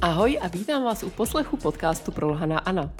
Ahoj 0.00 0.38
a 0.42 0.48
vítám 0.48 0.84
vás 0.84 1.02
u 1.02 1.10
poslechu 1.10 1.56
podcastu 1.56 2.12
Prolhaná 2.12 2.58
Ana. 2.58 2.90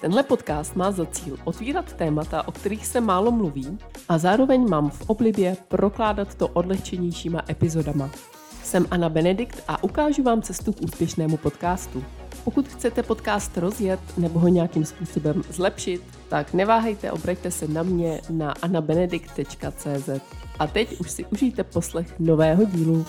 Tenhle 0.00 0.22
podcast 0.22 0.76
má 0.76 0.92
za 0.92 1.06
cíl 1.06 1.36
otvírat 1.44 1.92
témata, 1.92 2.48
o 2.48 2.52
kterých 2.52 2.86
se 2.86 3.00
málo 3.00 3.30
mluví 3.30 3.78
a 4.08 4.18
zároveň 4.18 4.68
mám 4.68 4.90
v 4.90 5.10
oblibě 5.10 5.56
prokládat 5.68 6.34
to 6.34 6.48
odlehčenějšíma 6.48 7.42
epizodama. 7.48 8.10
Jsem 8.62 8.86
Anna 8.90 9.08
Benedikt 9.08 9.64
a 9.68 9.84
ukážu 9.84 10.22
vám 10.22 10.42
cestu 10.42 10.72
k 10.72 10.82
úspěšnému 10.82 11.36
podcastu. 11.36 12.04
Pokud 12.44 12.68
chcete 12.68 13.02
podcast 13.02 13.58
rozjet 13.58 14.00
nebo 14.16 14.38
ho 14.38 14.48
nějakým 14.48 14.84
způsobem 14.84 15.42
zlepšit, 15.50 16.21
tak 16.32 16.54
neváhejte, 16.54 17.12
obraťte 17.12 17.50
se 17.50 17.68
na 17.68 17.82
mě 17.82 18.20
na 18.30 18.52
anabenedikt.cz. 18.62 20.08
A 20.58 20.66
teď 20.66 21.00
už 21.00 21.10
si 21.10 21.24
užijte 21.24 21.64
poslech 21.64 22.18
nového 22.18 22.64
dílu. 22.64 23.06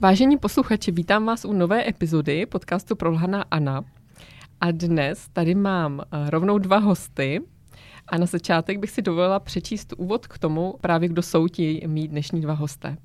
Vážení 0.00 0.36
posluchači, 0.36 0.92
vítám 0.92 1.26
vás 1.26 1.44
u 1.44 1.52
nové 1.52 1.88
epizody 1.88 2.46
podcastu 2.46 2.96
Prolhaná 2.96 3.44
Ana. 3.50 3.84
A 4.60 4.70
dnes 4.70 5.28
tady 5.32 5.54
mám 5.54 6.00
eh, 6.00 6.30
rovnou 6.30 6.58
dva 6.58 6.78
hosty. 6.78 7.40
A 8.08 8.18
na 8.18 8.26
začátek 8.26 8.78
bych 8.78 8.90
si 8.90 9.02
dovolila 9.02 9.40
přečíst 9.40 9.94
úvod 9.96 10.26
k 10.26 10.38
tomu, 10.38 10.74
právě 10.80 11.08
kdo 11.08 11.22
jsou 11.22 11.48
ti 11.48 11.82
mý 11.86 12.08
dnešní 12.08 12.40
dva 12.40 12.54
hosté. 12.54 12.96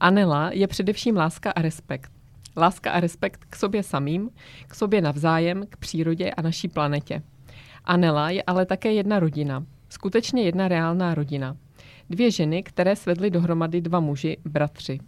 Anela 0.00 0.50
je 0.52 0.66
především 0.66 1.16
láska 1.16 1.50
a 1.50 1.62
respekt. 1.62 2.12
Láska 2.56 2.90
a 2.90 3.00
respekt 3.00 3.44
k 3.44 3.56
sobě 3.56 3.82
samým, 3.82 4.30
k 4.68 4.74
sobě 4.74 5.00
navzájem, 5.00 5.66
k 5.70 5.76
přírodě 5.76 6.30
a 6.30 6.42
naší 6.42 6.68
planetě. 6.68 7.22
Anela 7.84 8.30
je 8.30 8.42
ale 8.42 8.66
také 8.66 8.92
jedna 8.92 9.20
rodina. 9.20 9.66
Skutečně 9.88 10.42
jedna 10.42 10.68
reálná 10.68 11.14
rodina. 11.14 11.56
Dvě 12.10 12.30
ženy, 12.30 12.62
které 12.62 12.96
svedly 12.96 13.30
dohromady 13.30 13.80
dva 13.80 14.00
muži, 14.00 14.36
bratři. 14.44 14.98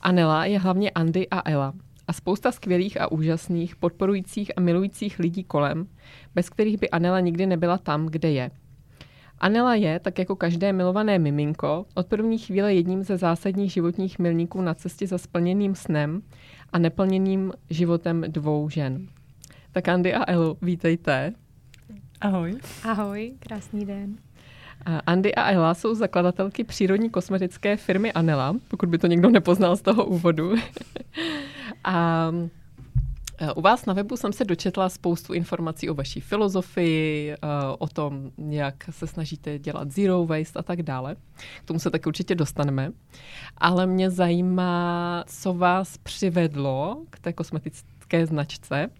Anela 0.00 0.44
je 0.44 0.58
hlavně 0.58 0.90
Andy 0.90 1.28
a 1.28 1.50
Ela 1.50 1.72
a 2.08 2.12
spousta 2.12 2.52
skvělých 2.52 3.00
a 3.00 3.12
úžasných, 3.12 3.76
podporujících 3.76 4.52
a 4.56 4.60
milujících 4.60 5.18
lidí 5.18 5.44
kolem, 5.44 5.86
bez 6.34 6.50
kterých 6.50 6.80
by 6.80 6.90
Anela 6.90 7.20
nikdy 7.20 7.46
nebyla 7.46 7.78
tam, 7.78 8.06
kde 8.06 8.30
je. 8.30 8.50
Anela 9.38 9.74
je, 9.74 10.00
tak 10.00 10.18
jako 10.18 10.36
každé 10.36 10.72
milované 10.72 11.18
miminko, 11.18 11.86
od 11.94 12.06
první 12.06 12.38
chvíle 12.38 12.74
jedním 12.74 13.02
ze 13.02 13.16
zásadních 13.16 13.72
životních 13.72 14.18
milníků 14.18 14.62
na 14.62 14.74
cestě 14.74 15.06
za 15.06 15.18
splněným 15.18 15.74
snem 15.74 16.22
a 16.72 16.78
neplněným 16.78 17.52
životem 17.70 18.24
dvou 18.28 18.68
žen. 18.68 19.08
Tak 19.72 19.88
Andy 19.88 20.14
a 20.14 20.30
Elu, 20.30 20.58
vítejte. 20.62 21.32
Ahoj. 22.20 22.54
Ahoj, 22.84 23.32
krásný 23.38 23.86
den. 23.86 24.16
Andy 25.06 25.34
a 25.34 25.50
Ela 25.50 25.74
jsou 25.74 25.94
zakladatelky 25.94 26.64
přírodní 26.64 27.10
kosmetické 27.10 27.76
firmy 27.76 28.12
Anela, 28.12 28.56
pokud 28.68 28.88
by 28.88 28.98
to 28.98 29.06
někdo 29.06 29.30
nepoznal 29.30 29.76
z 29.76 29.82
toho 29.82 30.04
úvodu. 30.04 30.54
a 31.84 32.30
u 33.56 33.60
vás 33.60 33.86
na 33.86 33.94
webu 33.94 34.16
jsem 34.16 34.32
se 34.32 34.44
dočetla 34.44 34.88
spoustu 34.88 35.32
informací 35.32 35.90
o 35.90 35.94
vaší 35.94 36.20
filozofii, 36.20 37.34
o 37.78 37.88
tom, 37.88 38.30
jak 38.48 38.74
se 38.90 39.06
snažíte 39.06 39.58
dělat 39.58 39.90
zero 39.90 40.26
waste 40.26 40.58
a 40.58 40.62
tak 40.62 40.82
dále. 40.82 41.16
K 41.62 41.64
tomu 41.64 41.80
se 41.80 41.90
tak 41.90 42.06
určitě 42.06 42.34
dostaneme. 42.34 42.92
Ale 43.58 43.86
mě 43.86 44.10
zajímá, 44.10 45.24
co 45.26 45.54
vás 45.54 45.98
přivedlo 45.98 47.02
k 47.10 47.18
té 47.18 47.32
kosmetické 47.32 48.26
značce 48.26 48.90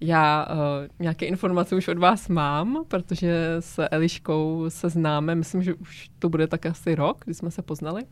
já 0.00 0.46
uh, 0.50 0.56
nějaké 0.98 1.26
informace 1.26 1.76
už 1.76 1.88
od 1.88 1.98
vás 1.98 2.28
mám, 2.28 2.84
protože 2.88 3.56
s 3.60 3.86
Eliškou 3.90 4.64
se 4.68 4.88
známe, 4.88 5.34
myslím, 5.34 5.62
že 5.62 5.74
už 5.74 6.10
to 6.18 6.28
bude 6.28 6.46
tak 6.46 6.66
asi 6.66 6.94
rok, 6.94 7.22
kdy 7.24 7.34
jsme 7.34 7.50
se 7.50 7.62
poznali. 7.62 8.04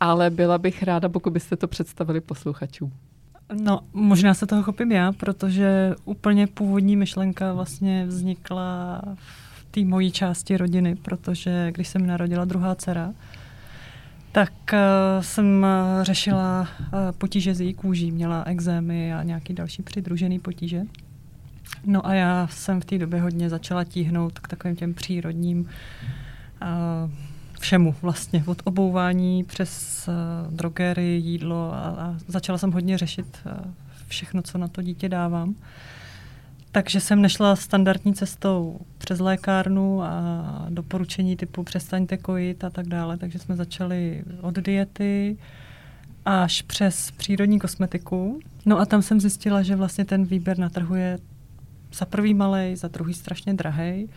Ale 0.00 0.30
byla 0.30 0.58
bych 0.58 0.82
ráda, 0.82 1.08
pokud 1.08 1.32
byste 1.32 1.56
to 1.56 1.68
představili 1.68 2.20
posluchačům. 2.20 2.92
No, 3.52 3.80
možná 3.92 4.34
se 4.34 4.46
toho 4.46 4.62
chopím 4.62 4.92
já, 4.92 5.12
protože 5.12 5.94
úplně 6.04 6.46
původní 6.46 6.96
myšlenka 6.96 7.52
vlastně 7.52 8.06
vznikla 8.06 9.02
v 9.14 9.64
té 9.70 9.84
mojí 9.84 10.12
části 10.12 10.56
rodiny, 10.56 10.96
protože 10.96 11.72
když 11.72 11.88
se 11.88 11.98
mi 11.98 12.06
narodila 12.06 12.44
druhá 12.44 12.74
dcera, 12.74 13.14
tak 14.32 14.52
uh, 14.72 15.22
jsem 15.22 15.62
uh, 15.62 16.04
řešila 16.04 16.60
uh, 16.60 16.98
potíže 17.18 17.54
s 17.54 17.60
její 17.60 17.74
kůží, 17.74 18.12
měla 18.12 18.42
exémy 18.42 19.14
a 19.14 19.22
nějaký 19.22 19.54
další 19.54 19.82
přidružený 19.82 20.38
potíže. 20.38 20.82
No 21.86 22.06
a 22.06 22.14
já 22.14 22.48
jsem 22.50 22.80
v 22.80 22.84
té 22.84 22.98
době 22.98 23.20
hodně 23.20 23.48
začala 23.48 23.84
tíhnout 23.84 24.38
k 24.38 24.48
takovým 24.48 24.76
těm 24.76 24.94
přírodním 24.94 25.60
uh, 25.60 27.10
všemu 27.60 27.94
vlastně, 28.02 28.44
od 28.46 28.62
obouvání 28.64 29.44
přes 29.44 30.04
uh, 30.08 30.54
drogery, 30.54 31.20
jídlo 31.24 31.74
a, 31.74 31.78
a 31.78 32.14
začala 32.28 32.58
jsem 32.58 32.72
hodně 32.72 32.98
řešit 32.98 33.38
uh, 33.46 33.52
všechno, 34.08 34.42
co 34.42 34.58
na 34.58 34.68
to 34.68 34.82
dítě 34.82 35.08
dávám. 35.08 35.54
Takže 36.72 37.00
jsem 37.00 37.22
nešla 37.22 37.56
standardní 37.56 38.14
cestou 38.14 38.80
přes 38.98 39.20
lékárnu 39.20 40.02
a 40.02 40.66
doporučení 40.68 41.36
typu 41.36 41.62
přestaňte 41.62 42.16
kojit 42.16 42.64
a 42.64 42.70
tak 42.70 42.86
dále. 42.86 43.16
Takže 43.16 43.38
jsme 43.38 43.56
začali 43.56 44.24
od 44.40 44.54
diety 44.54 45.36
až 46.24 46.62
přes 46.62 47.10
přírodní 47.10 47.58
kosmetiku. 47.58 48.40
No 48.66 48.78
a 48.78 48.86
tam 48.86 49.02
jsem 49.02 49.20
zjistila, 49.20 49.62
že 49.62 49.76
vlastně 49.76 50.04
ten 50.04 50.24
výběr 50.24 50.58
na 50.58 50.68
trhu 50.68 50.94
je 50.94 51.18
za 51.92 52.04
prvý 52.04 52.34
malej, 52.34 52.76
za 52.76 52.88
druhý 52.88 53.14
strašně 53.14 53.54
drahý. 53.54 54.08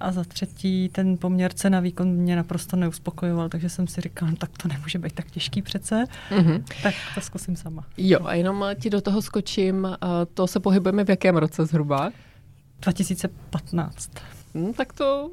A 0.00 0.12
za 0.12 0.24
třetí, 0.24 0.88
ten 0.88 1.16
poměr 1.16 1.52
cena 1.52 1.80
výkon 1.80 2.08
mě 2.08 2.36
naprosto 2.36 2.76
neuspokojoval, 2.76 3.48
takže 3.48 3.68
jsem 3.68 3.86
si 3.86 4.00
říkala, 4.00 4.30
no, 4.30 4.36
tak 4.36 4.50
to 4.62 4.68
nemůže 4.68 4.98
být 4.98 5.12
tak 5.12 5.30
těžký 5.30 5.62
přece, 5.62 6.04
mm-hmm. 6.30 6.62
tak 6.82 6.94
to 7.14 7.20
zkusím 7.20 7.56
sama. 7.56 7.84
Jo, 7.96 8.18
a 8.24 8.34
jenom 8.34 8.64
ti 8.80 8.90
do 8.90 9.00
toho 9.00 9.22
skočím, 9.22 9.88
to 10.34 10.46
se 10.46 10.60
pohybujeme 10.60 11.04
v 11.04 11.10
jakém 11.10 11.36
roce 11.36 11.66
zhruba? 11.66 12.12
2015. 12.80 14.10
Hmm, 14.54 14.72
tak 14.72 14.92
to 14.92 15.30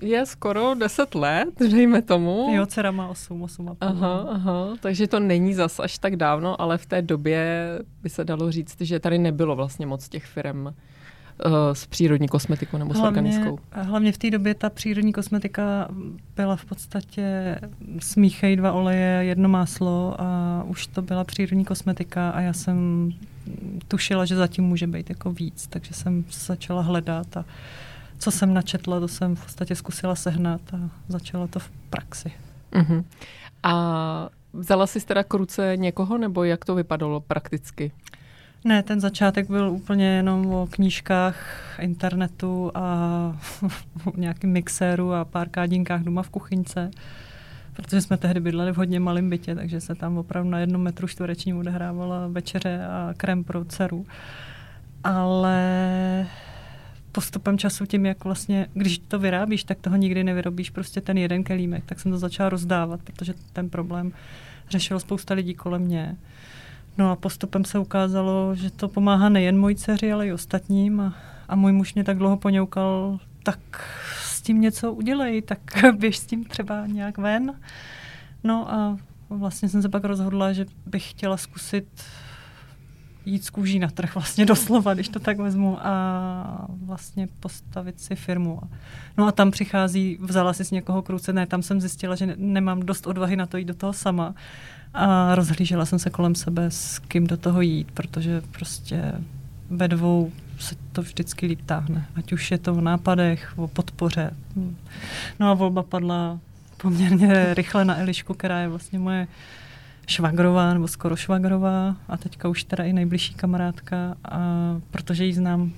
je 0.00 0.26
skoro 0.26 0.74
10 0.74 1.14
let, 1.14 1.48
dejme 1.70 2.02
tomu. 2.02 2.48
Jo, 2.54 2.66
dcera 2.66 2.90
má 2.90 3.08
8, 3.08 3.42
8 3.42 3.68
a 3.68 3.74
půl. 3.74 3.88
Aha, 3.88 4.26
aha, 4.30 4.76
takže 4.80 5.06
to 5.06 5.20
není 5.20 5.54
zas 5.54 5.80
až 5.80 5.98
tak 5.98 6.16
dávno, 6.16 6.60
ale 6.60 6.78
v 6.78 6.86
té 6.86 7.02
době 7.02 7.68
by 8.02 8.08
se 8.08 8.24
dalo 8.24 8.52
říct, 8.52 8.80
že 8.80 9.00
tady 9.00 9.18
nebylo 9.18 9.56
vlastně 9.56 9.86
moc 9.86 10.08
těch 10.08 10.26
firm 10.26 10.68
Eh, 10.68 10.72
s 11.72 11.86
přírodní 11.86 12.28
kosmetikou 12.28 12.78
nebo 12.78 12.92
hlavně, 12.92 13.04
s 13.04 13.08
organickou? 13.08 13.58
Hlavně 13.72 14.12
v 14.12 14.18
té 14.18 14.30
době 14.30 14.54
ta 14.54 14.70
přírodní 14.70 15.12
kosmetika 15.12 15.88
byla 16.36 16.56
v 16.56 16.64
podstatě 16.64 17.58
smíchej 17.98 18.56
dva 18.56 18.72
oleje, 18.72 19.24
jedno 19.24 19.48
máslo 19.48 20.16
a 20.18 20.62
už 20.66 20.86
to 20.86 21.02
byla 21.02 21.24
přírodní 21.24 21.64
kosmetika 21.64 22.30
a 22.30 22.40
já 22.40 22.52
jsem 22.52 23.10
tušila, 23.88 24.24
že 24.24 24.36
zatím 24.36 24.64
může 24.64 24.86
být 24.86 25.08
jako 25.10 25.32
víc, 25.32 25.66
takže 25.66 25.94
jsem 25.94 26.24
začala 26.30 26.82
hledat 26.82 27.36
a 27.36 27.44
co 28.18 28.30
jsem 28.30 28.54
načetla, 28.54 29.00
to 29.00 29.08
jsem 29.08 29.36
v 29.36 29.42
podstatě 29.42 29.74
zkusila 29.74 30.14
sehnat 30.14 30.60
a 30.74 30.90
začala 31.08 31.46
to 31.46 31.58
v 31.58 31.70
praxi. 31.90 32.32
Uh-huh. 32.72 33.04
A 33.62 34.28
vzala 34.52 34.86
jsi 34.86 35.06
teda 35.06 35.24
k 35.24 35.34
ruce 35.34 35.72
někoho, 35.76 36.18
nebo 36.18 36.44
jak 36.44 36.64
to 36.64 36.74
vypadalo 36.74 37.20
prakticky? 37.20 37.92
Ne, 38.64 38.82
ten 38.82 39.00
začátek 39.00 39.50
byl 39.50 39.70
úplně 39.70 40.06
jenom 40.06 40.46
o 40.46 40.66
knížkách, 40.70 41.36
internetu 41.80 42.70
a 42.74 43.40
nějakým 44.16 44.50
mixéru 44.50 45.12
a 45.12 45.24
pár 45.24 45.48
kádinkách 45.48 46.02
doma 46.02 46.22
v 46.22 46.30
kuchyňce. 46.30 46.90
Protože 47.72 48.00
jsme 48.00 48.16
tehdy 48.16 48.40
bydleli 48.40 48.72
v 48.72 48.76
hodně 48.76 49.00
malém 49.00 49.30
bytě, 49.30 49.54
takže 49.54 49.80
se 49.80 49.94
tam 49.94 50.18
opravdu 50.18 50.50
na 50.50 50.58
jednom 50.58 50.82
metru 50.82 51.08
čtverečním 51.08 51.58
odehrávala 51.58 52.28
večeře 52.28 52.86
a 52.86 53.14
krem 53.16 53.44
pro 53.44 53.64
dceru. 53.64 54.06
Ale 55.04 56.26
postupem 57.12 57.58
času 57.58 57.86
tím, 57.86 58.06
jak 58.06 58.24
vlastně, 58.24 58.66
když 58.74 58.98
to 58.98 59.18
vyrábíš, 59.18 59.64
tak 59.64 59.78
toho 59.80 59.96
nikdy 59.96 60.24
nevyrobíš 60.24 60.70
prostě 60.70 61.00
ten 61.00 61.18
jeden 61.18 61.44
kelímek, 61.44 61.84
tak 61.86 62.00
jsem 62.00 62.12
to 62.12 62.18
začala 62.18 62.48
rozdávat, 62.48 63.00
protože 63.02 63.34
ten 63.52 63.70
problém 63.70 64.12
řešilo 64.70 65.00
spousta 65.00 65.34
lidí 65.34 65.54
kolem 65.54 65.82
mě. 65.82 66.16
No 66.98 67.10
a 67.10 67.16
postupem 67.16 67.64
se 67.64 67.78
ukázalo, 67.78 68.54
že 68.54 68.70
to 68.70 68.88
pomáhá 68.88 69.28
nejen 69.28 69.58
mojí 69.58 69.76
dceři, 69.76 70.12
ale 70.12 70.26
i 70.26 70.32
ostatním. 70.32 71.00
A, 71.00 71.14
a 71.48 71.56
můj 71.56 71.72
muž 71.72 71.94
mě 71.94 72.04
tak 72.04 72.18
dlouho 72.18 72.36
poňoukal, 72.36 73.18
tak 73.42 73.58
s 74.22 74.42
tím 74.42 74.60
něco 74.60 74.92
udělej, 74.92 75.42
tak 75.42 75.58
běž 75.98 76.18
s 76.18 76.26
tím 76.26 76.44
třeba 76.44 76.86
nějak 76.86 77.18
ven. 77.18 77.54
No 78.44 78.72
a 78.72 78.98
vlastně 79.30 79.68
jsem 79.68 79.82
se 79.82 79.88
pak 79.88 80.04
rozhodla, 80.04 80.52
že 80.52 80.66
bych 80.86 81.10
chtěla 81.10 81.36
zkusit 81.36 81.88
jít 83.28 83.44
z 83.44 83.50
kůží 83.50 83.78
na 83.78 83.88
trh, 83.88 84.14
vlastně 84.14 84.46
doslova, 84.46 84.94
když 84.94 85.08
to 85.08 85.18
tak 85.18 85.38
vezmu, 85.38 85.78
a 85.86 86.66
vlastně 86.84 87.28
postavit 87.40 88.00
si 88.00 88.16
firmu. 88.16 88.60
No 89.18 89.26
a 89.26 89.32
tam 89.32 89.50
přichází, 89.50 90.18
vzala 90.20 90.52
si 90.52 90.64
z 90.64 90.70
někoho 90.70 91.02
kruce, 91.02 91.32
ne, 91.32 91.46
tam 91.46 91.62
jsem 91.62 91.80
zjistila, 91.80 92.14
že 92.14 92.34
nemám 92.36 92.80
dost 92.80 93.06
odvahy 93.06 93.36
na 93.36 93.46
to 93.46 93.56
jít 93.56 93.64
do 93.64 93.74
toho 93.74 93.92
sama. 93.92 94.34
A 94.94 95.34
rozhlížela 95.34 95.86
jsem 95.86 95.98
se 95.98 96.10
kolem 96.10 96.34
sebe, 96.34 96.70
s 96.70 96.98
kým 96.98 97.26
do 97.26 97.36
toho 97.36 97.60
jít, 97.60 97.90
protože 97.94 98.42
prostě 98.50 99.12
ve 99.70 99.88
dvou 99.88 100.32
se 100.58 100.74
to 100.92 101.02
vždycky 101.02 101.46
líp 101.46 101.60
táhne. 101.66 102.06
Ať 102.16 102.32
už 102.32 102.50
je 102.50 102.58
to 102.58 102.74
v 102.74 102.80
nápadech, 102.80 103.52
o 103.56 103.68
podpoře. 103.68 104.30
No 105.40 105.50
a 105.50 105.54
volba 105.54 105.82
padla 105.82 106.38
poměrně 106.76 107.54
rychle 107.54 107.84
na 107.84 107.98
Elišku, 107.98 108.34
která 108.34 108.60
je 108.60 108.68
vlastně 108.68 108.98
moje 108.98 109.26
švagrová, 110.08 110.74
nebo 110.74 110.88
skoro 110.88 111.16
švagrová 111.16 111.96
a 112.08 112.16
teďka 112.16 112.48
už 112.48 112.64
teda 112.64 112.84
i 112.84 112.92
nejbližší 112.92 113.34
kamarádka, 113.34 114.16
a 114.24 114.40
protože 114.90 115.24
ji 115.24 115.34
znám 115.34 115.72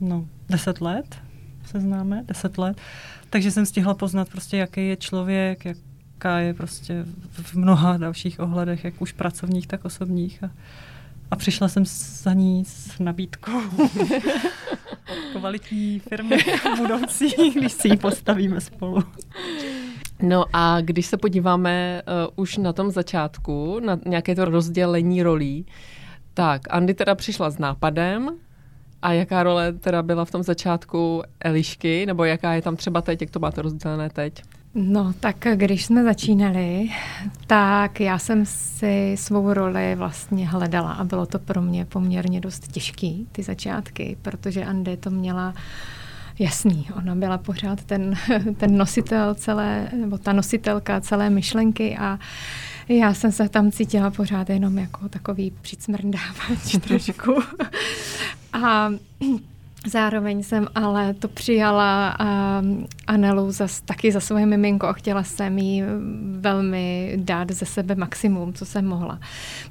no, 0.00 0.28
deset 0.48 0.80
let, 0.80 1.18
se 1.64 1.80
známe, 1.80 2.24
deset 2.26 2.58
let, 2.58 2.76
takže 3.30 3.50
jsem 3.50 3.66
stihla 3.66 3.94
poznat 3.94 4.28
prostě, 4.28 4.56
jaký 4.56 4.88
je 4.88 4.96
člověk, 4.96 5.64
jaká 5.64 6.38
je 6.38 6.54
prostě 6.54 7.04
v 7.32 7.54
mnoha 7.54 7.96
dalších 7.96 8.40
ohledech, 8.40 8.84
jak 8.84 9.02
už 9.02 9.12
pracovních, 9.12 9.66
tak 9.66 9.84
osobních. 9.84 10.44
A, 10.44 10.50
a 11.30 11.36
přišla 11.36 11.68
jsem 11.68 11.84
za 12.22 12.32
ní 12.32 12.64
s 12.64 12.98
nabídkou 12.98 13.60
kvalitní 15.32 15.98
firmy 15.98 16.36
budoucí, 16.76 17.52
když 17.54 17.72
si 17.72 17.88
ji 17.88 17.96
postavíme 17.96 18.60
spolu. 18.60 19.04
No 20.22 20.44
a 20.52 20.80
když 20.80 21.06
se 21.06 21.16
podíváme 21.16 22.02
uh, 22.06 22.42
už 22.42 22.56
na 22.56 22.72
tom 22.72 22.90
začátku, 22.90 23.80
na 23.80 23.98
nějaké 24.06 24.34
to 24.34 24.44
rozdělení 24.44 25.22
rolí, 25.22 25.66
tak 26.34 26.60
Andy 26.70 26.94
teda 26.94 27.14
přišla 27.14 27.50
s 27.50 27.58
nápadem, 27.58 28.30
a 29.02 29.12
jaká 29.12 29.42
role 29.42 29.72
teda 29.72 30.02
byla 30.02 30.24
v 30.24 30.30
tom 30.30 30.42
začátku 30.42 31.22
Elišky, 31.40 32.06
nebo 32.06 32.24
jaká 32.24 32.52
je 32.52 32.62
tam 32.62 32.76
třeba 32.76 33.00
teď, 33.00 33.20
jak 33.20 33.30
to 33.30 33.38
máte 33.38 33.62
rozdělené 33.62 34.10
teď? 34.10 34.42
No, 34.74 35.12
tak 35.20 35.36
když 35.54 35.84
jsme 35.86 36.04
začínali, 36.04 36.88
tak 37.46 38.00
já 38.00 38.18
jsem 38.18 38.46
si 38.46 39.14
svou 39.18 39.52
roli 39.52 39.94
vlastně 39.94 40.48
hledala 40.48 40.92
a 40.92 41.04
bylo 41.04 41.26
to 41.26 41.38
pro 41.38 41.62
mě 41.62 41.84
poměrně 41.84 42.40
dost 42.40 42.72
těžký, 42.72 43.26
ty 43.32 43.42
začátky, 43.42 44.16
protože 44.22 44.64
Andy 44.64 44.96
to 44.96 45.10
měla 45.10 45.54
jasný. 46.40 46.88
Ona 46.96 47.14
byla 47.14 47.38
pořád 47.38 47.84
ten, 47.84 48.14
ten 48.56 48.76
nositel 48.76 49.34
celé, 49.34 49.88
nebo 50.00 50.18
ta 50.18 50.32
nositelka 50.32 51.00
celé 51.00 51.30
myšlenky 51.30 51.96
a 51.96 52.18
já 52.88 53.14
jsem 53.14 53.32
se 53.32 53.48
tam 53.48 53.70
cítila 53.70 54.10
pořád 54.10 54.50
jenom 54.50 54.78
jako 54.78 55.08
takový 55.08 55.52
přicmrdávač 55.62 56.76
trošku. 56.80 57.34
A 58.52 58.90
Zároveň 59.86 60.42
jsem 60.42 60.66
ale 60.74 61.14
to 61.14 61.28
přijala 61.28 62.16
a 62.18 62.62
Anelu 63.06 63.52
zas, 63.52 63.80
taky 63.80 64.12
za 64.12 64.20
svoje 64.20 64.46
miminko 64.46 64.86
a 64.86 64.92
chtěla 64.92 65.22
jsem 65.22 65.58
jí 65.58 65.82
velmi 66.38 67.12
dát 67.16 67.50
ze 67.50 67.66
sebe 67.66 67.94
maximum, 67.94 68.52
co 68.52 68.66
jsem 68.66 68.86
mohla. 68.86 69.18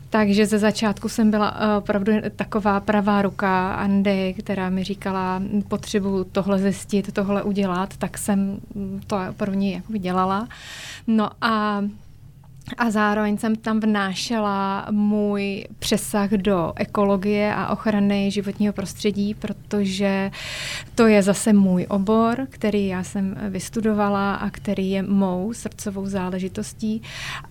Takže 0.09 0.45
ze 0.45 0.59
začátku 0.59 1.09
jsem 1.09 1.31
byla 1.31 1.57
eh, 1.59 1.77
opravdu 1.77 2.13
taková 2.35 2.79
pravá 2.79 3.21
ruka 3.21 3.73
Andy, 3.73 4.35
která 4.39 4.69
mi 4.69 4.83
říkala, 4.83 5.41
potřebuji 5.67 6.23
tohle 6.23 6.59
zjistit, 6.59 7.13
tohle 7.13 7.43
udělat, 7.43 7.97
tak 7.97 8.17
jsem 8.17 8.59
to 9.07 9.17
pro 9.37 9.53
ní 9.53 9.71
jako 9.71 9.97
dělala. 9.97 10.47
No 11.07 11.29
a 11.41 11.83
a 12.77 12.91
zároveň 12.91 13.37
jsem 13.37 13.55
tam 13.55 13.79
vnášela 13.79 14.87
můj 14.91 15.65
přesah 15.79 16.29
do 16.29 16.73
ekologie 16.75 17.53
a 17.55 17.67
ochrany 17.67 18.31
životního 18.31 18.73
prostředí, 18.73 19.33
protože 19.33 20.31
to 20.95 21.07
je 21.07 21.23
zase 21.23 21.53
můj 21.53 21.85
obor, 21.89 22.47
který 22.49 22.87
já 22.87 23.03
jsem 23.03 23.35
vystudovala 23.49 24.35
a 24.35 24.49
který 24.49 24.91
je 24.91 25.03
mou 25.03 25.53
srdcovou 25.53 26.05
záležitostí. 26.05 27.01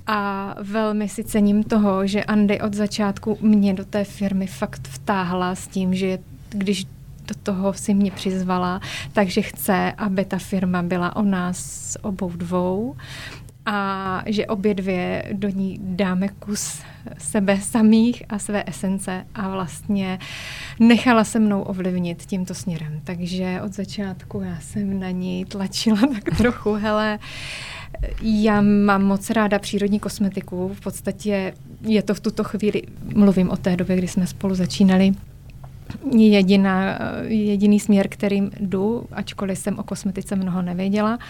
A 0.06 0.54
velmi 0.60 1.08
si 1.08 1.24
cením 1.24 1.62
toho, 1.62 2.06
že 2.06 2.24
Andy 2.24 2.60
od 2.60 2.74
začátku 2.74 3.38
mě 3.40 3.74
do 3.74 3.84
té 3.84 4.04
firmy 4.04 4.46
fakt 4.46 4.88
vtáhla 4.88 5.54
s 5.54 5.68
tím, 5.68 5.94
že 5.94 6.18
když 6.48 6.86
do 7.28 7.34
toho 7.42 7.72
si 7.72 7.94
mě 7.94 8.10
přizvala, 8.10 8.80
takže 9.12 9.42
chce, 9.42 9.92
aby 9.98 10.24
ta 10.24 10.38
firma 10.38 10.82
byla 10.82 11.16
o 11.16 11.22
nás 11.22 11.96
obou 12.02 12.30
dvou 12.30 12.96
a 13.70 14.22
že 14.26 14.46
obě 14.46 14.74
dvě 14.74 15.24
do 15.32 15.48
ní 15.48 15.78
dáme 15.82 16.28
kus 16.28 16.80
sebe 17.18 17.60
samých 17.60 18.22
a 18.28 18.38
své 18.38 18.64
esence 18.66 19.26
a 19.34 19.48
vlastně 19.48 20.18
nechala 20.80 21.24
se 21.24 21.38
mnou 21.38 21.62
ovlivnit 21.62 22.22
tímto 22.26 22.54
směrem. 22.54 23.00
Takže 23.04 23.60
od 23.64 23.72
začátku 23.72 24.40
já 24.40 24.60
jsem 24.60 25.00
na 25.00 25.10
ní 25.10 25.44
tlačila 25.44 25.98
tak 26.14 26.36
trochu, 26.36 26.72
hele, 26.72 27.18
já 28.22 28.60
mám 28.60 29.04
moc 29.04 29.30
ráda 29.30 29.58
přírodní 29.58 30.00
kosmetiku, 30.00 30.70
v 30.74 30.80
podstatě 30.80 31.54
je 31.82 32.02
to 32.02 32.14
v 32.14 32.20
tuto 32.20 32.44
chvíli, 32.44 32.82
mluvím 33.14 33.50
o 33.50 33.56
té 33.56 33.76
době, 33.76 33.96
kdy 33.96 34.08
jsme 34.08 34.26
spolu 34.26 34.54
začínali, 34.54 35.12
jediná, 36.16 36.98
jediný 37.22 37.80
směr, 37.80 38.08
kterým 38.08 38.50
jdu, 38.60 39.06
ačkoliv 39.12 39.58
jsem 39.58 39.78
o 39.78 39.82
kosmetice 39.82 40.36
mnoho 40.36 40.62
nevěděla. 40.62 41.14
Uh, 41.16 41.22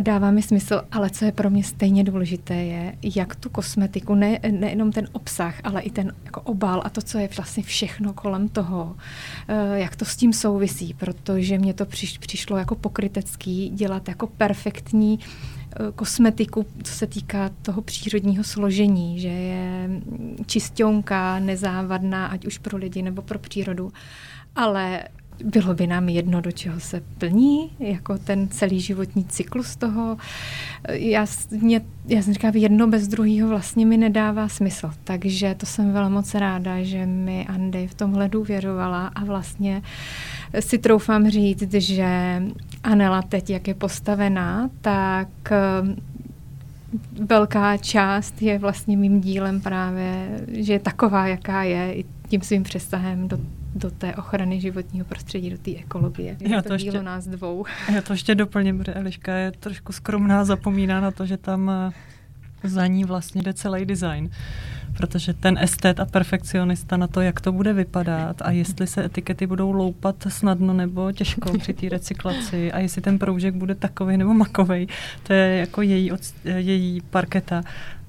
dává 0.00 0.30
mi 0.30 0.42
smysl, 0.42 0.82
ale 0.92 1.10
co 1.10 1.24
je 1.24 1.32
pro 1.32 1.50
mě 1.50 1.64
stejně 1.64 2.04
důležité 2.04 2.54
je, 2.54 2.96
jak 3.16 3.36
tu 3.36 3.50
kosmetiku, 3.50 4.14
ne, 4.14 4.38
nejenom 4.50 4.92
ten 4.92 5.08
obsah, 5.12 5.60
ale 5.64 5.82
i 5.82 5.90
ten 5.90 6.12
jako 6.24 6.40
obal 6.40 6.82
a 6.84 6.90
to, 6.90 7.02
co 7.02 7.18
je 7.18 7.28
vlastně 7.36 7.62
všechno 7.62 8.12
kolem 8.12 8.48
toho, 8.48 8.96
eh, 9.48 9.78
jak 9.78 9.96
to 9.96 10.04
s 10.04 10.16
tím 10.16 10.32
souvisí, 10.32 10.94
protože 10.94 11.58
mě 11.58 11.74
to 11.74 11.86
přiš, 11.86 12.18
přišlo 12.18 12.56
jako 12.56 12.74
pokrytecký 12.74 13.68
dělat 13.68 14.08
jako 14.08 14.26
perfektní 14.26 15.18
eh, 15.20 15.76
kosmetiku, 15.94 16.66
co 16.82 16.92
se 16.92 17.06
týká 17.06 17.50
toho 17.62 17.82
přírodního 17.82 18.44
složení, 18.44 19.20
že 19.20 19.28
je 19.28 19.90
čistionka, 20.46 21.38
nezávadná, 21.38 22.26
ať 22.26 22.46
už 22.46 22.58
pro 22.58 22.78
lidi 22.78 23.02
nebo 23.02 23.22
pro 23.22 23.38
přírodu. 23.38 23.92
Ale 24.56 25.04
bylo 25.44 25.74
by 25.74 25.86
nám 25.86 26.08
jedno, 26.08 26.40
do 26.40 26.52
čeho 26.52 26.80
se 26.80 27.02
plní, 27.18 27.70
jako 27.78 28.18
ten 28.18 28.48
celý 28.48 28.80
životní 28.80 29.24
cyklus 29.24 29.76
toho. 29.76 30.16
Já, 30.88 31.26
mě, 31.60 31.80
já 32.08 32.22
jsem 32.22 32.34
říkala, 32.34 32.52
jedno 32.56 32.86
bez 32.86 33.08
druhého 33.08 33.48
vlastně 33.48 33.86
mi 33.86 33.96
nedává 33.96 34.48
smysl. 34.48 34.90
Takže 35.04 35.54
to 35.54 35.66
jsem 35.66 35.92
velmi 35.92 36.14
moc 36.14 36.34
ráda, 36.34 36.82
že 36.82 37.06
mi 37.06 37.46
Andy 37.46 37.86
v 37.86 37.94
tomhle 37.94 38.28
důvěřovala 38.28 39.06
a 39.06 39.24
vlastně 39.24 39.82
si 40.60 40.78
troufám 40.78 41.30
říct, 41.30 41.72
že 41.72 42.42
Anela 42.82 43.22
teď, 43.22 43.50
jak 43.50 43.68
je 43.68 43.74
postavená, 43.74 44.70
tak 44.80 45.28
um, 45.82 45.96
velká 47.26 47.76
část 47.76 48.42
je 48.42 48.58
vlastně 48.58 48.96
mým 48.96 49.20
dílem 49.20 49.60
právě, 49.60 50.40
že 50.48 50.72
je 50.72 50.78
taková, 50.78 51.26
jaká 51.26 51.62
je, 51.62 51.94
i 51.94 52.04
tím 52.28 52.40
svým 52.40 52.62
přesahem 52.62 53.28
do 53.28 53.38
do 53.74 53.90
té 53.90 54.16
ochrany 54.16 54.60
životního 54.60 55.06
prostředí, 55.06 55.50
do 55.50 55.58
té 55.58 55.70
ekologie. 55.70 56.36
Je 56.40 56.50
já 56.50 56.62
to, 56.62 56.68
to 56.68 56.74
ještě, 56.74 57.02
nás 57.02 57.26
dvou. 57.26 57.64
Já 57.94 58.02
to 58.02 58.12
ještě 58.12 58.34
doplním, 58.34 58.78
protože 58.78 58.94
Eliška 58.94 59.34
je 59.34 59.52
trošku 59.52 59.92
skromná, 59.92 60.44
zapomíná 60.44 61.00
na 61.00 61.10
to, 61.10 61.26
že 61.26 61.36
tam 61.36 61.70
eh, 61.70 61.92
za 62.68 62.86
ní 62.86 63.04
vlastně 63.04 63.42
jde 63.42 63.54
celý 63.54 63.84
design. 63.84 64.30
Protože 64.96 65.34
ten 65.34 65.58
estet 65.58 66.00
a 66.00 66.04
perfekcionista 66.04 66.96
na 66.96 67.06
to, 67.06 67.20
jak 67.20 67.40
to 67.40 67.52
bude 67.52 67.72
vypadat 67.72 68.42
a 68.42 68.50
jestli 68.50 68.86
se 68.86 69.04
etikety 69.04 69.46
budou 69.46 69.72
loupat 69.72 70.16
snadno 70.28 70.74
nebo 70.74 71.12
těžko 71.12 71.58
při 71.58 71.74
té 71.74 71.88
recyklaci 71.88 72.72
a 72.72 72.78
jestli 72.78 73.02
ten 73.02 73.18
proužek 73.18 73.54
bude 73.54 73.74
takový 73.74 74.16
nebo 74.16 74.34
makový, 74.34 74.88
to 75.22 75.32
je 75.32 75.56
jako 75.56 75.82
její, 75.82 76.12
od, 76.12 76.20
její 76.44 77.00
parketa. 77.00 77.62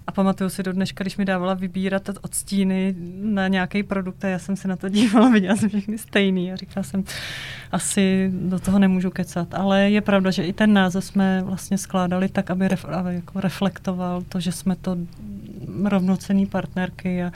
A 0.08 0.12
pamatuju 0.12 0.50
si 0.50 0.64
do 0.64 0.74
dneška, 0.74 1.04
když 1.04 1.18
mi 1.18 1.26
dávala 1.26 1.54
vybírat 1.54 2.10
odstíny 2.22 2.96
na 3.22 3.48
nějaký 3.48 3.84
produkt 3.84 4.26
a 4.26 4.28
já 4.28 4.40
jsem 4.40 4.56
se 4.56 4.68
na 4.68 4.76
to 4.76 4.90
dívala, 4.90 5.30
viděla 5.34 5.56
jsem 5.56 5.70
všechny 5.70 5.98
stejný 5.98 6.54
a 6.54 6.56
říkala 6.56 6.84
jsem, 6.84 7.04
asi 7.72 8.32
do 8.34 8.60
toho 8.60 8.80
nemůžu 8.80 9.10
kecat. 9.10 9.54
Ale 9.54 9.90
je 9.90 10.02
pravda, 10.02 10.32
že 10.32 10.44
i 10.44 10.54
ten 10.54 10.74
název 10.74 11.06
jsme 11.06 11.42
vlastně 11.44 11.78
skládali 11.78 12.30
tak, 12.30 12.52
aby, 12.52 12.68
ref, 12.68 12.86
aby 12.86 13.16
jako 13.16 13.40
reflektoval 13.40 14.22
to, 14.30 14.40
že 14.40 14.52
jsme 14.52 14.76
to 14.76 14.98
rovnocený 15.84 16.46
partnerky 16.46 17.24
a 17.24 17.32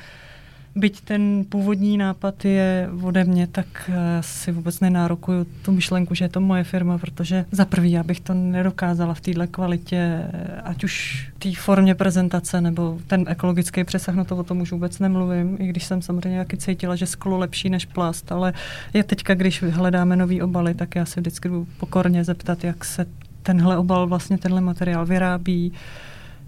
byť 0.80 1.02
ten 1.02 1.46
původní 1.50 1.98
nápad 1.98 2.46
je 2.46 2.90
ode 3.04 3.24
mě, 3.24 3.48
tak 3.48 3.92
si 4.22 4.52
vůbec 4.52 4.80
nenárokuju 4.80 5.46
tu 5.66 5.72
myšlenku, 5.72 6.16
že 6.16 6.26
je 6.26 6.30
to 6.30 6.42
moje 6.42 6.64
firma, 6.64 6.98
protože 6.98 7.46
za 7.52 7.66
prvý 7.66 7.92
já 7.92 8.04
bych 8.04 8.20
to 8.20 8.34
nedokázala 8.34 9.14
v 9.14 9.22
této 9.22 9.48
kvalitě, 9.48 10.24
ať 10.64 10.84
už 10.84 11.28
té 11.40 11.50
formě 11.56 11.96
prezentace 11.96 12.62
nebo 12.62 13.00
ten 13.08 13.26
ekologický 13.28 13.84
přesah, 13.84 14.16
no 14.16 14.26
to 14.26 14.38
o 14.38 14.44
tom 14.44 14.62
už 14.62 14.72
vůbec 14.72 15.00
nemluvím, 15.00 15.58
i 15.60 15.68
když 15.68 15.84
jsem 15.84 16.02
samozřejmě 16.02 16.40
taky 16.40 16.58
cítila, 16.58 16.96
že 16.96 17.06
sklo 17.06 17.38
lepší 17.38 17.70
než 17.70 17.86
plast, 17.86 18.32
ale 18.32 18.54
je 18.94 19.04
teďka, 19.04 19.34
když 19.34 19.64
hledáme 19.64 20.16
nový 20.16 20.42
obaly, 20.42 20.74
tak 20.74 20.96
já 20.96 21.06
se 21.06 21.20
vždycky 21.22 21.50
budu 21.50 21.68
pokorně 21.80 22.24
zeptat, 22.24 22.64
jak 22.64 22.86
se 22.86 23.06
tenhle 23.44 23.78
obal, 23.78 24.08
vlastně 24.08 24.38
tenhle 24.38 24.62
materiál 24.62 25.06
vyrábí, 25.06 25.74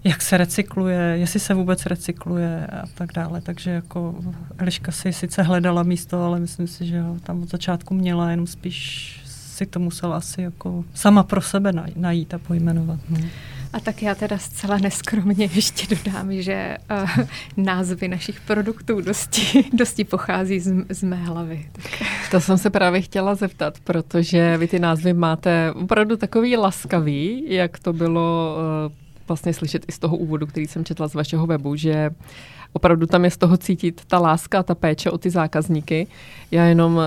jak 0.04 0.22
se 0.22 0.36
recykluje, 0.36 0.98
jestli 0.98 1.40
se 1.40 1.54
vůbec 1.54 1.86
recykluje 1.86 2.66
a 2.66 2.82
tak 2.94 3.12
dále. 3.12 3.40
Takže 3.40 3.70
jako 3.70 4.14
Eliška 4.58 4.92
si 4.92 5.12
sice 5.12 5.42
hledala 5.42 5.82
místo, 5.82 6.24
ale 6.24 6.40
myslím 6.40 6.66
si, 6.66 6.86
že 6.86 7.00
ho 7.00 7.20
tam 7.20 7.42
od 7.42 7.50
začátku 7.50 7.94
měla, 7.94 8.30
jenom 8.30 8.46
spíš 8.46 9.20
si 9.26 9.66
to 9.66 9.80
musela 9.80 10.16
asi 10.16 10.42
jako 10.42 10.84
sama 10.94 11.22
pro 11.22 11.40
sebe 11.40 11.72
najít 11.96 12.34
a 12.34 12.38
pojmenovat. 12.38 13.00
No. 13.08 13.18
A 13.72 13.80
tak 13.80 14.02
já 14.02 14.14
teda 14.14 14.38
zcela 14.38 14.78
neskromně 14.78 15.48
ještě 15.54 15.96
dodám, 15.96 16.32
že 16.32 16.76
uh, 17.02 17.24
názvy 17.56 18.08
našich 18.08 18.40
produktů 18.40 19.00
dosti, 19.00 19.64
dosti 19.72 20.04
pochází 20.04 20.60
z, 20.60 20.74
z 20.88 21.02
mé 21.02 21.16
hlavy. 21.16 21.70
Tak. 21.72 21.84
To 22.30 22.40
jsem 22.40 22.58
se 22.58 22.70
právě 22.70 23.00
chtěla 23.00 23.34
zeptat, 23.34 23.78
protože 23.84 24.56
vy 24.56 24.68
ty 24.68 24.78
názvy 24.78 25.12
máte 25.12 25.72
opravdu 25.72 26.16
takový 26.16 26.56
laskavý, 26.56 27.44
jak 27.46 27.78
to 27.78 27.92
bylo 27.92 28.56
uh, 28.86 29.01
vlastně 29.28 29.54
slyšet 29.54 29.84
i 29.88 29.92
z 29.92 29.98
toho 29.98 30.16
úvodu, 30.16 30.46
který 30.46 30.66
jsem 30.66 30.84
četla 30.84 31.08
z 31.08 31.14
vašeho 31.14 31.46
webu, 31.46 31.76
že 31.76 32.10
opravdu 32.72 33.06
tam 33.06 33.24
je 33.24 33.30
z 33.30 33.36
toho 33.36 33.56
cítit 33.56 34.02
ta 34.06 34.18
láska 34.18 34.58
a 34.58 34.62
ta 34.62 34.74
péče 34.74 35.10
o 35.10 35.18
ty 35.18 35.30
zákazníky. 35.30 36.06
Já 36.50 36.64
jenom 36.64 36.96
uh, 36.96 37.02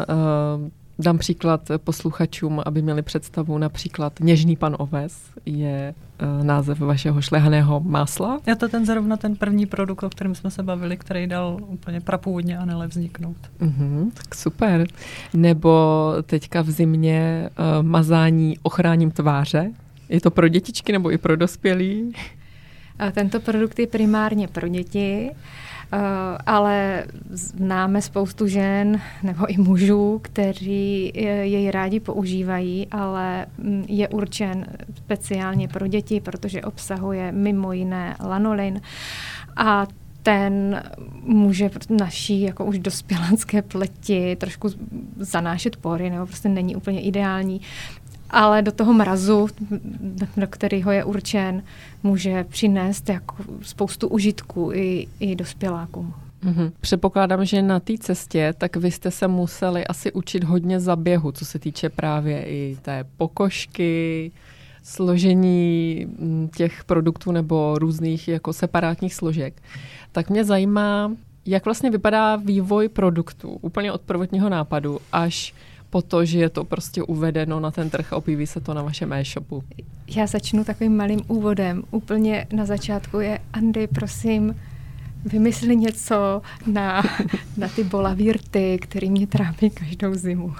dám 0.99 1.17
příklad 1.17 1.61
posluchačům, 1.83 2.61
aby 2.65 2.81
měli 2.81 3.01
představu. 3.01 3.57
Například 3.57 4.19
Něžný 4.19 4.55
pan 4.55 4.75
Oves 4.79 5.21
je 5.45 5.93
uh, 6.37 6.45
název 6.45 6.79
vašeho 6.79 7.21
šlehaného 7.21 7.79
másla. 7.79 8.39
Je 8.47 8.55
to 8.55 8.69
ten 8.69 8.85
zrovna 8.85 9.17
ten 9.17 9.35
první 9.35 9.65
produkt, 9.65 10.03
o 10.03 10.09
kterém 10.09 10.35
jsme 10.35 10.51
se 10.51 10.63
bavili, 10.63 10.97
který 10.97 11.27
dal 11.27 11.57
úplně 11.67 12.01
prapůvodně 12.01 12.57
Anele 12.57 12.87
vzniknout. 12.87 13.37
Uh-huh, 13.61 14.11
tak 14.13 14.35
super. 14.35 14.87
Nebo 15.33 16.13
teďka 16.23 16.61
v 16.61 16.71
zimě 16.71 17.49
uh, 17.49 17.85
mazání 17.85 18.57
ochráním 18.61 19.11
tváře. 19.11 19.71
Je 20.09 20.21
to 20.21 20.31
pro 20.31 20.47
dětičky 20.47 20.91
nebo 20.91 21.11
i 21.11 21.17
pro 21.17 21.35
dospělí? 21.35 22.13
Tento 23.11 23.39
produkt 23.39 23.79
je 23.79 23.87
primárně 23.87 24.47
pro 24.47 24.67
děti, 24.67 25.31
eh, 25.31 25.97
ale 26.45 27.05
známe 27.29 28.01
spoustu 28.01 28.47
žen 28.47 29.01
nebo 29.23 29.45
i 29.45 29.57
mužů, 29.57 30.19
kteří 30.23 31.11
jej 31.43 31.71
rádi 31.71 31.99
používají, 31.99 32.87
ale 32.91 33.45
mm, 33.57 33.85
je 33.87 34.07
určen 34.07 34.65
speciálně 34.95 35.67
pro 35.67 35.87
děti, 35.87 36.19
protože 36.19 36.61
obsahuje 36.61 37.31
mimo 37.31 37.73
jiné 37.73 38.15
lanolin 38.19 38.81
a 39.55 39.87
ten 40.23 40.83
může 41.21 41.69
naší 41.89 42.41
jako 42.41 42.65
už 42.65 42.79
dospělanské 42.79 43.61
pleti 43.61 44.35
trošku 44.35 44.69
zanášet 45.17 45.75
pory, 45.75 46.09
nebo 46.09 46.25
prostě 46.25 46.49
není 46.49 46.75
úplně 46.75 47.01
ideální 47.01 47.61
ale 48.29 48.61
do 48.61 48.71
toho 48.71 48.93
mrazu, 48.93 49.47
do 50.37 50.47
kterého 50.47 50.91
je 50.91 51.03
určen, 51.03 51.63
může 52.03 52.43
přinést 52.43 53.09
jako 53.09 53.35
spoustu 53.61 54.07
užitků 54.07 54.71
i, 54.73 55.07
i 55.19 55.35
dospělákům. 55.35 56.13
Mm-hmm. 56.43 56.71
Předpokládám, 56.81 57.45
že 57.45 57.61
na 57.61 57.79
té 57.79 57.93
cestě, 57.97 58.53
tak 58.57 58.75
vy 58.75 58.91
jste 58.91 59.11
se 59.11 59.27
museli 59.27 59.87
asi 59.87 60.11
učit 60.11 60.43
hodně 60.43 60.79
zaběhu, 60.79 61.31
co 61.31 61.45
se 61.45 61.59
týče 61.59 61.89
právě 61.89 62.45
i 62.45 62.77
té 62.81 63.05
pokožky, 63.17 64.31
složení 64.83 66.05
mm, 66.19 66.49
těch 66.55 66.83
produktů 66.83 67.31
nebo 67.31 67.75
různých 67.79 68.27
jako 68.27 68.53
separátních 68.53 69.13
složek. 69.13 69.61
Tak 70.11 70.29
mě 70.29 70.43
zajímá, 70.43 71.11
jak 71.45 71.65
vlastně 71.65 71.91
vypadá 71.91 72.35
vývoj 72.35 72.89
produktu 72.89 73.49
úplně 73.61 73.91
od 73.91 74.01
prvotního 74.01 74.49
nápadu 74.49 74.99
až 75.11 75.53
po 75.89 76.01
to, 76.01 76.25
že 76.25 76.39
je 76.39 76.49
to 76.49 76.63
prostě 76.63 77.03
uvedeno 77.03 77.59
na 77.59 77.71
ten 77.71 77.89
trh 77.89 78.13
a 78.13 78.15
objeví 78.15 78.47
se 78.47 78.61
to 78.61 78.73
na 78.73 78.81
vašem 78.81 79.13
e-shopu? 79.13 79.63
Já 80.15 80.27
začnu 80.27 80.63
takovým 80.63 80.97
malým 80.97 81.21
úvodem. 81.27 81.83
Úplně 81.91 82.47
na 82.53 82.65
začátku 82.65 83.19
je, 83.19 83.39
Andy, 83.53 83.87
prosím, 83.87 84.55
vymysli 85.25 85.75
něco 85.75 86.41
na, 86.67 87.03
na 87.57 87.67
ty 87.67 87.83
bolavírty, 87.83 88.77
který 88.81 89.09
mě 89.09 89.27
trápí 89.27 89.69
každou 89.69 90.13
zimu. 90.13 90.53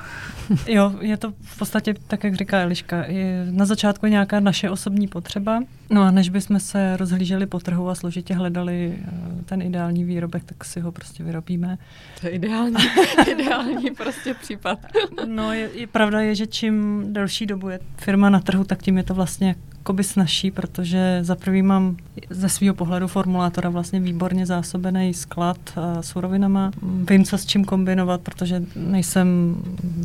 Jo, 0.67 0.93
je 0.99 1.17
to 1.17 1.33
v 1.41 1.57
podstatě 1.57 1.93
tak, 2.07 2.23
jak 2.23 2.35
říká 2.35 2.59
Eliška. 2.59 3.05
Je 3.05 3.47
na 3.51 3.65
začátku 3.65 4.07
nějaká 4.07 4.39
naše 4.39 4.69
osobní 4.69 5.07
potřeba, 5.07 5.59
no 5.89 6.01
a 6.01 6.11
než 6.11 6.29
bychom 6.29 6.59
se 6.59 6.97
rozhlíželi 6.97 7.45
po 7.45 7.59
trhu 7.59 7.89
a 7.89 7.95
složitě 7.95 8.33
hledali 8.33 8.93
eh, 8.97 9.43
ten 9.45 9.61
ideální 9.61 10.03
výrobek, 10.03 10.43
tak 10.43 10.65
si 10.65 10.79
ho 10.79 10.91
prostě 10.91 11.23
vyrobíme. 11.23 11.77
To 12.21 12.27
je 12.27 12.33
ideální, 12.33 12.75
ideální 13.31 13.91
prostě 13.91 14.33
případ. 14.33 14.79
No, 15.25 15.53
je, 15.53 15.69
je, 15.73 15.87
pravda 15.87 16.21
je, 16.21 16.35
že 16.35 16.47
čím 16.47 17.03
delší 17.13 17.45
dobu 17.45 17.69
je 17.69 17.79
firma 17.97 18.29
na 18.29 18.39
trhu, 18.39 18.63
tak 18.63 18.83
tím 18.83 18.97
je 18.97 19.03
to 19.03 19.13
vlastně 19.13 19.55
jakoby 19.85 20.03
snažší, 20.03 20.51
protože 20.51 21.19
za 21.21 21.35
prvý 21.35 21.61
mám 21.61 21.97
ze 22.29 22.49
svého 22.49 22.73
pohledu 22.73 23.07
formulátora 23.07 23.69
vlastně 23.69 23.99
výborně 23.99 24.45
zásobený 24.45 25.13
sklad 25.13 25.57
uh, 25.77 26.01
surovinama. 26.01 26.71
Vím, 27.09 27.25
co 27.25 27.37
s 27.37 27.45
čím 27.45 27.65
kombinovat, 27.65 28.21
protože 28.21 28.63
nejsem 28.75 29.55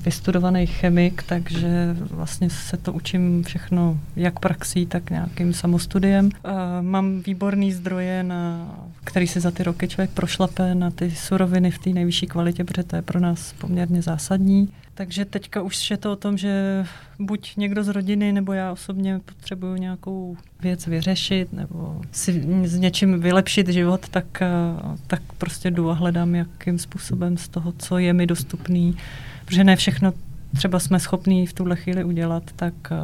vystudovaný 0.05 0.67
chemik, 0.67 1.23
takže 1.23 1.97
vlastně 2.11 2.51
se 2.51 2.77
to 2.77 2.93
učím 2.93 3.45
všechno 3.45 3.99
jak 4.17 4.41
praxí, 4.41 4.87
tak 4.87 5.11
nějakým 5.11 5.53
samostudiem. 5.53 6.25
Uh, 6.27 6.31
mám 6.81 7.21
výborný 7.21 7.73
zdroje, 7.73 8.23
na, 8.23 8.69
který 9.05 9.27
si 9.27 9.41
za 9.41 9.51
ty 9.51 9.63
roky 9.63 9.89
člověk 9.89 10.11
prošlape 10.11 10.75
na 10.75 10.91
ty 10.91 11.11
suroviny 11.11 11.71
v 11.71 11.79
té 11.79 11.91
nejvyšší 11.91 12.27
kvalitě, 12.27 12.65
protože 12.65 12.85
to 12.85 12.97
je 12.97 13.03
pro 13.03 13.21
nás 13.21 13.55
poměrně 13.59 14.03
zásadní. 14.03 14.69
Takže 15.01 15.25
teďka 15.25 15.63
už 15.63 15.91
je 15.91 15.97
to 15.97 16.13
o 16.13 16.17
tom, 16.17 16.39
že 16.39 16.85
buď 17.19 17.57
někdo 17.57 17.85
z 17.85 17.89
rodiny 17.89 18.33
nebo 18.33 18.53
já 18.53 18.73
osobně 18.73 19.21
potřebuju 19.25 19.77
nějakou 19.77 20.37
věc 20.61 20.87
vyřešit 20.87 21.53
nebo 21.53 22.01
si 22.13 22.45
s 22.65 22.79
něčím 22.79 23.21
vylepšit 23.21 23.69
život, 23.69 24.09
tak, 24.09 24.43
eh, 24.43 24.49
tak 25.07 25.23
prostě 25.39 25.71
jdu 25.71 25.91
a 25.91 25.95
hledám, 25.95 26.35
jakým 26.35 26.79
způsobem 26.79 27.37
z 27.37 27.49
toho, 27.49 27.73
co 27.79 27.99
je 27.99 28.13
mi 28.13 28.27
dostupný, 28.27 28.97
protože 29.45 29.65
ne 29.65 29.77
všechno 29.77 30.13
třeba 30.57 30.79
jsme 30.79 31.01
schopní 31.01 31.47
v 31.47 31.53
tuhle 31.53 31.77
chvíli 31.77 32.05
udělat, 32.05 32.43
tak 32.57 32.75
eh, 32.91 32.97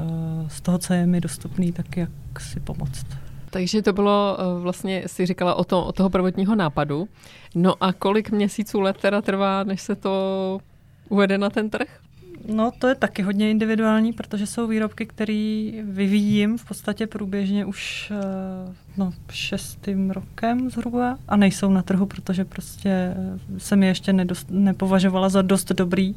z 0.49 0.61
toho, 0.61 0.79
co 0.79 0.93
je 0.93 1.07
mi 1.07 1.21
dostupný, 1.21 1.73
tak 1.73 1.97
jak 1.97 2.11
si 2.39 2.61
pomoct. 2.61 3.07
Takže 3.51 3.83
to 3.83 3.93
bylo 3.93 4.37
eh, 4.41 4.61
vlastně, 4.61 5.03
si 5.07 5.27
říkala 5.27 5.55
o, 5.55 5.65
to, 5.65 5.85
o 5.85 5.93
toho 5.93 6.11
prvotního 6.11 6.55
nápadu. 6.55 7.09
No 7.55 7.75
a 7.81 7.93
kolik 7.93 8.31
měsíců 8.31 8.81
let 8.81 8.97
teda 9.01 9.23
trvá, 9.23 9.65
než 9.65 9.81
se 9.81 9.95
to 9.95 10.61
uvede 11.09 11.39
na 11.39 11.51
ten 11.51 11.71
trh? 11.71 11.89
No, 12.49 12.73
to 12.79 12.89
je 12.89 12.95
taky 12.95 13.23
hodně 13.23 13.51
individuální, 13.51 14.13
protože 14.13 14.47
jsou 14.47 14.67
výrobky, 14.67 15.07
které 15.07 15.71
vyvíjím 15.83 16.59
v 16.59 16.65
podstatě 16.65 17.07
průběžně 17.07 17.65
už 17.65 18.13
eh, 18.15 18.75
no, 18.97 19.13
šestým 19.31 20.11
rokem 20.11 20.71
zhruba 20.71 21.19
a 21.29 21.37
nejsou 21.37 21.71
na 21.71 21.83
trhu, 21.83 22.07
protože 22.07 22.45
prostě 22.45 23.15
jsem 23.59 23.83
je 23.83 23.89
ještě 23.89 24.13
nedost, 24.13 24.47
nepovažovala 24.51 25.29
za 25.29 25.43
dost 25.43 25.73
dobrý. 25.73 26.15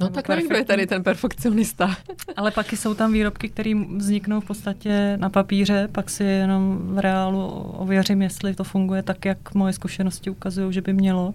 No 0.00 0.08
tak 0.08 0.28
nevím, 0.28 0.48
kdo 0.48 0.56
je 0.56 0.64
tady 0.64 0.86
ten 0.86 1.02
perfekcionista. 1.02 1.96
Ale 2.36 2.50
pak 2.50 2.72
jsou 2.72 2.94
tam 2.94 3.12
výrobky, 3.12 3.48
které 3.48 3.72
vzniknou 3.96 4.40
v 4.40 4.44
podstatě 4.44 5.16
na 5.20 5.30
papíře, 5.30 5.88
pak 5.92 6.10
si 6.10 6.24
jenom 6.24 6.78
v 6.82 6.98
reálu 6.98 7.46
ověřím, 7.52 8.22
jestli 8.22 8.54
to 8.54 8.64
funguje 8.64 9.02
tak, 9.02 9.24
jak 9.24 9.54
moje 9.54 9.72
zkušenosti 9.72 10.30
ukazují, 10.30 10.72
že 10.72 10.80
by 10.80 10.92
mělo 10.92 11.34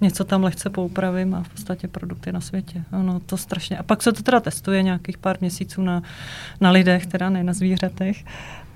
něco 0.00 0.24
tam 0.24 0.44
lehce 0.44 0.70
poupravím 0.70 1.34
a 1.34 1.42
v 1.42 1.48
podstatě 1.48 1.88
produkty 1.88 2.32
na 2.32 2.40
světě. 2.40 2.84
Ano, 2.92 3.20
to 3.20 3.36
strašně. 3.36 3.78
A 3.78 3.82
pak 3.82 4.02
se 4.02 4.12
to 4.12 4.22
teda 4.22 4.40
testuje 4.40 4.82
nějakých 4.82 5.18
pár 5.18 5.36
měsíců 5.40 5.82
na, 5.82 6.02
na 6.60 6.70
lidech, 6.70 7.06
teda 7.06 7.30
ne 7.30 7.44
na 7.44 7.52
zvířatech. 7.52 8.24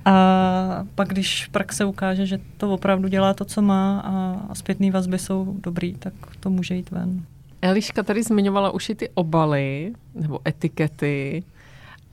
A 0.05 0.85
pak, 0.95 1.07
když 1.07 1.47
praxe 1.47 1.85
ukáže, 1.85 2.25
že 2.25 2.39
to 2.57 2.73
opravdu 2.73 3.07
dělá 3.07 3.33
to, 3.33 3.45
co 3.45 3.61
má 3.61 3.99
a, 3.99 4.41
a 4.49 4.55
zpětné 4.55 4.91
vazby 4.91 5.19
jsou 5.19 5.55
dobrý, 5.59 5.93
tak 5.93 6.13
to 6.39 6.49
může 6.49 6.75
jít 6.75 6.91
ven. 6.91 7.25
Eliška 7.61 8.03
tady 8.03 8.23
zmiňovala 8.23 8.71
už 8.71 8.89
i 8.89 8.95
ty 8.95 9.09
obaly 9.13 9.93
nebo 10.15 10.39
etikety. 10.47 11.43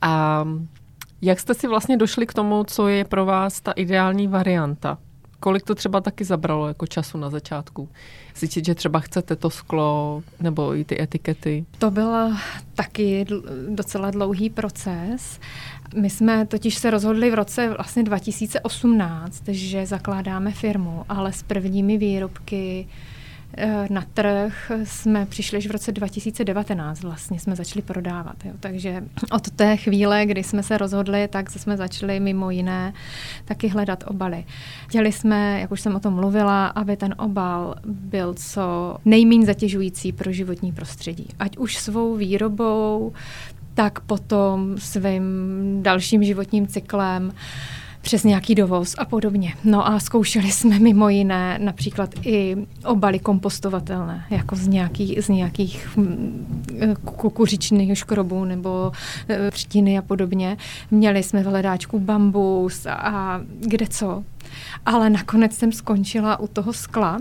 A 0.02 0.44
jak 1.22 1.40
jste 1.40 1.54
si 1.54 1.68
vlastně 1.68 1.96
došli 1.96 2.26
k 2.26 2.34
tomu, 2.34 2.64
co 2.64 2.88
je 2.88 3.04
pro 3.04 3.24
vás 3.24 3.60
ta 3.60 3.72
ideální 3.72 4.28
varianta? 4.28 4.98
Kolik 5.42 5.62
to 5.62 5.74
třeba 5.74 6.00
taky 6.00 6.24
zabralo 6.24 6.68
jako 6.68 6.86
času 6.86 7.18
na 7.18 7.30
začátku? 7.30 7.88
Zjistit, 8.36 8.64
že 8.64 8.74
třeba 8.74 9.00
chcete 9.00 9.36
to 9.36 9.50
sklo 9.50 10.22
nebo 10.40 10.76
i 10.76 10.84
ty 10.84 11.02
etikety? 11.02 11.64
To 11.78 11.90
byl 11.90 12.32
taky 12.74 13.26
docela 13.68 14.10
dlouhý 14.10 14.50
proces. 14.50 15.40
My 15.96 16.10
jsme 16.10 16.46
totiž 16.46 16.74
se 16.74 16.90
rozhodli 16.90 17.30
v 17.30 17.34
roce 17.34 17.74
vlastně 17.76 18.02
2018, 18.02 19.42
že 19.48 19.86
zakládáme 19.86 20.52
firmu, 20.52 21.04
ale 21.08 21.32
s 21.32 21.42
prvními 21.42 21.98
výrobky 21.98 22.88
na 23.90 24.04
trh 24.14 24.72
jsme 24.84 25.26
přišli 25.26 25.58
už 25.58 25.66
v 25.66 25.70
roce 25.70 25.92
2019 25.92 27.02
vlastně 27.02 27.40
jsme 27.40 27.56
začali 27.56 27.82
prodávat. 27.82 28.44
Jo. 28.44 28.52
Takže 28.60 29.04
od 29.32 29.50
té 29.50 29.76
chvíle, 29.76 30.26
kdy 30.26 30.42
jsme 30.42 30.62
se 30.62 30.78
rozhodli, 30.78 31.28
tak 31.28 31.50
jsme 31.50 31.76
začali 31.76 32.20
mimo 32.20 32.50
jiné 32.50 32.92
taky 33.44 33.68
hledat 33.68 34.04
obaly. 34.06 34.44
Chtěli 34.88 35.12
jsme, 35.12 35.60
jak 35.60 35.72
už 35.72 35.80
jsem 35.80 35.96
o 35.96 36.00
tom 36.00 36.14
mluvila, 36.14 36.66
aby 36.66 36.96
ten 36.96 37.14
obal 37.18 37.74
byl 37.84 38.34
co 38.34 38.96
nejméně 39.04 39.46
zatěžující 39.46 40.12
pro 40.12 40.32
životní 40.32 40.72
prostředí. 40.72 41.28
Ať 41.38 41.56
už 41.56 41.76
svou 41.76 42.16
výrobou, 42.16 43.12
tak 43.74 44.00
potom 44.00 44.78
svým 44.78 45.22
dalším 45.82 46.24
životním 46.24 46.66
cyklem 46.66 47.32
přes 48.02 48.24
nějaký 48.24 48.54
dovoz 48.54 48.94
a 48.98 49.04
podobně. 49.04 49.54
No 49.64 49.88
a 49.88 50.00
zkoušeli 50.00 50.50
jsme 50.50 50.78
mimo 50.78 51.08
jiné 51.08 51.58
například 51.62 52.10
i 52.22 52.56
obaly 52.84 53.18
kompostovatelné, 53.18 54.24
jako 54.30 54.56
z, 54.56 54.68
nějaký, 54.68 55.16
z 55.20 55.28
nějakých 55.28 55.88
hm, 55.96 56.46
kukuřičných 57.04 57.98
škrobů 57.98 58.44
nebo 58.44 58.92
e, 59.28 59.50
třtiny 59.50 59.98
a 59.98 60.02
podobně. 60.02 60.56
Měli 60.90 61.22
jsme 61.22 61.42
v 61.42 61.46
hledáčku 61.46 62.00
bambus 62.00 62.86
a 62.86 63.40
kde 63.60 63.86
co. 63.86 64.24
Ale 64.86 65.10
nakonec 65.10 65.54
jsem 65.54 65.72
skončila 65.72 66.40
u 66.40 66.46
toho 66.46 66.72
skla, 66.72 67.20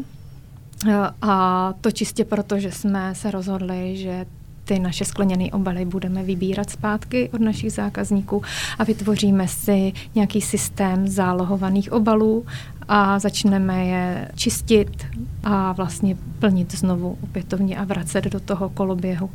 e, 0.87 0.95
a 1.21 1.73
to 1.81 1.91
čistě 1.91 2.25
proto, 2.25 2.59
že 2.59 2.71
jsme 2.71 3.15
se 3.15 3.31
rozhodli, 3.31 3.97
že 3.97 4.25
ty 4.71 4.79
naše 4.79 5.05
skleněné 5.05 5.45
obaly 5.51 5.85
budeme 5.85 6.23
vybírat 6.23 6.69
zpátky 6.69 7.29
od 7.33 7.41
našich 7.41 7.73
zákazníků 7.73 8.41
a 8.79 8.83
vytvoříme 8.83 9.47
si 9.47 9.93
nějaký 10.15 10.41
systém 10.41 11.07
zálohovaných 11.07 11.91
obalů 11.91 12.45
a 12.87 13.19
začneme 13.19 13.85
je 13.85 14.31
čistit 14.35 15.07
a 15.43 15.71
vlastně 15.71 16.17
plnit 16.39 16.75
znovu 16.75 17.17
opětovně 17.23 17.77
a 17.77 17.83
vracet 17.83 18.25
do 18.25 18.39
toho 18.39 18.69
koloběhu. 18.69 19.29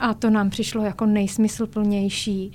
A 0.00 0.14
to 0.14 0.30
nám 0.30 0.50
přišlo 0.50 0.84
jako 0.84 1.06
nejsmysluplnější. 1.06 2.52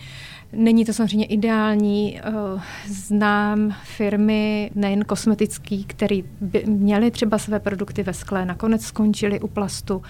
Není 0.53 0.85
to 0.85 0.93
samozřejmě 0.93 1.25
ideální. 1.25 2.19
Eh, 2.19 2.61
znám 2.87 3.75
firmy, 3.83 4.71
nejen 4.75 5.05
kosmetický, 5.05 5.83
které 5.83 6.19
měly 6.65 7.11
třeba 7.11 7.37
své 7.37 7.59
produkty 7.59 8.03
ve 8.03 8.13
skle, 8.13 8.45
nakonec 8.45 8.85
skončily 8.85 9.39
u 9.39 9.47
plastu. 9.47 10.01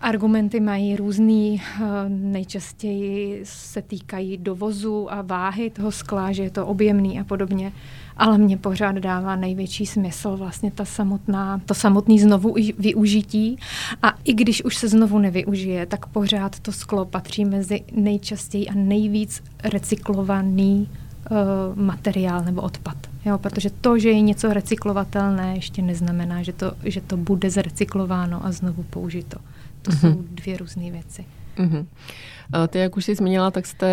Argumenty 0.00 0.60
mají 0.60 0.96
různý, 0.96 1.62
eh, 1.62 2.08
nejčastěji 2.08 3.40
se 3.44 3.82
týkají 3.82 4.36
dovozu 4.36 5.12
a 5.12 5.22
váhy 5.22 5.70
toho 5.70 5.92
skla, 5.92 6.32
že 6.32 6.42
je 6.42 6.50
to 6.50 6.66
objemný 6.66 7.20
a 7.20 7.24
podobně, 7.24 7.72
ale 8.16 8.38
mě 8.38 8.56
pořád 8.56 8.96
dává 8.96 9.36
největší 9.36 9.86
smysl 9.86 10.36
vlastně 10.36 10.70
ta 10.70 10.84
samotná, 10.84 11.60
to 11.66 11.74
samotný 11.74 12.20
znovu 12.20 12.54
využití 12.78 13.58
a 14.02 14.14
i 14.24 14.34
když 14.34 14.64
už 14.64 14.76
se 14.76 14.88
znovu 14.88 15.18
nevyužije, 15.18 15.86
tak 15.86 16.06
pořád 16.06 16.60
to 16.60 16.72
sklo 16.72 17.04
patří 17.04 17.44
mezi 17.44 17.80
nejčastěji 17.92 18.68
a 18.68 18.74
nejvíc 18.74 19.42
recyklovaný 19.64 20.88
uh, 21.30 21.36
materiál 21.82 22.44
nebo 22.44 22.62
odpad. 22.62 22.96
Jo, 23.24 23.38
protože 23.38 23.70
to, 23.70 23.98
že 23.98 24.08
je 24.08 24.20
něco 24.20 24.52
recyklovatelné, 24.52 25.54
ještě 25.54 25.82
neznamená, 25.82 26.42
že 26.42 26.52
to, 26.52 26.72
že 26.84 27.00
to 27.00 27.16
bude 27.16 27.50
zrecyklováno 27.50 28.46
a 28.46 28.52
znovu 28.52 28.82
použito. 28.82 29.38
To 29.86 29.92
mm-hmm. 29.92 30.12
jsou 30.12 30.22
dvě 30.30 30.56
různé 30.56 30.90
věci. 30.90 31.24
Mm-hmm. 31.56 31.86
Ty, 32.68 32.78
jak 32.78 32.96
už 32.96 33.04
jsi 33.04 33.14
zmínila, 33.14 33.50
tak 33.50 33.66
jste 33.66 33.88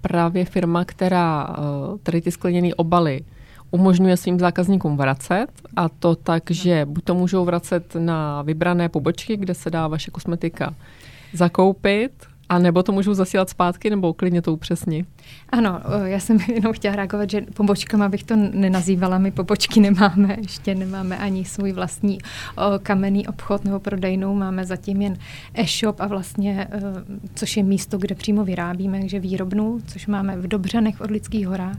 právě 0.00 0.44
firma, 0.44 0.84
která 0.84 1.48
eh, 1.50 1.98
tady 2.02 2.20
ty 2.20 2.30
skleněné 2.30 2.74
obaly 2.74 3.20
umožňuje 3.70 4.16
svým 4.16 4.38
zákazníkům 4.38 4.96
vracet 4.96 5.46
a 5.76 5.88
to 5.88 6.16
tak, 6.16 6.50
že 6.50 6.84
buď 6.84 7.04
to 7.04 7.14
můžou 7.14 7.44
vracet 7.44 7.96
na 7.98 8.42
vybrané 8.42 8.88
pobočky, 8.88 9.36
kde 9.36 9.54
se 9.54 9.70
dá 9.70 9.88
vaše 9.88 10.10
kosmetika 10.10 10.74
zakoupit, 11.32 12.12
a 12.48 12.58
nebo 12.58 12.82
to 12.82 12.92
můžu 12.92 13.14
zasílat 13.14 13.50
zpátky, 13.50 13.90
nebo 13.90 14.14
klidně 14.14 14.42
to 14.42 14.52
upřesni? 14.52 15.04
Ano, 15.48 15.80
já 16.04 16.20
jsem 16.20 16.38
jenom 16.54 16.72
chtěla 16.72 16.96
reagovat, 16.96 17.30
že 17.30 17.40
pobočkama 17.54 18.08
bych 18.08 18.24
to 18.24 18.36
nenazývala, 18.36 19.18
my 19.18 19.30
pobočky 19.30 19.80
nemáme, 19.90 20.36
ještě 20.42 20.74
nemáme 20.74 21.18
ani 21.18 21.44
svůj 21.44 21.72
vlastní 21.72 22.18
kamenný 22.82 23.26
obchod 23.26 23.64
nebo 23.64 23.80
prodejnou, 23.80 24.34
máme 24.34 24.64
zatím 24.64 25.02
jen 25.02 25.16
e-shop 25.54 26.00
a 26.00 26.06
vlastně, 26.06 26.68
což 27.34 27.56
je 27.56 27.62
místo, 27.62 27.98
kde 27.98 28.14
přímo 28.14 28.44
vyrábíme, 28.44 29.00
takže 29.00 29.20
výrobnu, 29.20 29.80
což 29.86 30.06
máme 30.06 30.36
v 30.36 30.48
Dobřanech 30.48 30.96
v 30.96 31.00
Orlických 31.00 31.46
horách. 31.46 31.76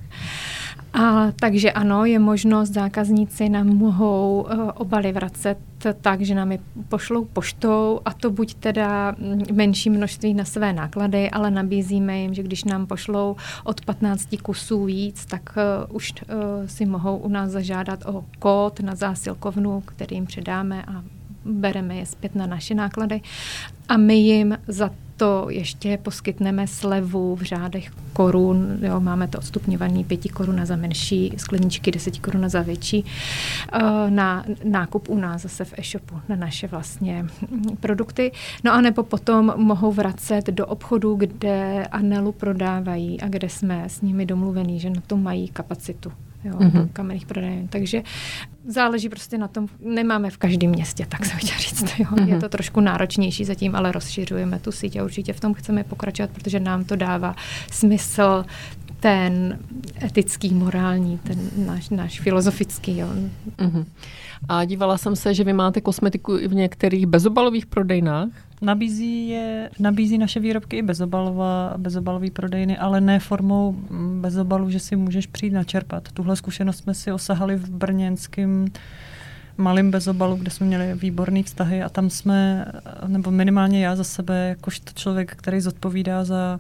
A, 0.94 1.32
takže 1.40 1.72
ano, 1.72 2.06
je 2.06 2.20
možnost, 2.20 2.70
zákazníci 2.70 3.50
nám 3.50 3.68
mohou 3.68 4.42
uh, 4.42 4.72
obaly 4.76 5.12
vracet 5.12 5.58
tak, 6.02 6.22
že 6.22 6.36
nám 6.36 6.52
je 6.52 6.60
pošlou 6.90 7.26
poštou 7.26 8.02
a 8.06 8.14
to 8.14 8.32
buď 8.32 8.54
teda 8.54 9.16
mm, 9.20 9.44
menší 9.54 9.90
množství 9.90 10.34
na 10.34 10.46
své 10.46 10.74
náklady, 10.74 11.30
ale 11.30 11.52
nabízíme 11.52 12.20
jim, 12.20 12.34
že 12.34 12.44
když 12.44 12.64
nám 12.64 12.88
pošlou 12.88 13.36
od 13.64 13.82
15 13.82 14.28
kusů 14.42 14.86
víc, 14.86 15.26
tak 15.26 15.58
uh, 15.90 15.96
už 15.96 16.14
uh, 16.14 16.28
si 16.66 16.86
mohou 16.86 17.18
u 17.18 17.28
nás 17.28 17.52
zažádat 17.52 18.06
o 18.06 18.26
kód 18.40 18.80
na 18.80 18.96
zásilkovnu, 18.96 19.82
který 19.82 20.16
jim 20.16 20.26
předáme 20.26 20.84
a 20.84 21.04
bereme 21.46 21.96
je 21.96 22.06
zpět 22.06 22.36
na 22.36 22.48
naše 22.48 22.76
náklady. 22.76 23.22
A 23.90 23.98
my 23.98 24.16
jim 24.16 24.58
za 24.68 24.92
to 25.18 25.48
ještě 25.50 25.98
poskytneme 25.98 26.68
slevu 26.68 27.36
v 27.36 27.42
řádech 27.42 27.92
korun. 28.14 28.78
Jo, 28.82 29.00
máme 29.00 29.28
to 29.28 29.38
odstupňovaný 29.38 30.04
5 30.04 30.32
korun 30.32 30.66
za 30.66 30.76
menší 30.76 31.34
skleničky, 31.38 31.92
10 31.92 32.20
korun 32.20 32.50
za 32.50 32.62
větší. 32.62 33.06
Eh, 33.74 33.80
na 34.10 34.46
nákup 34.64 35.10
u 35.10 35.18
nás 35.18 35.42
zase 35.42 35.66
v 35.66 35.74
e-shopu, 35.80 36.16
na 36.30 36.36
naše 36.36 36.68
vlastně 36.68 37.26
produkty. 37.80 38.32
No 38.64 38.74
a 38.74 38.82
nebo 38.82 39.04
potom 39.04 39.54
mohou 39.56 39.92
vracet 39.92 40.48
do 40.48 40.66
obchodu, 40.66 41.16
kde 41.16 41.88
Anelu 41.92 42.32
prodávají 42.32 43.22
a 43.22 43.28
kde 43.28 43.50
jsme 43.50 43.84
s 43.88 44.02
nimi 44.02 44.26
domluvení, 44.26 44.80
že 44.80 44.90
na 44.90 45.02
to 45.08 45.18
mají 45.18 45.48
kapacitu 45.48 46.12
jo, 46.44 46.54
mm-hmm. 46.54 46.90
kamenných 46.94 47.26
prodejen. 47.26 47.68
Takže 47.68 48.04
záleží 48.68 49.10
prostě 49.10 49.38
na 49.38 49.48
tom, 49.48 49.68
nemáme 49.80 50.30
v 50.30 50.38
každém 50.38 50.72
městě, 50.72 51.06
tak 51.10 51.26
se 51.26 51.36
chtěla 51.36 51.60
říct. 51.60 52.00
Jo. 52.00 52.06
Mm-hmm. 52.12 52.28
Je 52.28 52.40
to 52.40 52.50
trošku 52.50 52.80
náročnější 52.82 53.46
zatím, 53.46 53.76
ale 53.76 53.92
rozšiřujeme 53.92 54.60
tu 54.60 54.72
síť 54.72 54.98
a 54.98 55.04
určitě 55.04 55.34
v 55.34 55.40
tom 55.40 55.54
chceme 55.54 55.84
pokračovat, 55.84 56.30
protože 56.30 56.60
nám 56.60 56.84
to 56.84 56.96
dává 56.96 57.36
smysl 57.72 58.46
ten 59.00 59.60
etický, 60.04 60.54
morální, 60.54 61.18
ten 61.18 61.50
náš, 61.66 61.90
náš 61.90 62.22
filozofický. 62.22 62.98
Jo. 62.98 63.08
Mm-hmm. 63.58 63.86
A 64.50 64.66
dívala 64.66 64.98
jsem 64.98 65.16
se, 65.16 65.34
že 65.34 65.44
vy 65.44 65.54
máte 65.54 65.82
kosmetiku 65.82 66.38
i 66.38 66.48
v 66.48 66.54
některých 66.54 67.06
bezobalových 67.06 67.66
prodejnách. 67.66 68.30
Nabízí, 68.62 69.30
je, 69.30 69.70
nabízí 69.80 70.18
naše 70.18 70.40
výrobky 70.40 70.78
i 70.78 70.82
bezobalová, 70.82 71.74
bezobalový 71.78 72.32
prodejny, 72.32 72.78
ale 72.78 73.02
ne 73.02 73.20
formou 73.20 73.76
bezobalu, 74.22 74.70
že 74.70 74.80
si 74.80 74.96
můžeš 74.96 75.28
přijít 75.28 75.54
načerpat. 75.54 76.12
Tuhle 76.12 76.36
zkušenost 76.36 76.78
jsme 76.78 76.94
si 76.94 77.12
osahali 77.12 77.56
v 77.56 77.70
brněnském 77.70 78.66
malým 79.58 79.92
bezobalu, 79.92 80.36
kde 80.36 80.52
jsme 80.52 80.66
měli 80.66 80.94
výborné 80.94 81.44
vztahy 81.44 81.84
a 81.84 81.90
tam 81.90 82.10
jsme, 82.10 82.66
nebo 83.08 83.32
minimálně 83.32 83.86
já 83.86 83.96
za 83.96 84.04
sebe, 84.04 84.48
jakožto 84.50 84.92
člověk, 84.96 85.36
který 85.36 85.62
zodpovídá 85.62 86.24
za 86.24 86.60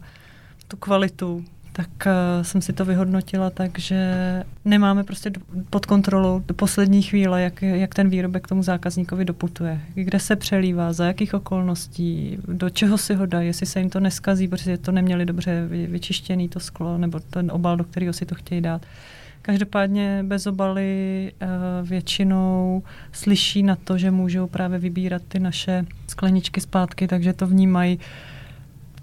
tu 0.68 0.78
kvalitu 0.78 1.46
tak 1.78 1.90
uh, 2.06 2.44
jsem 2.44 2.62
si 2.62 2.74
to 2.74 2.86
vyhodnotila 2.86 3.50
tak, 3.50 3.80
že 3.80 4.44
nemáme 4.66 5.04
prostě 5.04 5.32
pod 5.70 5.86
kontrolou 5.86 6.40
do 6.48 6.54
poslední 6.54 7.02
chvíle, 7.02 7.42
jak, 7.42 7.62
jak 7.62 7.96
ten 7.96 8.10
výrobek 8.10 8.48
tomu 8.48 8.64
zákazníkovi 8.64 9.26
doputuje, 9.26 9.82
kde 9.94 10.20
se 10.20 10.36
přelívá, 10.36 10.94
za 10.94 11.06
jakých 11.06 11.34
okolností, 11.34 12.38
do 12.48 12.70
čeho 12.70 12.98
si 12.98 13.14
ho 13.14 13.26
dají, 13.26 13.48
jestli 13.48 13.66
se 13.66 13.80
jim 13.80 13.90
to 13.90 14.00
neskazí, 14.00 14.48
protože 14.48 14.78
to 14.78 14.92
neměli 14.92 15.26
dobře 15.26 15.68
vyčištěný 15.68 16.50
to 16.50 16.60
sklo 16.60 16.98
nebo 16.98 17.20
ten 17.20 17.52
obal, 17.52 17.78
do 17.78 17.84
kterého 17.84 18.14
si 18.14 18.26
to 18.26 18.36
chtějí 18.36 18.62
dát. 18.62 18.86
Každopádně 19.42 20.24
bez 20.28 20.48
obaly 20.48 21.32
uh, 21.42 21.88
většinou 21.88 22.84
slyší 23.12 23.64
na 23.64 23.76
to, 23.76 23.98
že 23.98 24.12
můžou 24.12 24.48
právě 24.48 24.80
vybírat 24.80 25.22
ty 25.28 25.40
naše 25.40 25.86
skleničky 26.08 26.62
zpátky, 26.62 27.08
takže 27.08 27.34
to 27.34 27.48
vnímají 27.48 27.98
uh, 27.98 28.04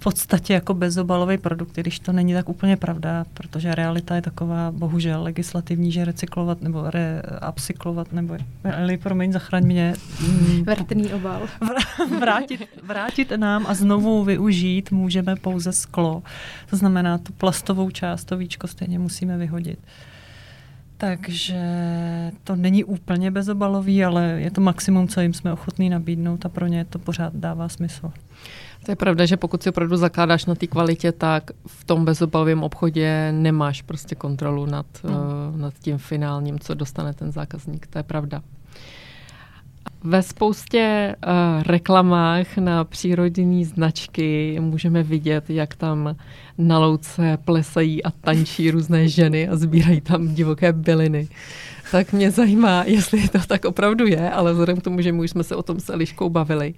podstatě 0.04 0.52
jako 0.52 0.74
bezobalový 0.74 1.38
produkt, 1.38 1.76
když 1.76 1.98
to 1.98 2.12
není 2.12 2.32
tak 2.34 2.48
úplně 2.48 2.76
pravda, 2.76 3.24
protože 3.34 3.74
realita 3.74 4.14
je 4.16 4.22
taková, 4.22 4.70
bohužel, 4.70 5.22
legislativní, 5.22 5.92
že 5.92 6.04
recyklovat 6.04 6.62
nebo 6.62 6.90
reupcyklovat 6.90 8.12
nebo, 8.12 8.36
Eli, 8.64 8.96
promiň, 8.96 9.32
zachraň 9.32 9.64
mě. 9.64 9.94
Mm. 10.20 10.62
Vrtný 10.62 11.12
obal. 11.12 11.42
vrátit, 12.20 12.68
vrátit 12.82 13.32
nám 13.36 13.66
a 13.66 13.74
znovu 13.74 14.24
využít 14.24 14.90
můžeme 14.90 15.36
pouze 15.36 15.72
sklo. 15.72 16.22
To 16.70 16.76
znamená, 16.76 17.18
tu 17.18 17.32
plastovou 17.32 17.90
část, 17.90 18.24
to 18.24 18.36
víčko 18.36 18.66
stejně 18.66 18.98
musíme 18.98 19.38
vyhodit. 19.38 19.78
Takže 20.96 21.62
to 22.44 22.56
není 22.56 22.84
úplně 22.84 23.30
bezobalový, 23.30 24.04
ale 24.04 24.24
je 24.24 24.50
to 24.50 24.60
maximum, 24.60 25.08
co 25.08 25.20
jim 25.20 25.34
jsme 25.34 25.52
ochotní 25.52 25.90
nabídnout 25.90 26.46
a 26.46 26.48
pro 26.48 26.66
ně 26.66 26.84
to 26.84 26.98
pořád 26.98 27.34
dává 27.36 27.68
smysl. 27.68 28.12
To 28.84 28.92
je 28.92 28.96
pravda, 28.96 29.26
že 29.26 29.36
pokud 29.36 29.62
si 29.62 29.68
opravdu 29.68 29.96
zakládáš 29.96 30.46
na 30.46 30.54
té 30.54 30.66
kvalitě, 30.66 31.12
tak 31.12 31.50
v 31.66 31.84
tom 31.84 32.04
bezobalovém 32.04 32.62
obchodě 32.62 33.32
nemáš 33.32 33.82
prostě 33.82 34.14
kontrolu 34.14 34.66
nad, 34.66 34.86
no. 35.04 35.10
uh, 35.10 35.60
nad 35.60 35.74
tím 35.78 35.98
finálním, 35.98 36.58
co 36.58 36.74
dostane 36.74 37.14
ten 37.14 37.32
zákazník. 37.32 37.86
To 37.86 37.98
je 37.98 38.02
pravda. 38.02 38.42
Ve 40.04 40.22
spoustě 40.22 41.16
uh, 41.26 41.62
reklamách 41.62 42.56
na 42.56 42.84
přírodní 42.84 43.64
značky 43.64 44.56
můžeme 44.60 45.02
vidět, 45.02 45.50
jak 45.50 45.74
tam 45.74 46.16
na 46.58 46.78
louce 46.78 47.38
plesají 47.44 48.04
a 48.04 48.10
tančí 48.10 48.70
různé 48.70 49.08
ženy 49.08 49.48
a 49.48 49.56
sbírají 49.56 50.00
tam 50.00 50.34
divoké 50.34 50.72
byliny. 50.72 51.28
Tak 51.90 52.12
mě 52.12 52.30
zajímá, 52.30 52.84
jestli 52.86 53.28
to 53.28 53.38
tak 53.46 53.64
opravdu 53.64 54.06
je, 54.06 54.30
ale 54.30 54.52
vzhledem 54.52 54.76
k 54.76 54.82
tomu, 54.82 55.00
že 55.00 55.12
my 55.12 55.20
už 55.20 55.30
jsme 55.30 55.44
se 55.44 55.56
o 55.56 55.62
tom 55.62 55.80
s 55.80 55.92
Eliškou 55.92 56.28
bavili, 56.28 56.74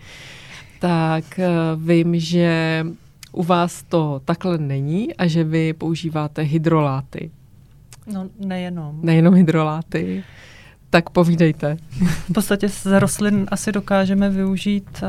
tak 0.79 1.25
uh, 1.39 1.83
vím, 1.83 2.21
že 2.21 2.85
u 3.33 3.43
vás 3.43 3.83
to 3.83 4.21
takhle 4.25 4.59
není 4.59 5.15
a 5.15 5.27
že 5.27 5.45
vy 5.45 5.73
používáte 5.73 6.43
hydroláty. 6.43 7.31
No 8.13 8.29
nejenom. 8.39 8.99
Nejenom 9.03 9.35
hydroláty. 9.35 10.25
Tak 10.91 11.11
povídejte. 11.11 11.77
V 12.31 12.33
podstatě 12.33 12.69
z 12.69 13.01
rostlin 13.01 13.47
asi 13.51 13.73
dokážeme 13.73 14.31
využít, 14.31 15.03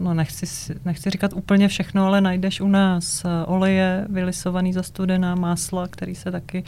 no 0.00 0.14
nechci, 0.14 0.74
nechci 0.84 1.10
říkat 1.10 1.32
úplně 1.32 1.68
všechno, 1.68 2.06
ale 2.06 2.20
najdeš 2.20 2.60
u 2.60 2.68
nás 2.68 3.24
oleje 3.46 4.06
vylisovaný 4.08 4.72
za 4.72 4.82
studená, 4.82 5.34
másla, 5.34 5.88
které 5.88 6.14
se 6.14 6.30
taky 6.30 6.64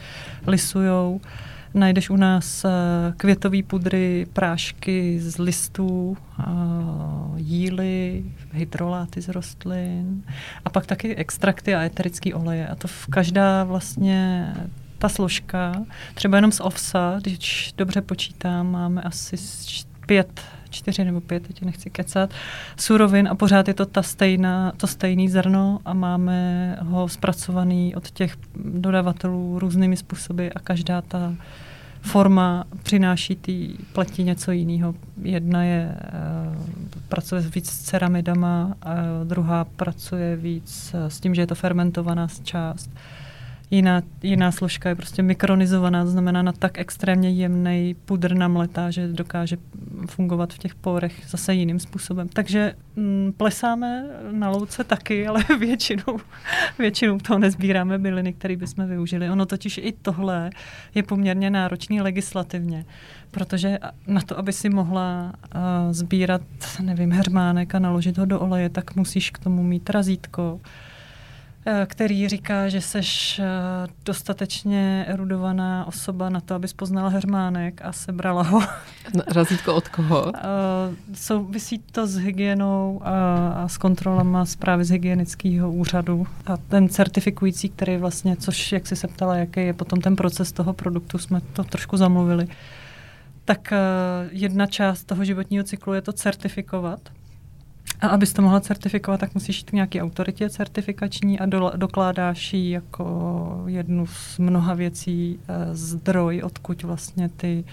lisujou. 0.46 1.20
Najdeš 1.74 2.11
u 2.11 2.16
nás 2.16 2.66
květové 3.16 3.62
pudry, 3.62 4.26
prášky 4.33 5.20
z 5.20 5.38
listů, 5.38 6.16
jíly, 7.37 8.24
hydroláty 8.52 9.20
z 9.20 9.28
rostlin 9.28 10.24
a 10.64 10.70
pak 10.70 10.87
taky 10.87 11.16
extrakty 11.16 11.74
a 11.74 11.83
eterické 11.83 12.35
oleje. 12.35 12.68
A 12.68 12.74
to 12.74 12.88
v 12.88 13.06
každá 13.06 13.64
vlastně 13.64 14.52
ta 14.98 15.09
složka, 15.09 15.72
třeba 16.14 16.37
jenom 16.38 16.52
z 16.52 16.61
ovsa, 16.61 17.18
když 17.22 17.74
dobře 17.76 18.00
počítám, 18.00 18.70
máme 18.70 19.02
asi 19.02 19.37
pět, 20.06 20.40
čtyři 20.70 21.04
nebo 21.04 21.20
pět, 21.20 21.46
teď 21.46 21.62
nechci 21.62 21.90
kecat, 21.90 22.30
surovin 22.76 23.28
a 23.28 23.35
pořád 23.35 23.68
je 23.68 23.74
to 23.74 23.87
ta 23.87 24.02
stejná, 24.02 24.72
to 24.76 24.87
stejný 24.87 25.28
zrno 25.28 25.80
a 25.85 25.94
máme 25.94 26.76
ho 26.83 27.09
zpracovaný 27.09 27.94
od 27.94 28.11
těch 28.11 28.37
dodavatelů 28.64 29.59
různými 29.59 29.96
způsoby 29.96 30.48
a 30.54 30.61
každá 30.61 31.02
ta 31.02 31.35
forma 32.02 32.64
přináší 32.83 33.37
té 33.37 33.52
pleti 33.92 34.24
něco 34.24 34.52
jiného. 34.52 34.94
Jedna 35.22 35.64
je, 35.64 35.94
uh, 35.94 36.54
pracuje 37.09 37.40
víc 37.40 37.70
s 37.70 37.80
ceramidama, 37.80 38.74
a 38.83 38.94
druhá 39.24 39.64
pracuje 39.64 40.37
víc 40.37 40.94
s 41.09 41.20
tím, 41.20 41.35
že 41.35 41.42
je 41.42 41.46
to 41.46 41.54
fermentovaná 41.54 42.28
část. 42.42 42.90
Jiná, 43.72 44.02
jiná 44.22 44.52
složka 44.52 44.88
je 44.88 44.94
prostě 44.94 45.22
mikronizovaná, 45.22 46.04
to 46.04 46.11
znamená 46.11 46.42
na 46.42 46.52
tak 46.52 46.78
extrémně 46.78 47.30
jemný 47.30 47.96
pudr 48.04 48.35
namletá, 48.35 48.90
že 48.90 49.09
dokáže 49.09 49.56
fungovat 50.06 50.52
v 50.52 50.59
těch 50.59 50.74
porech 50.74 51.22
zase 51.28 51.54
jiným 51.54 51.80
způsobem. 51.80 52.28
Takže 52.28 52.74
mm, 52.96 53.33
plesáme 53.37 54.06
na 54.30 54.50
louce 54.50 54.85
taky, 54.85 55.26
ale 55.28 55.44
většinou, 55.59 56.18
většinou 56.78 57.18
toho 57.18 57.38
nezbíráme 57.38 57.98
byliny, 57.98 58.33
které 58.33 58.56
bychom 58.56 58.87
využili. 58.88 59.30
Ono 59.30 59.46
totiž 59.46 59.78
i 59.78 59.92
tohle 60.02 60.50
je 60.94 61.02
poměrně 61.02 61.50
náročný 61.50 62.00
legislativně, 62.00 62.85
protože 63.30 63.78
na 64.06 64.20
to, 64.20 64.38
aby 64.38 64.52
si 64.52 64.68
mohla 64.68 65.33
uh, 65.54 65.61
sbírat, 65.92 66.42
nevím, 66.80 67.12
hermánek 67.12 67.74
a 67.74 67.78
naložit 67.78 68.18
ho 68.18 68.24
do 68.24 68.40
oleje, 68.40 68.68
tak 68.68 68.96
musíš 68.96 69.30
k 69.30 69.38
tomu 69.38 69.62
mít 69.62 69.90
razítko, 69.90 70.61
který 71.87 72.29
říká, 72.29 72.68
že 72.68 72.81
seš 72.81 73.38
eh, 73.38 73.44
dostatečně 74.05 75.05
erudovaná 75.09 75.85
osoba 75.87 76.29
na 76.29 76.40
to, 76.40 76.55
abys 76.55 76.73
poznala 76.73 77.09
hermánek 77.09 77.81
a 77.85 77.92
sebrala 77.92 78.42
ho. 78.42 78.61
Razítko 79.27 79.75
od 79.75 79.88
koho? 79.88 80.33
Eh, 80.37 80.40
souvisí 81.14 81.79
to 81.79 82.07
s 82.07 82.16
hygienou 82.16 83.01
a, 83.05 83.49
a 83.49 83.68
s 83.68 83.79
kontrolama 83.79 84.44
zprávy 84.44 84.85
z 84.85 84.90
hygienického 84.90 85.73
úřadu. 85.73 86.27
A 86.46 86.57
ten 86.57 86.88
certifikující, 86.88 87.68
který 87.68 87.96
vlastně, 87.96 88.37
což 88.37 88.73
jak 88.73 88.87
jsi 88.87 88.96
se 88.96 89.09
ptala, 89.09 89.37
jaký 89.37 89.61
je 89.61 89.73
potom 89.73 90.01
ten 90.01 90.16
proces 90.16 90.53
toho 90.53 90.73
produktu, 90.73 91.18
jsme 91.18 91.40
to 91.40 91.64
trošku 91.64 91.96
zamluvili. 91.96 92.49
Tak 93.44 93.73
jedna 94.31 94.66
část 94.66 95.05
toho 95.05 95.25
životního 95.25 95.64
cyklu 95.64 95.92
je 95.92 96.03
to 96.03 96.12
certifikovat 96.12 97.01
a 98.00 98.08
abys 98.08 98.32
to 98.32 98.42
mohla 98.42 98.60
certifikovat, 98.60 99.20
tak 99.20 99.34
musíš 99.34 99.58
jít 99.58 99.70
k 99.70 99.72
nějaké 99.72 100.02
autoritě 100.02 100.50
certifikační 100.50 101.38
a 101.38 101.46
do, 101.46 101.72
dokládáš 101.76 102.52
ji 102.52 102.70
jako 102.70 103.64
jednu 103.66 104.06
z 104.06 104.38
mnoha 104.38 104.74
věcí 104.74 105.38
e, 105.48 105.74
zdroj, 105.74 106.42
odkud 106.44 106.82
vlastně 106.82 107.28
ty 107.28 107.64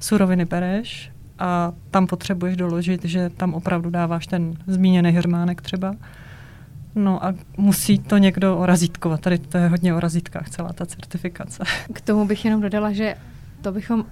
suroviny 0.00 0.44
bereš 0.44 1.10
a 1.38 1.72
tam 1.90 2.06
potřebuješ 2.06 2.56
doložit, 2.56 3.04
že 3.04 3.30
tam 3.30 3.54
opravdu 3.54 3.90
dáváš 3.90 4.26
ten 4.26 4.54
zmíněný 4.66 5.10
hermánek 5.10 5.62
třeba. 5.62 5.94
No 6.94 7.24
a 7.24 7.34
musí 7.56 7.98
to 7.98 8.18
někdo 8.18 8.58
orazítkovat. 8.58 9.20
Tady 9.20 9.38
to 9.38 9.58
je 9.58 9.68
hodně 9.68 9.94
o 9.94 10.00
razítkách, 10.00 10.50
celá 10.50 10.72
ta 10.72 10.86
certifikace. 10.86 11.64
K 11.92 12.00
tomu 12.00 12.26
bych 12.26 12.44
jenom 12.44 12.60
dodala, 12.60 12.92
že 12.92 13.14
to 13.62 13.72
bychom 13.72 14.04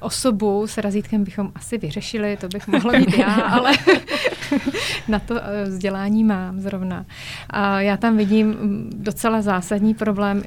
osobu 0.00 0.66
s 0.66 0.78
razítkem 0.78 1.24
bychom 1.24 1.52
asi 1.54 1.78
vyřešili, 1.78 2.36
to 2.36 2.48
bych 2.48 2.68
mohla 2.68 2.92
být 2.98 3.18
já, 3.18 3.34
ale 3.34 3.72
na 5.08 5.18
to 5.18 5.34
eh, 5.42 5.64
vzdělání 5.64 6.24
mám 6.24 6.60
zrovna. 6.60 7.06
A 7.50 7.80
já 7.80 7.96
tam 7.96 8.16
vidím 8.16 8.46
mm, 8.46 8.90
docela 8.94 9.42
zásadní 9.42 9.94
problém, 9.94 10.42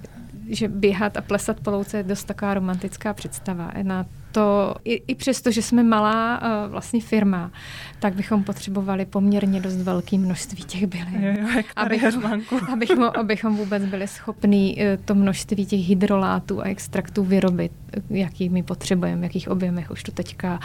že 0.49 0.67
běhat 0.67 1.17
a 1.17 1.21
plesat 1.21 1.59
po 1.59 1.71
louce 1.71 1.97
je 1.97 2.03
dost 2.03 2.23
taková 2.23 2.53
romantická 2.53 3.13
představa. 3.13 3.71
Na 3.81 4.05
to, 4.37 4.75
i, 4.83 4.93
i 5.07 5.15
přesto, 5.15 5.51
že 5.51 5.61
jsme 5.61 5.83
malá 5.83 6.41
uh, 6.41 6.71
vlastně 6.71 7.01
firma, 7.01 7.51
tak 7.99 8.15
bychom 8.15 8.43
potřebovali 8.43 9.05
poměrně 9.05 9.61
dost 9.61 9.75
velké 9.75 10.17
množství 10.17 10.63
těch 10.63 10.87
bylin. 10.87 11.23
Jo, 11.23 11.33
jo, 11.55 11.61
abychom, 11.75 12.43
abychom, 12.73 13.03
abychom 13.19 13.55
vůbec 13.55 13.85
byli 13.85 14.07
schopní 14.07 14.75
uh, 14.75 15.05
to 15.05 15.15
množství 15.15 15.65
těch 15.65 15.79
hydrolátů 15.79 16.61
a 16.61 16.63
extraktů 16.63 17.23
vyrobit, 17.23 17.71
jaký 18.09 18.49
my 18.49 18.63
potřebujeme, 18.63 19.25
jakých 19.25 19.49
objemech 19.49 19.91
už 19.91 20.03
to 20.03 20.11
teďka 20.11 20.59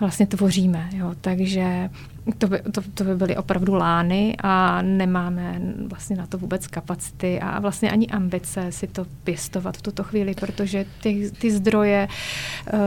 vlastně 0.00 0.26
tvoříme. 0.26 0.88
Jo. 0.92 1.14
Takže 1.20 1.90
to 2.38 2.46
by, 2.46 2.58
to, 2.72 2.82
to 2.94 3.04
by 3.04 3.16
byly 3.16 3.36
opravdu 3.36 3.74
lány 3.74 4.36
a 4.42 4.82
nemáme 4.82 5.60
vlastně 5.86 6.16
na 6.16 6.26
to 6.26 6.38
vůbec 6.38 6.66
kapacity 6.66 7.40
a 7.40 7.60
vlastně 7.60 7.90
ani 7.90 8.06
ambice 8.08 8.72
si 8.72 8.86
to 8.86 9.06
pěstovat 9.24 9.76
v 9.76 9.82
tuto 9.82 10.04
chvíli, 10.04 10.34
protože 10.34 10.86
ty, 11.02 11.30
ty 11.38 11.50
zdroje 11.50 12.08
uh, 12.72 12.80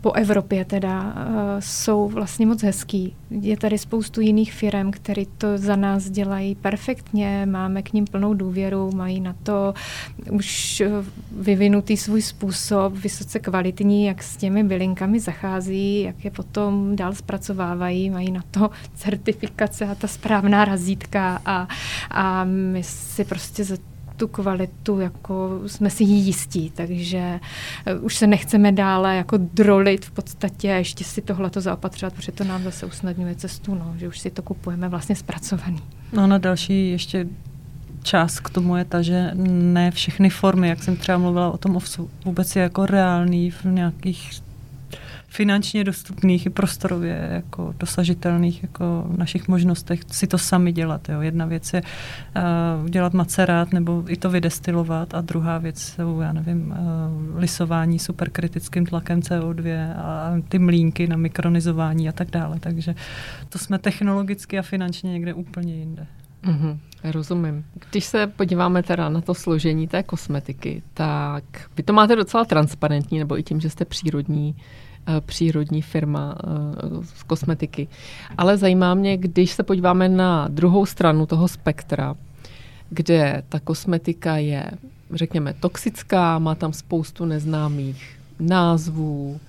po 0.00 0.12
Evropě 0.12 0.64
teda 0.64 1.00
uh, 1.02 1.12
jsou 1.58 2.08
vlastně 2.08 2.46
moc 2.46 2.62
hezký. 2.62 3.16
Je 3.30 3.56
tady 3.56 3.78
spoustu 3.78 4.20
jiných 4.20 4.52
firm, 4.52 4.90
které 4.90 5.22
to 5.38 5.58
za 5.58 5.76
nás 5.76 6.10
dělají 6.10 6.54
perfektně, 6.54 7.46
máme 7.46 7.82
k 7.82 7.92
ním 7.92 8.04
plnou 8.04 8.34
důvěru, 8.34 8.90
mají 8.94 9.20
na 9.20 9.34
to 9.42 9.74
už 10.30 10.82
vyvinutý 11.32 11.96
svůj 11.96 12.22
způsob, 12.22 12.92
vysoce 12.92 13.38
kvalitní, 13.38 14.04
jak 14.04 14.22
s 14.22 14.36
těmi 14.36 14.64
bylinkami 14.64 15.20
zachází, 15.20 16.02
jak 16.02 16.24
je 16.24 16.30
potom 16.30 16.96
dál 16.96 17.14
zpracovávají, 17.14 18.10
mají 18.10 18.30
na 18.30 18.42
to 18.50 18.70
certifikace 18.94 19.86
a 19.86 19.94
ta 19.94 20.08
správná 20.08 20.64
razítka 20.64 21.40
a, 21.44 21.68
a 22.10 22.44
my 22.44 22.82
si 22.82 23.24
prostě 23.24 23.64
za 23.64 23.76
tu 24.20 24.28
kvalitu, 24.28 25.00
jako 25.00 25.60
jsme 25.66 25.90
si 25.90 26.04
jí 26.04 26.26
jistí, 26.26 26.70
takže 26.70 27.40
eh, 27.86 27.94
už 27.94 28.16
se 28.16 28.26
nechceme 28.26 28.72
dále 28.72 29.16
jako 29.16 29.36
drolit 29.36 30.04
v 30.04 30.10
podstatě 30.10 30.68
ještě 30.68 31.04
si 31.04 31.22
tohle 31.22 31.50
to 31.50 31.60
zaopatřovat, 31.60 32.14
protože 32.14 32.32
to 32.32 32.44
nám 32.44 32.62
zase 32.62 32.86
usnadňuje 32.86 33.34
cestu, 33.34 33.74
no, 33.74 33.94
že 33.96 34.08
už 34.08 34.18
si 34.18 34.30
to 34.30 34.42
kupujeme 34.42 34.88
vlastně 34.88 35.16
zpracovaný. 35.16 35.80
No 36.12 36.26
na 36.26 36.38
další 36.38 36.90
ještě 36.90 37.26
část 38.02 38.40
k 38.40 38.50
tomu 38.50 38.76
je 38.76 38.84
ta, 38.84 39.02
že 39.02 39.30
ne 39.34 39.90
všechny 39.90 40.30
formy, 40.30 40.68
jak 40.68 40.82
jsem 40.82 40.96
třeba 40.96 41.18
mluvila 41.18 41.50
o 41.50 41.58
tom 41.58 41.76
ovsu, 41.76 42.10
vůbec 42.24 42.56
je 42.56 42.62
jako 42.62 42.86
reálný 42.86 43.50
v 43.50 43.64
nějakých 43.64 44.30
finančně 45.28 45.84
dostupných 45.84 46.46
i 46.46 46.50
prostorově 46.50 47.28
jako 47.32 47.74
dosažitelných 47.78 48.62
jako 48.62 49.06
našich 49.16 49.48
možnostech 49.48 50.00
si 50.10 50.26
to 50.26 50.38
sami 50.38 50.72
dělat. 50.72 51.08
Jo. 51.08 51.20
Jedna 51.20 51.46
věc 51.46 51.72
je 51.72 51.82
uh, 51.82 52.84
udělat 52.84 53.12
macerát 53.12 53.72
nebo 53.72 54.04
i 54.08 54.16
to 54.16 54.30
vydestilovat 54.30 55.14
a 55.14 55.20
druhá 55.20 55.58
věc 55.58 55.82
jsou, 55.82 56.20
já 56.20 56.32
nevím, 56.32 56.70
uh, 56.70 57.38
lisování 57.38 57.98
superkritickým 57.98 58.86
tlakem 58.86 59.20
CO2 59.20 59.92
a 59.96 60.32
ty 60.48 60.58
mlínky 60.58 61.06
na 61.06 61.16
mikronizování 61.16 62.08
a 62.08 62.12
tak 62.12 62.30
dále. 62.30 62.60
Takže 62.60 62.94
to 63.48 63.58
jsme 63.58 63.78
technologicky 63.78 64.58
a 64.58 64.62
finančně 64.62 65.12
někde 65.12 65.34
úplně 65.34 65.74
jinde. 65.74 66.06
Mm-hmm, 66.44 66.78
rozumím. 67.04 67.64
Když 67.90 68.04
se 68.04 68.26
podíváme 68.26 68.82
teda 68.82 69.08
na 69.08 69.20
to 69.20 69.34
složení 69.34 69.88
té 69.88 70.02
kosmetiky, 70.02 70.82
tak 70.94 71.44
vy 71.76 71.82
to 71.82 71.92
máte 71.92 72.16
docela 72.16 72.44
transparentní, 72.44 73.18
nebo 73.18 73.38
i 73.38 73.42
tím, 73.42 73.60
že 73.60 73.70
jste 73.70 73.84
přírodní 73.84 74.56
Eh, 75.06 75.20
přírodní 75.20 75.82
firma 75.82 76.34
eh, 76.38 76.48
z 77.02 77.22
kosmetiky. 77.22 77.88
Ale 78.38 78.56
zajímá 78.56 78.94
mě, 78.94 79.16
když 79.16 79.50
se 79.50 79.62
podíváme 79.62 80.08
na 80.08 80.48
druhou 80.48 80.86
stranu 80.86 81.26
toho 81.26 81.48
spektra, 81.48 82.14
kde 82.90 83.42
ta 83.48 83.60
kosmetika 83.60 84.36
je, 84.36 84.70
řekněme, 85.12 85.54
toxická, 85.54 86.38
má 86.38 86.54
tam 86.54 86.72
spoustu 86.72 87.24
neznámých 87.24 88.18
názvů, 88.40 89.40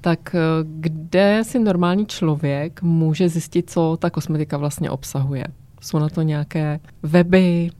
tak 0.00 0.34
eh, 0.34 0.38
kde 0.64 1.42
si 1.44 1.58
normální 1.58 2.06
člověk 2.06 2.82
může 2.82 3.28
zjistit, 3.28 3.70
co 3.70 3.96
ta 4.00 4.10
kosmetika 4.10 4.56
vlastně 4.56 4.90
obsahuje? 4.90 5.44
Jsou 5.84 5.98
na 5.98 6.08
to 6.08 6.22
nějaké 6.22 6.80
weby, 7.02 7.70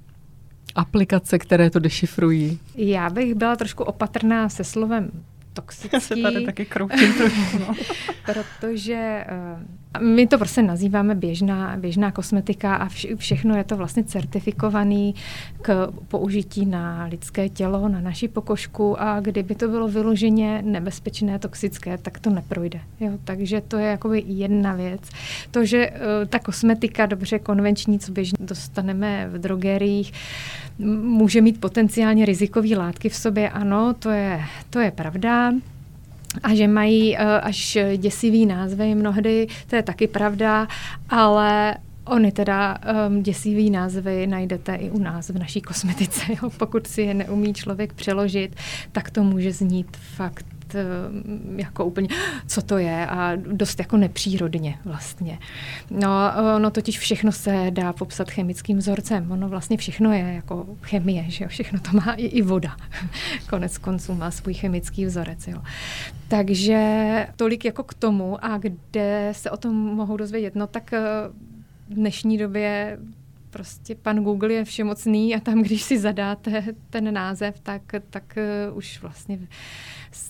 aplikace, 0.75 1.39
které 1.39 1.71
to 1.71 1.79
dešifrují? 1.79 2.59
Já 2.77 3.11
bych 3.11 3.35
byla 3.35 3.57
trošku 3.57 3.85
opatrná 3.85 4.49
se 4.49 4.65
slovem 4.65 5.11
toxický. 5.53 5.91
Já 5.97 6.01
se 6.01 6.17
tady 6.17 6.45
taky 6.45 6.65
kroutím 6.65 7.15
trošku, 7.15 7.59
no. 7.59 7.75
protože 8.27 9.25
uh, 9.31 9.63
My 10.01 10.27
to 10.27 10.39
prostě 10.39 10.63
nazýváme 10.63 11.15
běžná, 11.15 11.77
běžná 11.77 12.11
kosmetika 12.11 12.75
a 12.75 12.89
vše, 12.89 13.17
všechno 13.17 13.57
je 13.57 13.65
to 13.65 13.77
vlastně 13.77 14.05
certifikovaný 14.05 15.15
k 15.63 15.89
použití 16.09 16.67
na 16.67 17.05
lidské 17.05 17.49
tělo, 17.49 17.89
na 17.89 18.01
naši 18.01 18.29
pokožku 18.29 19.01
a 19.01 19.21
kdyby 19.21 19.55
to 19.55 19.69
bylo 19.69 19.89
vyloženě 19.89 20.63
nebezpečné, 20.63 21.39
toxické, 21.39 21.99
tak 21.99 22.19
to 22.19 22.31
neprojde. 22.31 22.81
Jo? 23.01 23.11
Takže 23.25 23.61
to 23.61 23.79
je 23.79 23.87
jakoby 23.87 24.25
jedna 24.27 24.75
věc. 24.75 25.01
To, 25.51 25.65
že 25.65 25.91
uh, 25.91 25.97
ta 26.29 26.39
kosmetika 26.39 27.07
dobře 27.07 27.39
konvenční, 27.39 27.99
co 27.99 28.13
běžně 28.13 28.39
dostaneme 28.41 29.29
v 29.29 29.39
drogeriích, 29.39 30.13
může 31.03 31.41
mít 31.41 31.61
potenciálně 31.61 32.25
rizikové 32.25 32.77
látky 32.77 33.09
v 33.09 33.17
sobě, 33.17 33.51
ano, 33.51 33.95
to 33.99 34.11
je, 34.11 34.41
to 34.71 34.79
je 34.79 34.91
pravda 34.91 35.53
a 36.43 36.55
že 36.55 36.69
mají 36.69 37.17
uh, 37.17 37.21
až 37.43 37.79
děsivý 37.97 38.47
názvy 38.47 38.95
mnohdy, 38.95 39.47
to 39.67 39.77
je 39.77 39.83
taky 39.83 40.07
pravda, 40.07 40.69
ale 41.09 41.77
Ony 42.05 42.33
teda 42.33 42.79
um, 43.09 43.23
děsivý 43.23 43.71
názvy 43.71 44.27
najdete 44.27 44.75
i 44.75 44.91
u 44.91 44.99
nás 44.99 45.29
v 45.29 45.39
naší 45.39 45.61
kosmetice. 45.61 46.23
Jo? 46.29 46.51
Pokud 46.59 46.87
si 46.87 47.03
je 47.03 47.15
neumí 47.15 47.55
člověk 47.55 47.93
přeložit, 47.93 48.57
tak 48.93 49.11
to 49.11 49.25
může 49.25 49.53
znít 49.53 49.97
fakt 49.97 50.47
Eh, 50.75 50.85
jako 51.57 51.85
úplně, 51.85 52.09
co 52.47 52.63
to 52.63 52.79
je 52.79 53.07
a 53.07 53.37
dost 53.37 53.79
jako 53.79 53.97
nepřírodně 53.97 54.79
vlastně. 54.85 55.39
No, 55.91 56.11
no 56.59 56.71
totiž 56.71 56.99
všechno 56.99 57.33
se 57.33 57.67
dá 57.71 57.93
popsat 57.93 58.31
chemickým 58.31 58.79
vzorcem. 58.79 59.33
Ono 59.33 59.49
vlastně 59.49 59.77
všechno 59.77 60.13
je 60.13 60.35
jako 60.35 60.67
chemie, 60.83 61.25
že 61.29 61.45
jo? 61.45 61.49
všechno 61.49 61.81
to 61.81 61.91
má 61.97 62.13
i, 62.13 62.27
i 62.27 62.43
voda. 62.43 62.77
Konec 63.51 63.79
konců 63.79 64.15
má 64.15 64.31
svůj 64.31 64.55
chemický 64.55 65.05
vzorec. 65.07 65.49
Jo? 65.49 65.63
Takže 66.29 67.27
tolik 67.37 67.65
jako 67.65 67.83
k 67.83 67.95
tomu 67.95 68.45
a 68.45 68.59
kde 68.59 69.29
se 69.33 69.51
o 69.51 69.57
tom 69.57 69.75
mohou 69.75 70.17
dozvědět. 70.17 70.55
No 70.55 70.67
tak 70.67 70.93
eh, 70.93 71.01
v 71.89 71.95
dnešní 71.95 72.39
době 72.39 72.99
prostě 73.55 73.95
pan 73.95 74.25
Google 74.25 74.53
je 74.53 74.65
všemocný 74.65 75.35
a 75.35 75.41
tam, 75.41 75.63
když 75.63 75.83
si 75.83 75.99
zadáte 75.99 76.65
ten 76.91 77.15
název, 77.15 77.61
tak, 77.61 77.83
tak 78.11 78.39
uh, 78.71 78.77
už 78.77 79.03
vlastně 79.03 79.39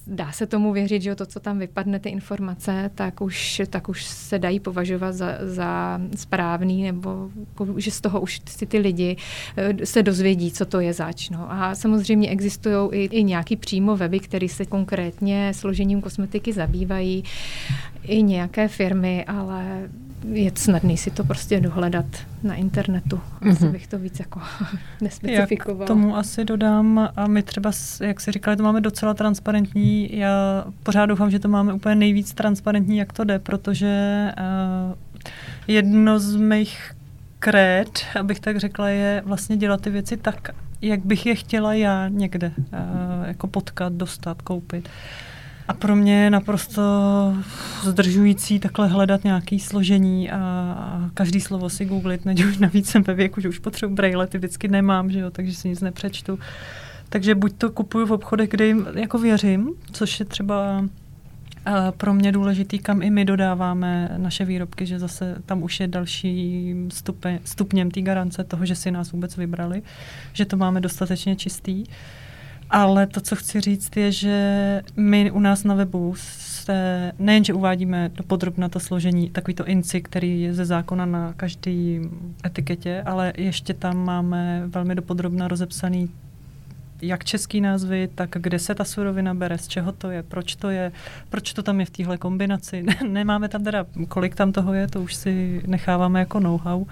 dá 0.06 0.32
se 0.32 0.46
tomu 0.46 0.72
věřit, 0.72 1.02
že 1.02 1.14
to, 1.14 1.26
co 1.26 1.40
tam 1.40 1.58
vypadne, 1.58 1.98
ty 1.98 2.08
informace, 2.08 2.90
tak 2.94 3.20
už, 3.20 3.62
tak 3.70 3.88
už 3.88 4.04
se 4.04 4.38
dají 4.38 4.60
považovat 4.60 5.12
za, 5.12 5.26
za 5.42 6.00
správný, 6.16 6.82
nebo 6.82 7.30
jako, 7.40 7.80
že 7.80 7.90
z 7.90 8.00
toho 8.00 8.20
už 8.20 8.40
si 8.48 8.66
ty 8.66 8.78
lidi 8.78 9.16
uh, 9.16 9.84
se 9.84 10.02
dozvědí, 10.02 10.52
co 10.52 10.64
to 10.64 10.80
je 10.80 10.92
zač. 10.92 11.30
No. 11.30 11.52
A 11.52 11.74
samozřejmě 11.74 12.28
existují 12.28 12.90
i, 12.92 13.04
i 13.04 13.22
nějaký 13.22 13.56
přímo 13.56 13.96
weby, 13.96 14.20
které 14.20 14.48
se 14.48 14.66
konkrétně 14.66 15.54
složením 15.54 16.00
kosmetiky 16.00 16.52
zabývají, 16.52 17.24
i 18.02 18.22
nějaké 18.22 18.68
firmy, 18.68 19.24
ale 19.24 19.88
je 20.32 20.52
snadný 20.54 20.96
si 20.96 21.10
to 21.10 21.24
prostě 21.24 21.60
dohledat 21.60 22.06
na 22.42 22.54
internetu. 22.54 23.20
Asi 23.40 23.50
mm-hmm. 23.50 23.70
bych 23.70 23.86
to 23.86 23.98
víc 23.98 24.18
jako 24.18 24.40
nespecifikoval. 25.00 25.80
Já 25.80 25.86
tomu 25.86 26.16
asi 26.16 26.44
dodám 26.44 27.10
a 27.16 27.26
my 27.26 27.42
třeba, 27.42 27.70
jak 28.00 28.20
si 28.20 28.32
říkali, 28.32 28.56
to 28.56 28.62
máme 28.62 28.80
docela 28.80 29.14
transparentní. 29.14 30.16
Já 30.16 30.64
pořád 30.82 31.06
doufám, 31.06 31.30
že 31.30 31.38
to 31.38 31.48
máme 31.48 31.72
úplně 31.72 31.94
nejvíc 31.94 32.34
transparentní, 32.34 32.96
jak 32.96 33.12
to 33.12 33.24
jde, 33.24 33.38
protože 33.38 34.26
uh, 34.38 34.94
jedno 35.66 36.18
z 36.18 36.36
mých 36.36 36.92
kréd, 37.38 38.04
abych 38.20 38.40
tak 38.40 38.60
řekla, 38.60 38.88
je 38.88 39.22
vlastně 39.26 39.56
dělat 39.56 39.80
ty 39.80 39.90
věci 39.90 40.16
tak, 40.16 40.48
jak 40.82 41.06
bych 41.06 41.26
je 41.26 41.34
chtěla 41.34 41.74
já 41.74 42.08
někde 42.08 42.52
uh, 42.56 42.72
jako 43.26 43.46
potkat, 43.46 43.92
dostat, 43.92 44.42
koupit. 44.42 44.88
Uh, 44.88 45.33
a 45.68 45.72
pro 45.72 45.96
mě 45.96 46.24
je 46.24 46.30
naprosto 46.30 46.82
zdržující 47.82 48.58
takhle 48.58 48.88
hledat 48.88 49.24
nějaké 49.24 49.58
složení 49.58 50.30
a 50.30 51.10
každý 51.14 51.40
slovo 51.40 51.70
si 51.70 51.84
googlit, 51.84 52.24
než 52.24 52.44
už 52.44 52.58
navíc 52.58 52.90
jsem 52.90 53.02
ve 53.02 53.14
věku, 53.14 53.40
že 53.40 53.48
už 53.48 53.58
potřebuji 53.58 53.94
braille, 53.94 54.26
ty 54.26 54.38
vždycky 54.38 54.68
nemám, 54.68 55.10
že 55.10 55.18
jo, 55.18 55.30
takže 55.30 55.54
si 55.54 55.68
nic 55.68 55.80
nepřečtu. 55.80 56.38
Takže 57.08 57.34
buď 57.34 57.52
to 57.58 57.70
kupuju 57.70 58.06
v 58.06 58.12
obchodech, 58.12 58.50
kde 58.50 58.66
jim 58.66 58.86
jako 58.94 59.18
věřím, 59.18 59.70
což 59.92 60.20
je 60.20 60.26
třeba 60.26 60.84
pro 61.96 62.14
mě 62.14 62.32
důležitý, 62.32 62.78
kam 62.78 63.02
i 63.02 63.10
my 63.10 63.24
dodáváme 63.24 64.10
naše 64.16 64.44
výrobky, 64.44 64.86
že 64.86 64.98
zase 64.98 65.36
tam 65.46 65.62
už 65.62 65.80
je 65.80 65.88
další 65.88 66.74
stupe, 66.88 67.38
stupněm 67.44 67.90
té 67.90 68.00
garance 68.00 68.44
toho, 68.44 68.66
že 68.66 68.74
si 68.74 68.90
nás 68.90 69.12
vůbec 69.12 69.36
vybrali, 69.36 69.82
že 70.32 70.44
to 70.44 70.56
máme 70.56 70.80
dostatečně 70.80 71.36
čistý. 71.36 71.84
Uh, 71.84 71.94
ale 72.70 73.06
to, 73.06 73.20
co 73.20 73.36
chci 73.36 73.60
říct, 73.60 73.96
je, 73.96 74.12
že 74.12 74.82
my 74.96 75.30
u 75.30 75.40
nás 75.40 75.64
na 75.64 75.74
webu 75.74 76.14
se 76.16 77.12
nejenže 77.18 77.54
uvádíme 77.54 78.10
do 78.14 78.22
podrobna 78.22 78.68
to 78.68 78.80
složení, 78.80 79.30
takový 79.30 79.54
to 79.54 79.66
inci, 79.66 80.00
který 80.00 80.42
je 80.42 80.54
ze 80.54 80.64
zákona 80.64 81.06
na 81.06 81.32
každý 81.36 82.00
etiketě, 82.46 83.02
ale 83.06 83.32
ještě 83.36 83.74
tam 83.74 84.04
máme 84.04 84.62
velmi 84.66 84.94
dopodrobna 84.94 85.48
rozepsaný 85.48 86.10
jak 87.02 87.24
český 87.24 87.60
názvy, 87.60 88.08
tak 88.14 88.30
kde 88.30 88.58
se 88.58 88.74
ta 88.74 88.84
surovina 88.84 89.34
bere, 89.34 89.58
z 89.58 89.68
čeho 89.68 89.92
to 89.92 90.10
je, 90.10 90.22
proč 90.22 90.56
to 90.56 90.70
je, 90.70 90.92
proč 91.28 91.52
to 91.52 91.62
tam 91.62 91.80
je 91.80 91.86
v 91.86 91.90
téhle 91.90 92.18
kombinaci. 92.18 92.84
Nemáme 93.08 93.48
tam 93.48 93.64
teda, 93.64 93.86
kolik 94.08 94.34
tam 94.34 94.52
toho 94.52 94.74
je, 94.74 94.88
to 94.88 95.02
už 95.02 95.14
si 95.14 95.62
necháváme 95.66 96.18
jako 96.18 96.40
know-how 96.40 96.84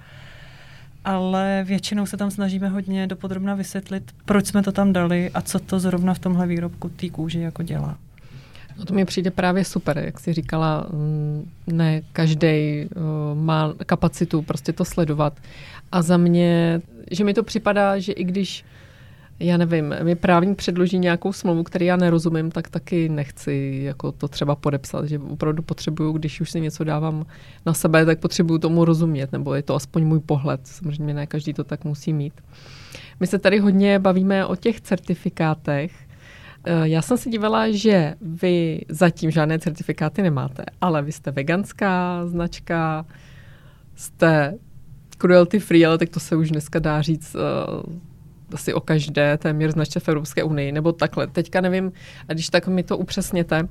ale 1.05 1.65
většinou 1.67 2.07
se 2.07 2.17
tam 2.17 2.31
snažíme 2.31 2.69
hodně 2.69 3.07
dopodrobna 3.07 3.55
vysvětlit, 3.55 4.13
proč 4.25 4.47
jsme 4.47 4.63
to 4.63 4.73
tam 4.73 4.93
dali 4.93 5.31
a 5.35 5.41
co 5.41 5.59
to 5.59 5.81
zrovna 5.81 6.15
v 6.15 6.19
tomhle 6.19 6.47
výrobku 6.47 6.89
té 6.89 7.09
kůži 7.09 7.41
jako 7.41 7.63
dělá. 7.63 7.99
No 8.79 8.85
to 8.85 8.95
mi 8.95 9.05
přijde 9.05 9.31
právě 9.31 9.65
super, 9.65 9.99
jak 9.99 10.21
jsi 10.21 10.33
říkala, 10.33 10.87
mm, 10.93 11.51
ne 11.67 12.03
každý 12.13 12.89
má 13.35 13.75
kapacitu 13.87 14.43
prostě 14.43 14.73
to 14.73 14.85
sledovat. 14.85 15.33
A 15.93 16.03
za 16.03 16.17
mě, 16.17 16.81
že 17.11 17.25
mi 17.25 17.35
to 17.35 17.43
připadá, 17.43 17.99
že 17.99 18.13
i 18.13 18.25
když 18.25 18.65
já 19.43 19.57
nevím, 19.57 19.95
mi 20.03 20.15
právník 20.15 20.59
předloží 20.59 20.99
nějakou 20.99 21.33
smlouvu, 21.33 21.63
který 21.63 21.87
já 21.87 21.97
nerozumím, 21.97 22.51
tak 22.51 22.69
taky 22.69 23.09
nechci 23.09 23.81
jako 23.85 24.13
to 24.13 24.29
třeba 24.29 24.57
podepsat, 24.57 25.05
že 25.05 25.19
opravdu 25.19 25.63
potřebuju, 25.63 26.13
když 26.13 26.41
už 26.41 26.51
si 26.51 26.61
něco 26.61 26.85
dávám 26.85 27.27
na 27.67 27.75
sebe, 27.75 28.07
tak 28.07 28.21
potřebuju 28.21 28.59
tomu 28.59 28.85
rozumět, 28.85 29.33
nebo 29.33 29.55
je 29.55 29.63
to 29.63 29.75
aspoň 29.75 30.05
můj 30.05 30.21
pohled. 30.21 30.61
Samozřejmě 30.67 31.15
ne 31.15 31.27
každý 31.27 31.53
to 31.55 31.65
tak 31.65 31.85
musí 31.85 32.13
mít. 32.13 32.33
My 33.21 33.27
se 33.27 33.39
tady 33.39 33.59
hodně 33.59 33.99
bavíme 33.99 34.47
o 34.47 34.57
těch 34.57 34.81
certifikátech. 34.81 35.93
Eh, 36.65 36.89
já 36.89 37.03
jsem 37.03 37.17
se 37.19 37.31
dívala, 37.31 37.71
že 37.71 38.15
vy 38.21 38.81
zatím 38.89 39.31
žádné 39.31 39.59
certifikáty 39.59 40.23
nemáte, 40.23 40.65
ale 40.81 41.03
vy 41.03 41.13
jste 41.13 41.31
veganská 41.31 42.27
značka, 42.27 43.07
jste 43.95 44.55
cruelty 45.19 45.59
free, 45.59 45.87
ale 45.87 45.99
tak 45.99 46.09
to 46.09 46.21
se 46.21 46.37
už 46.37 46.51
dneska 46.51 46.79
dá 46.79 47.03
říct 47.03 47.37
eh, 47.37 48.12
asi 48.55 48.75
o 48.75 48.81
každé 48.81 49.39
téměř 49.39 49.73
značce 49.73 50.01
v 50.01 50.09
Evropské 50.09 50.43
unii, 50.43 50.73
nebo 50.73 50.93
takhle. 50.93 51.27
Teďka 51.27 51.61
nevím, 51.61 51.93
a 52.29 52.33
když 52.33 52.49
tak 52.49 52.69
mi 52.69 52.83
to 52.83 52.99
upřesněte. 52.99 53.63
Uh, 53.63 53.69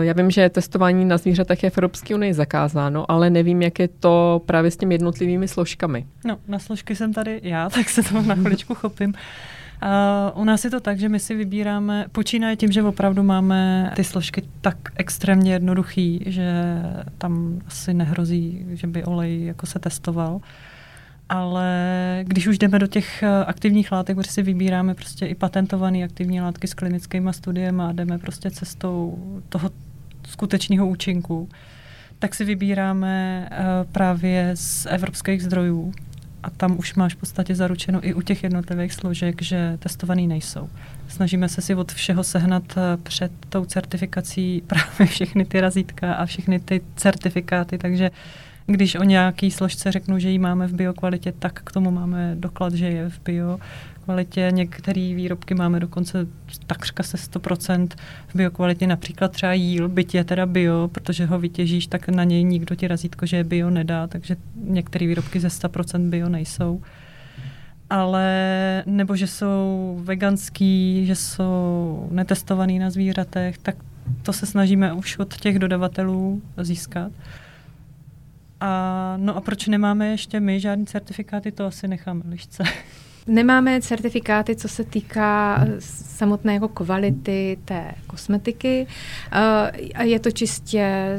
já 0.00 0.12
vím, 0.12 0.30
že 0.30 0.48
testování 0.48 1.04
na 1.04 1.16
zvířatech 1.16 1.62
je 1.62 1.70
v 1.70 1.78
Evropské 1.78 2.14
unii 2.14 2.34
zakázáno, 2.34 3.10
ale 3.10 3.30
nevím, 3.30 3.62
jak 3.62 3.78
je 3.78 3.88
to 3.88 4.42
právě 4.46 4.70
s 4.70 4.76
těmi 4.76 4.94
jednotlivými 4.94 5.48
složkami. 5.48 6.06
No, 6.24 6.38
na 6.48 6.58
složky 6.58 6.96
jsem 6.96 7.12
tady 7.12 7.40
já, 7.42 7.70
tak 7.74 7.88
se 7.88 8.02
toho 8.02 8.22
na 8.22 8.34
chviličku 8.34 8.74
chopím. 8.74 9.14
Uh, 9.82 10.40
u 10.40 10.44
nás 10.44 10.64
je 10.64 10.70
to 10.70 10.80
tak, 10.80 10.98
že 10.98 11.08
my 11.08 11.20
si 11.20 11.34
vybíráme, 11.34 12.06
počínaje 12.12 12.56
tím, 12.56 12.72
že 12.72 12.82
opravdu 12.82 13.22
máme 13.22 13.92
ty 13.96 14.04
složky 14.04 14.42
tak 14.60 14.76
extrémně 14.96 15.52
jednoduchý, 15.52 16.22
že 16.26 16.52
tam 17.18 17.60
asi 17.66 17.94
nehrozí, 17.94 18.66
že 18.72 18.86
by 18.86 19.04
olej 19.04 19.44
jako 19.44 19.66
se 19.66 19.78
testoval 19.78 20.40
ale 21.28 22.20
když 22.26 22.46
už 22.46 22.58
jdeme 22.58 22.78
do 22.78 22.86
těch 22.86 23.22
eh, 23.22 23.44
aktivních 23.44 23.92
látek, 23.92 24.16
protože 24.16 24.30
si 24.30 24.42
vybíráme 24.42 24.94
prostě 24.94 25.26
i 25.26 25.34
patentované 25.34 26.04
aktivní 26.04 26.40
látky 26.40 26.66
s 26.66 26.74
klinickými 26.74 27.32
studiemi 27.32 27.82
a 27.82 27.92
jdeme 27.92 28.18
prostě 28.18 28.50
cestou 28.50 29.18
toho 29.48 29.70
skutečného 30.28 30.88
účinku, 30.88 31.48
tak 32.18 32.34
si 32.34 32.44
vybíráme 32.44 33.48
uh, 33.50 33.92
právě 33.92 34.50
z 34.54 34.86
evropských 34.90 35.42
zdrojů. 35.42 35.92
A 36.42 36.50
tam 36.50 36.78
už 36.78 36.94
máš 36.94 37.14
v 37.14 37.16
podstatě 37.16 37.54
zaručeno 37.54 38.06
i 38.08 38.14
u 38.14 38.22
těch 38.22 38.42
jednotlivých 38.42 38.92
složek, 38.92 39.42
že 39.42 39.76
testovaný 39.78 40.26
nejsou. 40.26 40.68
Snažíme 41.08 41.48
se 41.48 41.62
si 41.62 41.74
od 41.74 41.92
všeho 41.92 42.24
sehnat 42.24 42.62
eh, 42.76 42.96
před 43.02 43.32
tou 43.48 43.64
certifikací 43.64 44.62
právě 44.66 45.06
všechny 45.06 45.44
ty 45.44 45.60
razítka 45.60 46.14
a 46.14 46.26
všechny 46.26 46.60
ty 46.60 46.80
certifikáty, 46.96 47.78
takže 47.78 48.10
uh, 48.10 48.16
když 48.66 48.94
o 48.94 49.02
nějaký 49.02 49.50
složce 49.50 49.92
řeknu, 49.92 50.18
že 50.18 50.30
ji 50.30 50.38
máme 50.38 50.66
v 50.66 50.74
biokvalitě, 50.74 51.32
tak 51.38 51.60
k 51.64 51.72
tomu 51.72 51.90
máme 51.90 52.36
doklad, 52.38 52.74
že 52.74 52.86
je 52.86 53.10
v 53.10 53.20
bio 53.24 53.58
kvalitě. 54.04 54.48
Některé 54.50 55.12
výrobky 55.14 55.54
máme 55.54 55.80
dokonce 55.80 56.26
takřka 56.66 57.02
se 57.02 57.16
100% 57.16 57.88
v 58.28 58.34
biokvalitě, 58.34 58.86
například 58.86 59.32
třeba 59.32 59.52
jíl, 59.52 59.88
byť 59.88 60.14
je 60.14 60.24
teda 60.24 60.46
bio, 60.46 60.88
protože 60.88 61.26
ho 61.26 61.38
vytěžíš, 61.38 61.86
tak 61.86 62.08
na 62.08 62.24
něj 62.24 62.44
nikdo 62.44 62.74
ti 62.74 62.88
razítko, 62.88 63.26
že 63.26 63.36
je 63.36 63.44
bio 63.44 63.70
nedá, 63.70 64.06
takže 64.06 64.36
některé 64.64 65.06
výrobky 65.06 65.40
ze 65.40 65.48
100% 65.48 66.10
bio 66.10 66.28
nejsou. 66.28 66.82
Ale 67.90 68.82
nebo 68.86 69.16
že 69.16 69.26
jsou 69.26 70.00
veganský, 70.04 71.06
že 71.06 71.14
jsou 71.14 72.08
netestovaný 72.10 72.78
na 72.78 72.90
zvířatech, 72.90 73.58
tak 73.58 73.76
to 74.22 74.32
se 74.32 74.46
snažíme 74.46 74.92
už 74.92 75.18
od 75.18 75.36
těch 75.36 75.58
dodavatelů 75.58 76.42
získat. 76.58 77.12
A, 78.60 79.14
no 79.16 79.36
a 79.36 79.40
proč 79.40 79.66
nemáme 79.66 80.08
ještě 80.08 80.40
my 80.40 80.60
žádný 80.60 80.86
certifikáty, 80.86 81.52
to 81.52 81.66
asi 81.66 81.88
necháme 81.88 82.22
lišce. 82.28 82.64
Nemáme 83.26 83.80
certifikáty, 83.80 84.56
co 84.56 84.68
se 84.68 84.84
týká 84.84 85.64
eh, 85.68 85.80
samotné 85.80 86.54
jako 86.54 86.68
kvality 86.68 87.58
té 87.64 87.92
kosmetiky. 88.06 88.86
Eh, 89.32 90.04
je 90.04 90.20
to 90.20 90.30
čistě 90.30 91.16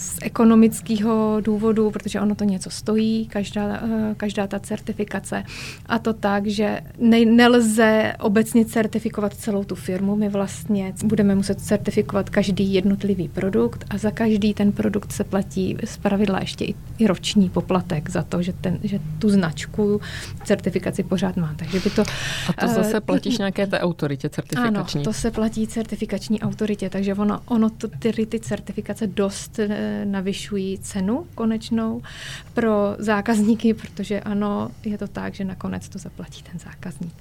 z 0.00 0.18
ekonomického 0.22 1.36
důvodu, 1.40 1.90
protože 1.90 2.20
ono 2.20 2.34
to 2.34 2.44
něco 2.44 2.70
stojí, 2.70 3.26
každá, 3.26 3.80
eh, 3.82 4.14
každá 4.16 4.46
ta 4.46 4.58
certifikace. 4.58 5.44
A 5.86 5.98
to 5.98 6.12
tak, 6.12 6.46
že 6.46 6.80
ne, 6.98 7.24
nelze 7.24 8.12
obecně 8.20 8.64
certifikovat 8.64 9.34
celou 9.34 9.64
tu 9.64 9.74
firmu. 9.74 10.16
My 10.16 10.28
vlastně 10.28 10.92
budeme 11.04 11.34
muset 11.34 11.60
certifikovat 11.60 12.30
každý 12.30 12.74
jednotlivý 12.74 13.28
produkt 13.28 13.84
a 13.90 13.98
za 13.98 14.10
každý 14.10 14.54
ten 14.54 14.72
produkt 14.72 15.12
se 15.12 15.24
platí 15.24 15.76
z 15.84 15.96
pravidla 15.96 16.40
ještě 16.40 16.64
i, 16.64 16.74
i 16.98 17.06
roční 17.06 17.48
poplatek 17.48 18.10
za 18.10 18.22
to, 18.22 18.42
že, 18.42 18.52
ten, 18.52 18.78
že 18.82 19.00
tu 19.18 19.30
značku 19.30 20.00
certifikaci 20.44 21.02
pořád 21.02 21.36
má. 21.36 21.54
Takže 21.56 21.80
by 21.80 21.90
to, 21.90 22.02
a 22.48 22.52
to 22.60 22.68
zase 22.68 22.94
uh, 22.94 23.00
platíš 23.00 23.38
nějaké 23.38 23.66
té 23.66 23.80
autoritě 23.80 24.28
certifikační? 24.28 25.00
Ano, 25.00 25.04
to 25.04 25.12
se 25.12 25.30
platí 25.30 25.66
certifikační 25.66 26.40
autoritě, 26.40 26.90
takže 26.90 27.14
ono, 27.14 27.40
ono 27.46 27.70
to, 27.70 27.88
ty, 27.88 28.26
ty 28.26 28.40
certifikace 28.40 29.06
dost 29.06 29.58
uh, 29.58 29.89
navyšují 30.04 30.78
cenu 30.78 31.26
konečnou 31.34 32.02
pro 32.54 32.96
zákazníky, 32.98 33.74
protože 33.74 34.20
ano, 34.20 34.68
je 34.84 34.98
to 34.98 35.08
tak, 35.08 35.34
že 35.34 35.44
nakonec 35.44 35.88
to 35.88 35.98
zaplatí 35.98 36.42
ten 36.42 36.58
zákazník. 36.58 37.14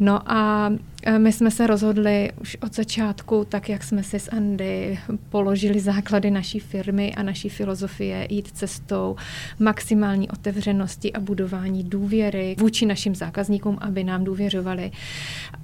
No 0.00 0.32
a 0.32 0.72
e, 1.02 1.18
my 1.18 1.32
jsme 1.32 1.50
se 1.50 1.66
rozhodli 1.66 2.32
už 2.40 2.56
od 2.62 2.74
začátku, 2.74 3.46
tak 3.48 3.68
jak 3.68 3.84
jsme 3.84 4.02
si 4.02 4.18
s 4.18 4.28
Andy 4.32 4.98
položili 5.28 5.80
základy 5.80 6.30
naší 6.30 6.58
firmy 6.58 7.14
a 7.14 7.22
naší 7.22 7.48
filozofie 7.48 8.26
jít 8.30 8.48
cestou 8.48 9.16
maximální 9.58 10.30
otevřenosti 10.30 11.12
a 11.12 11.20
budování 11.20 11.84
důvěry 11.84 12.56
vůči 12.58 12.86
našim 12.86 13.14
zákazníkům, 13.14 13.78
aby 13.80 14.04
nám 14.04 14.24
důvěřovali 14.24 14.92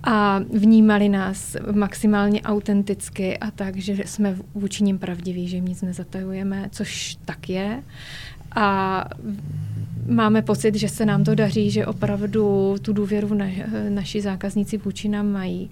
a 0.04 0.40
vnímali 0.52 1.08
nás 1.08 1.56
maximálně 1.72 2.42
autenticky 2.42 3.38
a 3.38 3.50
tak, 3.50 3.76
že 3.76 3.92
jsme 4.04 4.36
vůči 4.54 4.84
nim 4.84 4.98
pravdiví, 4.98 5.48
že 5.48 5.56
jim 5.56 5.64
nic 5.64 5.82
nezatajujeme, 5.82 6.45
což 6.70 7.16
tak 7.24 7.48
je. 7.48 7.82
A 8.56 9.04
máme 10.06 10.42
pocit, 10.42 10.74
že 10.74 10.88
se 10.88 11.06
nám 11.06 11.24
to 11.24 11.34
daří, 11.34 11.70
že 11.70 11.86
opravdu 11.86 12.74
tu 12.82 12.92
důvěru 12.92 13.34
na, 13.34 13.46
naši 13.88 14.20
zákazníci 14.20 14.78
vůči 14.78 15.08
nám 15.08 15.28
mají. 15.28 15.70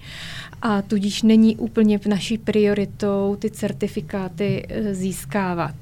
A 0.61 0.81
tudíž 0.81 1.21
není 1.21 1.57
úplně 1.57 1.99
naší 2.07 2.37
prioritou 2.37 3.37
ty 3.39 3.49
certifikáty 3.49 4.65
eh, 4.69 4.95
získávat. 4.95 5.75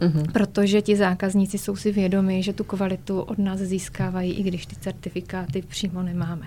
Mm-hmm. 0.00 0.32
Protože 0.32 0.82
ti 0.82 0.96
zákazníci 0.96 1.58
jsou 1.58 1.76
si 1.76 1.92
vědomi, 1.92 2.42
že 2.42 2.52
tu 2.52 2.64
kvalitu 2.64 3.20
od 3.20 3.38
nás 3.38 3.60
získávají, 3.60 4.32
i 4.32 4.42
když 4.42 4.66
ty 4.66 4.76
certifikáty 4.80 5.62
přímo 5.62 6.02
nemáme. 6.02 6.46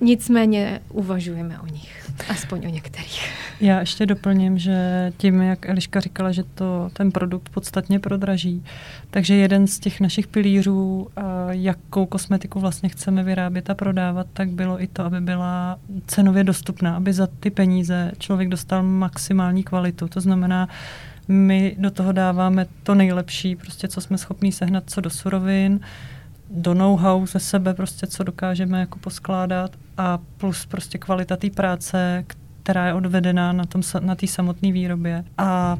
Nicméně 0.00 0.80
uvažujeme 0.88 1.60
o 1.60 1.66
nich, 1.66 2.05
aspoň 2.28 2.66
o 2.66 2.68
některých. 2.68 3.30
Já 3.60 3.80
ještě 3.80 4.06
doplním, 4.06 4.58
že 4.58 5.12
tím, 5.16 5.42
jak 5.42 5.68
Eliška 5.68 6.00
říkala, 6.00 6.32
že 6.32 6.42
to 6.54 6.90
ten 6.92 7.12
produkt 7.12 7.48
podstatně 7.48 8.00
prodraží, 8.00 8.64
takže 9.10 9.34
jeden 9.34 9.66
z 9.66 9.78
těch 9.78 10.00
našich 10.00 10.26
pilířů, 10.26 11.08
jakou 11.50 12.06
kosmetiku 12.06 12.60
vlastně 12.60 12.88
chceme 12.88 13.22
vyrábět 13.22 13.70
a 13.70 13.74
prodávat, 13.74 14.26
tak 14.32 14.48
bylo 14.48 14.82
i 14.82 14.86
to, 14.86 15.04
aby 15.04 15.20
byla 15.20 15.78
cenově 16.06 16.44
dostupná, 16.44 16.96
aby 16.96 17.12
za 17.12 17.28
ty 17.40 17.50
peníze 17.50 18.12
člověk 18.18 18.48
dostal 18.48 18.82
maximální 18.82 19.62
kvalitu. 19.62 20.08
To 20.08 20.20
znamená, 20.20 20.68
my 21.28 21.76
do 21.78 21.90
toho 21.90 22.12
dáváme 22.12 22.66
to 22.82 22.94
nejlepší, 22.94 23.56
prostě 23.56 23.88
co 23.88 24.00
jsme 24.00 24.18
schopní 24.18 24.52
sehnat 24.52 24.84
co 24.86 25.00
do 25.00 25.10
surovin, 25.10 25.80
do 26.50 26.74
know-how 26.74 27.26
ze 27.26 27.38
sebe, 27.38 27.74
prostě 27.74 28.06
co 28.06 28.24
dokážeme 28.24 28.80
jako 28.80 28.98
poskládat 28.98 29.70
a 29.96 30.18
plus 30.36 30.66
prostě 30.66 30.98
kvalita 30.98 31.36
té 31.36 31.50
práce, 31.50 32.24
která 32.62 32.86
je 32.86 32.94
odvedená 32.94 33.52
na 33.52 33.64
té 33.64 33.78
na 34.00 34.16
samotné 34.26 34.72
výrobě. 34.72 35.24
A 35.38 35.78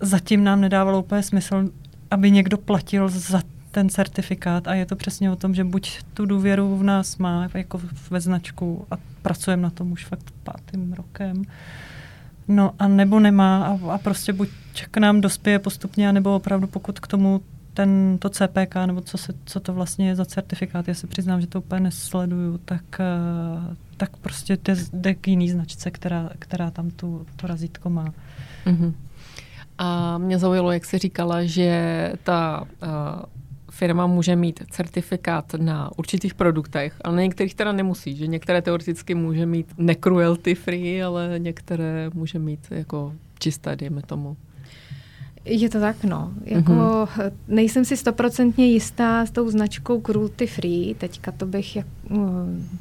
zatím 0.00 0.44
nám 0.44 0.60
nedávalo 0.60 1.00
úplně 1.00 1.22
smysl, 1.22 1.70
aby 2.10 2.30
někdo 2.30 2.58
platil 2.58 3.08
za 3.08 3.42
ten 3.70 3.88
certifikát 3.88 4.68
a 4.68 4.74
je 4.74 4.86
to 4.86 4.96
přesně 4.96 5.30
o 5.30 5.36
tom, 5.36 5.54
že 5.54 5.64
buď 5.64 5.98
tu 6.14 6.26
důvěru 6.26 6.76
v 6.76 6.82
nás 6.82 7.16
má 7.16 7.48
jako 7.54 7.80
ve 8.10 8.20
značku 8.20 8.86
a 8.90 8.94
pracujeme 9.22 9.62
na 9.62 9.70
tom 9.70 9.92
už 9.92 10.04
fakt 10.04 10.30
pátým 10.42 10.92
rokem, 10.92 11.42
no 12.48 12.72
a 12.78 12.88
nebo 12.88 13.20
nemá 13.20 13.64
a, 13.66 13.92
a 13.94 13.98
prostě 13.98 14.32
buď 14.32 14.48
k 14.90 14.96
nám 14.96 15.20
dospěje 15.20 15.58
postupně, 15.58 16.12
nebo 16.12 16.36
opravdu 16.36 16.66
pokud 16.66 17.00
k 17.00 17.06
tomu 17.06 17.40
ten, 17.78 18.18
to 18.18 18.28
CPK, 18.28 18.74
nebo 18.86 19.00
co, 19.00 19.18
se, 19.18 19.32
co 19.44 19.60
to 19.60 19.72
vlastně 19.72 20.08
je 20.08 20.16
za 20.16 20.24
certifikát, 20.24 20.88
já 20.88 20.94
se 20.94 21.06
přiznám, 21.06 21.40
že 21.40 21.46
to 21.46 21.58
úplně 21.58 21.80
nesleduju, 21.80 22.58
tak, 22.58 22.82
eh, 23.00 23.76
tak 23.96 24.16
prostě 24.16 24.58
jde, 24.64 24.76
jde 24.92 25.14
k 25.14 25.28
jiný 25.28 25.50
značce, 25.50 25.90
která, 25.90 26.30
která 26.38 26.70
tam 26.70 26.90
tu, 26.90 27.26
to 27.36 27.46
razítko 27.46 27.90
má. 27.90 28.14
Mm-hmm. 28.66 28.92
A 29.78 30.18
mě 30.18 30.38
zaujalo, 30.38 30.72
jak 30.72 30.84
jsi 30.84 30.98
říkala, 30.98 31.44
že 31.44 32.12
ta 32.22 32.60
uh, 32.62 32.88
firma 33.70 34.06
může 34.06 34.36
mít 34.36 34.62
certifikát 34.70 35.54
na 35.54 35.90
určitých 35.98 36.34
produktech, 36.34 37.00
ale 37.04 37.16
na 37.16 37.22
některých 37.22 37.54
teda 37.54 37.72
nemusí, 37.72 38.16
že 38.16 38.26
některé 38.26 38.62
teoreticky 38.62 39.14
může 39.14 39.46
mít 39.46 39.74
ne-cruelty 39.78 40.54
free, 40.54 41.02
ale 41.02 41.34
některé 41.38 42.10
může 42.14 42.38
mít 42.38 42.66
jako 42.70 43.14
čisté, 43.38 43.76
dejme 43.76 44.02
tomu. 44.02 44.36
Je 45.48 45.68
to 45.68 45.80
tak, 45.80 46.04
no. 46.04 46.32
Jako, 46.44 46.72
mm-hmm. 46.72 47.32
Nejsem 47.48 47.84
si 47.84 47.96
stoprocentně 47.96 48.66
jistá 48.66 49.26
s 49.26 49.30
tou 49.30 49.50
značkou 49.50 50.00
Cruelty 50.00 50.46
Free. 50.46 50.94
Teďka 50.94 51.32
to 51.32 51.46
bych 51.46 51.76
jak, 51.76 51.86
uh, 52.10 52.20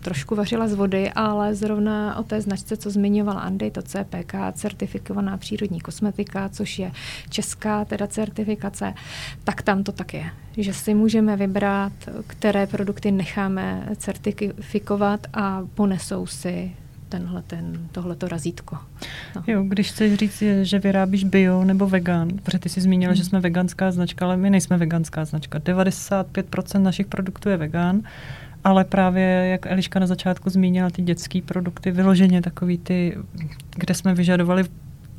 trošku 0.01 0.35
vařila 0.35 0.67
z 0.67 0.73
vody, 0.73 1.11
ale 1.11 1.55
zrovna 1.55 2.15
o 2.17 2.23
té 2.23 2.41
značce, 2.41 2.77
co 2.77 2.89
zmiňovala 2.89 3.39
Andy, 3.39 3.71
to 3.71 3.81
CPK, 3.81 4.33
certifikovaná 4.53 5.37
přírodní 5.37 5.79
kosmetika, 5.79 6.49
což 6.49 6.79
je 6.79 6.91
česká 7.29 7.85
teda 7.85 8.07
certifikace, 8.07 8.93
tak 9.43 9.61
tam 9.61 9.83
to 9.83 9.91
tak 9.91 10.13
je. 10.13 10.25
Že 10.57 10.73
si 10.73 10.93
můžeme 10.93 11.35
vybrat, 11.35 11.93
které 12.27 12.67
produkty 12.67 13.11
necháme 13.11 13.89
certifikovat 13.97 15.27
a 15.33 15.61
ponesou 15.75 16.25
si 16.25 16.71
tenhle 17.09 17.41
ten, 17.41 17.87
tohleto 17.91 18.27
razítko. 18.27 18.77
No. 19.35 19.43
Jo, 19.47 19.63
když 19.63 19.89
chceš 19.91 20.13
říct, 20.13 20.43
že 20.61 20.79
vyrábíš 20.79 21.23
bio 21.23 21.63
nebo 21.63 21.87
vegan, 21.87 22.29
protože 22.43 22.59
ty 22.59 22.69
jsi 22.69 22.81
zmínila, 22.81 23.11
hmm. 23.11 23.17
že 23.17 23.23
jsme 23.23 23.39
veganská 23.39 23.91
značka, 23.91 24.25
ale 24.25 24.37
my 24.37 24.49
nejsme 24.49 24.77
veganská 24.77 25.25
značka. 25.25 25.59
95% 25.59 26.81
našich 26.81 27.07
produktů 27.07 27.49
je 27.49 27.57
vegan, 27.57 28.01
ale 28.63 28.83
právě, 28.83 29.23
jak 29.23 29.65
Eliška 29.65 29.99
na 29.99 30.07
začátku 30.07 30.49
zmínila, 30.49 30.89
ty 30.89 31.01
dětské 31.01 31.41
produkty, 31.41 31.91
vyloženě 31.91 32.41
takový 32.41 32.77
ty, 32.77 33.17
kde 33.75 33.93
jsme 33.93 34.13
vyžadovali 34.13 34.63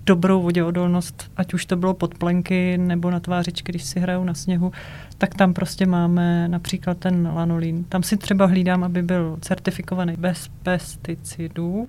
dobrou 0.08 0.42
voděodolnost, 0.42 1.30
ať 1.36 1.54
už 1.54 1.66
to 1.66 1.76
bylo 1.76 1.94
podplenky 1.94 2.78
nebo 2.78 3.10
na 3.10 3.20
tvářičky, 3.20 3.72
když 3.72 3.84
si 3.84 4.00
hrajou 4.00 4.24
na 4.24 4.34
sněhu, 4.34 4.72
tak 5.18 5.34
tam 5.34 5.54
prostě 5.54 5.86
máme 5.86 6.48
například 6.48 6.98
ten 6.98 7.30
lanolín. 7.34 7.84
Tam 7.84 8.02
si 8.02 8.16
třeba 8.16 8.46
hlídám, 8.46 8.84
aby 8.84 9.02
byl 9.02 9.38
certifikovaný 9.40 10.14
bez 10.18 10.50
pesticidů, 10.62 11.88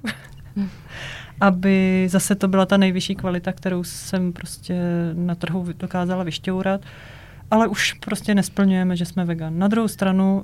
aby 1.41 2.08
zase 2.10 2.36
to 2.36 2.47
byla 2.47 2.65
ta 2.65 2.77
nejvyšší 2.77 3.15
kvalita, 3.15 3.51
kterou 3.51 3.84
jsem 3.84 4.34
prostě 4.34 4.75
na 5.13 5.36
trhu 5.36 5.65
dokázala 5.79 6.23
vyšťourat 6.23 6.82
ale 7.51 7.67
už 7.67 7.93
prostě 7.93 8.36
nesplňujeme, 8.36 8.95
že 8.95 9.05
jsme 9.05 9.25
vegan. 9.25 9.60
Na 9.60 9.67
druhou 9.67 9.88
stranu 9.88 10.43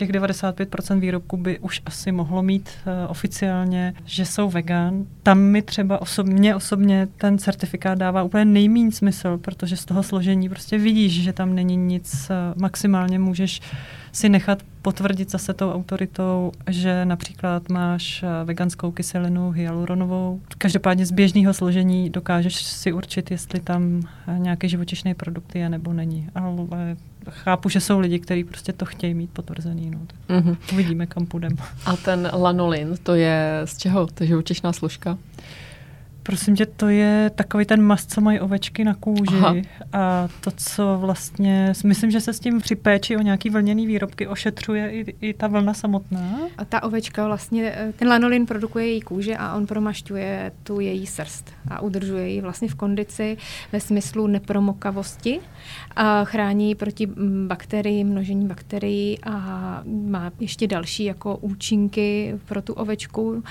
těch 0.00 0.10
95% 0.10 1.00
výrobků 1.00 1.36
by 1.36 1.58
už 1.58 1.82
asi 1.86 2.12
mohlo 2.12 2.42
mít 2.42 2.70
uh, 2.86 3.10
oficiálně, 3.10 3.94
že 4.04 4.26
jsou 4.26 4.50
vegan. 4.50 5.04
Tam 5.22 5.38
mi 5.38 5.62
třeba 5.62 6.02
osobně, 6.02 6.54
osobně 6.54 7.08
ten 7.16 7.38
certifikát 7.38 7.98
dává 7.98 8.22
úplně 8.22 8.44
nejméně 8.44 8.92
smysl, 8.92 9.38
protože 9.38 9.76
z 9.76 9.84
toho 9.84 10.02
složení 10.02 10.48
prostě 10.48 10.78
vidíš, 10.78 11.22
že 11.22 11.32
tam 11.32 11.54
není 11.54 11.76
nic, 11.76 12.30
uh, 12.30 12.60
maximálně 12.62 13.18
můžeš 13.18 13.60
si 14.12 14.28
nechat 14.28 14.62
potvrdit 14.82 15.30
zase 15.30 15.54
tou 15.54 15.72
autoritou, 15.72 16.52
že 16.68 17.04
například 17.04 17.68
máš 17.68 18.22
uh, 18.22 18.28
veganskou 18.44 18.90
kyselinu 18.90 19.50
hyaluronovou. 19.50 20.40
Každopádně 20.58 21.06
z 21.06 21.10
běžného 21.10 21.54
složení 21.54 22.10
dokážeš 22.10 22.56
si 22.56 22.92
určit, 22.92 23.30
jestli 23.30 23.60
tam 23.60 24.02
nějaký 24.38 24.68
živočišný 24.68 25.14
produkt 25.14 25.56
je 25.56 25.68
nebo 25.68 25.92
není. 25.92 26.28
Ale 26.34 26.96
chápu, 27.28 27.68
že 27.68 27.80
jsou 27.80 27.98
lidi, 27.98 28.18
kteří 28.18 28.44
prostě 28.44 28.72
to 28.72 28.84
chtějí 28.84 29.14
mít 29.14 29.30
potvrzený. 29.30 29.90
No. 29.90 29.98
mm-hmm. 30.28 30.56
Uvidíme, 30.72 31.06
kam 31.06 31.26
půjdeme. 31.26 31.56
A 31.86 31.96
ten 31.96 32.30
lanolin, 32.32 32.96
to 33.02 33.14
je 33.14 33.60
z 33.64 33.78
čeho? 33.78 34.06
To 34.06 34.22
je 34.22 34.26
živočišná 34.26 34.72
složka? 34.72 35.18
Prosím 36.22 36.56
tě, 36.56 36.66
to 36.66 36.88
je 36.88 37.30
takový 37.34 37.64
ten 37.64 37.82
mast, 37.82 38.12
co 38.12 38.20
mají 38.20 38.40
ovečky 38.40 38.84
na 38.84 38.94
kůži. 38.94 39.36
Aha. 39.38 39.54
A 39.92 40.28
to, 40.40 40.50
co 40.50 40.98
vlastně, 41.00 41.72
myslím, 41.84 42.10
že 42.10 42.20
se 42.20 42.32
s 42.32 42.40
tím 42.40 42.60
při 42.60 42.76
péči 42.76 43.16
o 43.16 43.22
nějaký 43.22 43.50
vlněný 43.50 43.86
výrobky 43.86 44.26
ošetřuje 44.26 44.90
i, 44.92 45.14
i 45.20 45.34
ta 45.34 45.46
vlna 45.46 45.74
samotná. 45.74 46.38
A 46.58 46.64
ta 46.64 46.82
ovečka 46.82 47.26
vlastně, 47.26 47.72
eh, 47.76 47.92
ten 47.96 48.08
lanolin 48.08 48.46
produkuje 48.46 48.86
její 48.86 49.00
kůže 49.00 49.36
a 49.36 49.54
on 49.54 49.66
promašťuje 49.66 50.52
tu 50.62 50.80
její 50.80 51.06
srst 51.06 51.52
a 51.68 51.80
udržuje 51.80 52.28
ji 52.28 52.40
vlastně 52.40 52.68
v 52.68 52.74
kondici 52.74 53.36
ve 53.72 53.80
smyslu 53.80 54.26
nepromokavosti 54.26 55.40
a 55.96 56.24
chrání 56.24 56.74
proti 56.74 57.06
mm, 57.06 57.48
bakteriím, 57.48 58.08
množení 58.08 58.46
bakterií 58.46 59.18
a 59.24 59.32
má 59.86 60.30
ještě 60.40 60.66
další 60.66 61.04
jako 61.04 61.36
účinky 61.36 62.38
pro 62.46 62.62
tu 62.62 62.72
ovečku. 62.72 63.42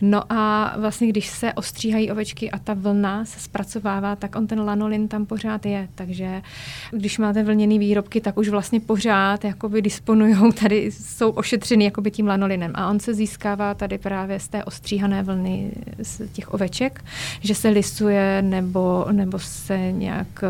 No 0.00 0.32
a 0.32 0.74
vlastně, 0.78 1.08
když 1.08 1.26
se 1.26 1.52
ostříhají 1.52 2.10
ovečky 2.14 2.50
a 2.50 2.58
ta 2.58 2.74
vlna 2.74 3.24
se 3.24 3.40
zpracovává, 3.40 4.16
tak 4.16 4.36
on 4.36 4.46
ten 4.46 4.60
lanolin 4.60 5.08
tam 5.08 5.26
pořád 5.26 5.66
je. 5.66 5.88
Takže 5.94 6.42
když 6.90 7.18
máte 7.18 7.42
vlněný 7.42 7.78
výrobky, 7.78 8.20
tak 8.20 8.38
už 8.38 8.48
vlastně 8.48 8.80
pořád 8.80 9.44
jakoby 9.44 9.82
disponují 9.82 10.34
tady, 10.60 10.76
jsou 10.92 11.30
ošetřeny 11.30 11.84
jakoby 11.84 12.10
tím 12.10 12.26
lanolinem. 12.26 12.72
A 12.74 12.90
on 12.90 13.00
se 13.00 13.14
získává 13.14 13.74
tady 13.74 13.98
právě 13.98 14.40
z 14.40 14.48
té 14.48 14.64
ostříhané 14.64 15.22
vlny 15.22 15.72
z 16.02 16.28
těch 16.32 16.54
oveček, 16.54 17.04
že 17.40 17.54
se 17.54 17.68
lisuje 17.68 18.42
nebo, 18.42 19.06
nebo 19.12 19.38
se 19.38 19.92
nějak 19.92 20.42
eh, 20.42 20.48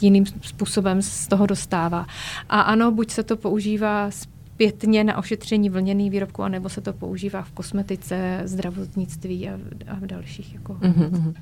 jiným 0.00 0.26
způsobem 0.26 1.02
z 1.02 1.26
toho 1.28 1.46
dostává. 1.46 2.06
A 2.48 2.60
ano, 2.60 2.90
buď 2.90 3.10
se 3.10 3.22
to 3.22 3.36
používá 3.36 4.10
zpětně 4.58 5.04
na 5.04 5.18
ošetření 5.18 5.70
vlněných 5.70 6.10
výrobků, 6.10 6.42
anebo 6.42 6.68
se 6.68 6.80
to 6.80 6.92
používá 6.92 7.42
v 7.42 7.50
kosmetice, 7.50 8.40
zdravotnictví 8.44 9.48
a, 9.48 9.52
a 9.88 9.94
v 9.94 10.06
dalších. 10.06 10.54
Jako. 10.54 10.72
Mm-hmm. 10.72 11.34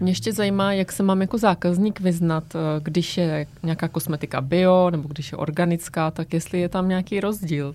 Mě 0.00 0.10
ještě 0.10 0.32
zajímá, 0.32 0.72
jak 0.72 0.92
se 0.92 1.02
mám 1.02 1.20
jako 1.20 1.38
zákazník 1.38 2.00
vyznat, 2.00 2.44
eh, 2.54 2.58
když 2.82 3.16
je 3.16 3.46
nějaká 3.62 3.88
kosmetika 3.88 4.40
bio, 4.40 4.90
nebo 4.90 5.08
když 5.08 5.32
je 5.32 5.38
organická, 5.38 6.10
tak 6.10 6.34
jestli 6.34 6.60
je 6.60 6.68
tam 6.68 6.88
nějaký 6.88 7.20
rozdíl. 7.20 7.74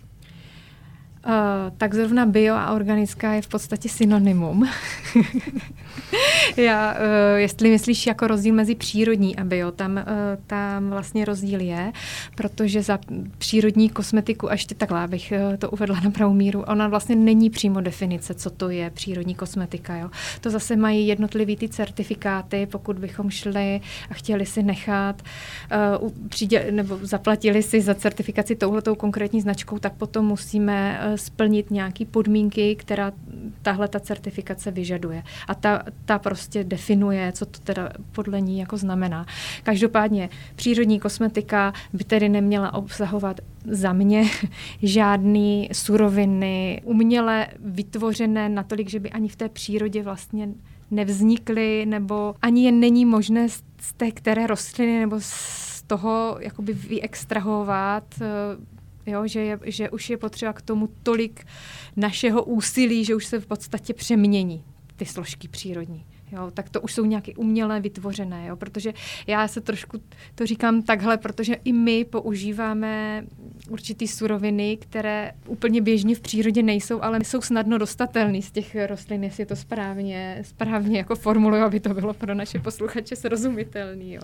Uh, 1.28 1.34
tak 1.78 1.93
zrovna 1.93 2.25
bio 2.25 2.55
a 2.55 2.71
organická 2.71 3.34
je 3.34 3.41
v 3.41 3.47
podstatě 3.47 3.89
synonymum. 3.89 4.69
Já, 6.57 6.93
uh, 6.93 6.99
jestli 7.36 7.69
myslíš 7.69 8.07
jako 8.07 8.28
rozdíl 8.28 8.53
mezi 8.53 8.75
přírodní 8.75 9.36
a 9.36 9.43
bio, 9.43 9.71
tam, 9.71 9.91
uh, 9.91 10.03
tam 10.47 10.89
vlastně 10.89 11.25
rozdíl 11.25 11.59
je, 11.59 11.91
protože 12.36 12.84
za 12.84 12.99
přírodní 13.38 13.89
kosmetiku, 13.89 14.49
a 14.49 14.51
ještě 14.51 14.75
takhle, 14.75 14.99
abych 14.99 15.34
to 15.57 15.69
uvedla 15.69 15.99
na 16.03 16.11
pravou 16.11 16.34
míru, 16.34 16.61
ona 16.61 16.88
vlastně 16.88 17.15
není 17.15 17.49
přímo 17.49 17.82
definice, 17.82 18.34
co 18.34 18.49
to 18.49 18.69
je 18.69 18.89
přírodní 18.89 19.36
kosmetika. 19.36 19.95
Jo. 19.95 20.09
To 20.41 20.49
zase 20.49 20.75
mají 20.75 21.07
jednotlivý 21.07 21.55
ty 21.55 21.69
certifikáty, 21.69 22.65
pokud 22.71 22.99
bychom 22.99 23.30
šli 23.30 23.82
a 24.11 24.13
chtěli 24.13 24.45
si 24.45 24.63
nechat, 24.63 25.21
uh, 26.01 26.11
přijde, 26.30 26.71
nebo 26.71 26.99
zaplatili 27.01 27.63
si 27.63 27.82
za 27.82 27.95
certifikaci 27.95 28.55
touhletou 28.55 28.95
konkrétní 28.95 29.41
značkou, 29.41 29.80
tak 29.80 29.93
potom 29.93 30.25
musíme 30.25 30.99
splnit 31.18 31.72
nějaké 31.72 32.05
podmínky, 32.05 32.76
která 32.76 33.11
tahle 33.61 33.88
ta 33.88 33.99
certifikace 33.99 34.72
vyžaduje. 34.72 35.24
A 35.47 35.55
ta, 35.55 35.84
ta 36.05 36.20
prostě 36.20 36.63
definuje, 36.63 37.32
co 37.32 37.45
to 37.45 37.59
teda 37.59 37.89
podle 38.11 38.41
ní 38.41 38.59
jako 38.59 38.78
znamená. 38.78 39.26
Každopádně 39.63 40.30
přírodní 40.55 40.99
kosmetika 40.99 41.74
by 41.93 42.03
tedy 42.03 42.30
neměla 42.30 42.74
obsahovat 42.74 43.39
za 43.65 43.93
mě 43.93 44.26
žádný 44.82 45.70
suroviny 45.74 46.82
uměle 46.84 47.47
vytvořené 47.59 48.49
natolik, 48.49 48.89
že 48.89 48.99
by 48.99 49.09
ani 49.09 49.30
v 49.30 49.36
té 49.36 49.49
přírodě 49.49 50.03
vlastně 50.03 50.49
nevznikly, 50.91 51.86
nebo 51.86 52.36
ani 52.41 52.65
je 52.65 52.72
není 52.72 53.05
možné 53.05 53.49
z 53.49 53.93
té 53.97 54.11
které 54.11 54.47
rostliny 54.47 54.99
nebo 54.99 55.15
z 55.20 55.84
toho 55.88 56.38
jakoby 56.39 56.74
vyextrahovat 56.74 58.03
jo, 59.08 59.28
že, 59.28 59.39
je, 59.39 59.60
že 59.66 59.89
už 59.89 60.10
je 60.10 60.18
potřeba 60.18 60.53
k 60.53 60.62
tomu 60.62 60.89
tolik 61.03 61.45
našeho 61.95 62.43
úsilí, 62.43 63.05
že 63.05 63.16
už 63.16 63.26
se 63.26 63.39
v 63.39 63.45
podstatě 63.45 63.93
přemění 63.93 64.64
ty 64.95 65.05
složky 65.05 65.47
přírodní. 65.47 66.05
Jo, 66.32 66.51
tak 66.53 66.69
to 66.69 66.82
už 66.82 66.93
jsou 66.93 67.05
nějaké 67.05 67.34
umělé 67.36 67.80
vytvořené, 67.80 68.47
jo, 68.47 68.55
protože 68.55 68.93
já 69.28 69.47
se 69.47 69.61
trošku 69.61 69.97
to 70.36 70.45
říkám 70.45 70.82
takhle, 70.82 71.17
protože 71.17 71.53
i 71.53 71.73
my 71.73 72.05
používáme 72.05 73.23
určitý 73.69 74.07
suroviny, 74.07 74.78
které 74.78 75.32
úplně 75.47 75.82
běžně 75.82 76.15
v 76.15 76.19
přírodě 76.19 76.63
nejsou, 76.63 77.03
ale 77.03 77.19
jsou 77.23 77.41
snadno 77.41 77.78
dostatelné 77.78 78.41
z 78.41 78.51
těch 78.51 78.75
rostlin, 78.88 79.23
jestli 79.23 79.45
to 79.45 79.55
správně, 79.55 80.39
správně 80.41 80.97
jako 80.97 81.15
formuluju, 81.15 81.63
aby 81.63 81.80
to 81.80 81.93
bylo 81.93 82.13
pro 82.13 82.36
naše 82.36 82.59
posluchače 82.59 83.15
srozumitelný. 83.15 84.13
Jo. 84.13 84.21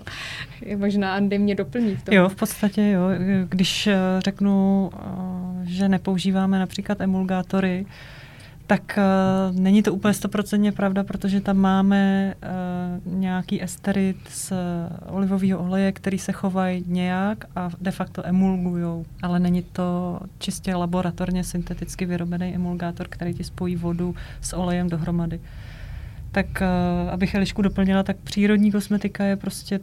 Možná 0.77 1.15
Andy 1.15 1.39
mě 1.39 1.55
doplní 1.55 1.95
v 1.95 2.03
tom. 2.03 2.15
Jo, 2.15 2.29
v 2.29 2.35
podstatě 2.35 2.89
jo. 2.89 3.03
Když 3.49 3.87
eh, 3.87 3.97
řeknu, 4.19 4.89
eh, 4.93 4.99
že 5.63 5.89
nepoužíváme 5.89 6.59
například 6.59 7.01
emulgátory, 7.01 7.85
tak 8.67 8.97
uh, 8.97 9.59
není 9.59 9.83
to 9.83 9.93
úplně 9.93 10.13
stoprocentně 10.13 10.71
pravda, 10.71 11.03
protože 11.03 11.41
tam 11.41 11.57
máme 11.57 12.33
uh, 13.05 13.13
nějaký 13.13 13.63
esterit 13.63 14.17
z 14.29 14.53
olivového 15.05 15.59
oleje, 15.59 15.91
který 15.91 16.19
se 16.19 16.31
chovají 16.31 16.83
nějak 16.87 17.45
a 17.55 17.69
de 17.81 17.91
facto 17.91 18.25
emulgují. 18.25 19.05
Ale 19.21 19.39
není 19.39 19.61
to 19.61 20.19
čistě 20.39 20.75
laboratorně 20.75 21.43
synteticky 21.43 22.05
vyrobený 22.05 22.55
emulgátor, 22.55 23.07
který 23.09 23.33
ti 23.33 23.43
spojí 23.43 23.75
vodu 23.75 24.15
s 24.41 24.53
olejem 24.53 24.89
dohromady. 24.89 25.39
Tak 26.31 26.45
uh, 26.61 27.09
abych 27.11 27.35
Elišku 27.35 27.61
doplnila, 27.61 28.03
tak 28.03 28.17
přírodní 28.17 28.71
kosmetika 28.71 29.23
je 29.23 29.35
prostě 29.35 29.79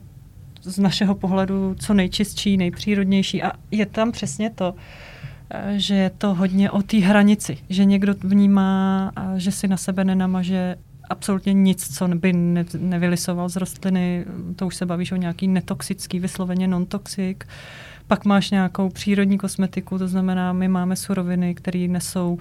z 0.63 0.79
našeho 0.79 1.15
pohledu 1.15 1.75
co 1.79 1.93
nejčistší, 1.93 2.57
nejpřírodnější 2.57 3.43
a 3.43 3.51
je 3.71 3.85
tam 3.85 4.11
přesně 4.11 4.49
to, 4.49 4.75
že 5.75 5.95
je 5.95 6.09
to 6.09 6.33
hodně 6.33 6.71
o 6.71 6.81
té 6.81 6.97
hranici, 6.97 7.57
že 7.69 7.85
někdo 7.85 8.13
vnímá, 8.23 9.11
že 9.35 9.51
si 9.51 9.67
na 9.67 9.77
sebe 9.77 10.03
nenamaže 10.03 10.75
absolutně 11.09 11.53
nic, 11.53 11.97
co 11.97 12.07
by 12.07 12.33
ne, 12.33 12.65
nevylisoval 12.77 13.49
z 13.49 13.55
rostliny, 13.55 14.25
to 14.55 14.67
už 14.67 14.75
se 14.75 14.85
bavíš 14.85 15.11
o 15.11 15.15
nějaký 15.15 15.47
netoxický, 15.47 16.19
vysloveně 16.19 16.67
non-toxic. 16.67 17.37
Pak 18.07 18.25
máš 18.25 18.51
nějakou 18.51 18.89
přírodní 18.89 19.37
kosmetiku, 19.37 19.97
to 19.97 20.07
znamená, 20.07 20.53
my 20.53 20.67
máme 20.67 20.95
suroviny, 20.95 21.55
které 21.55 21.87
nesou 21.87 22.39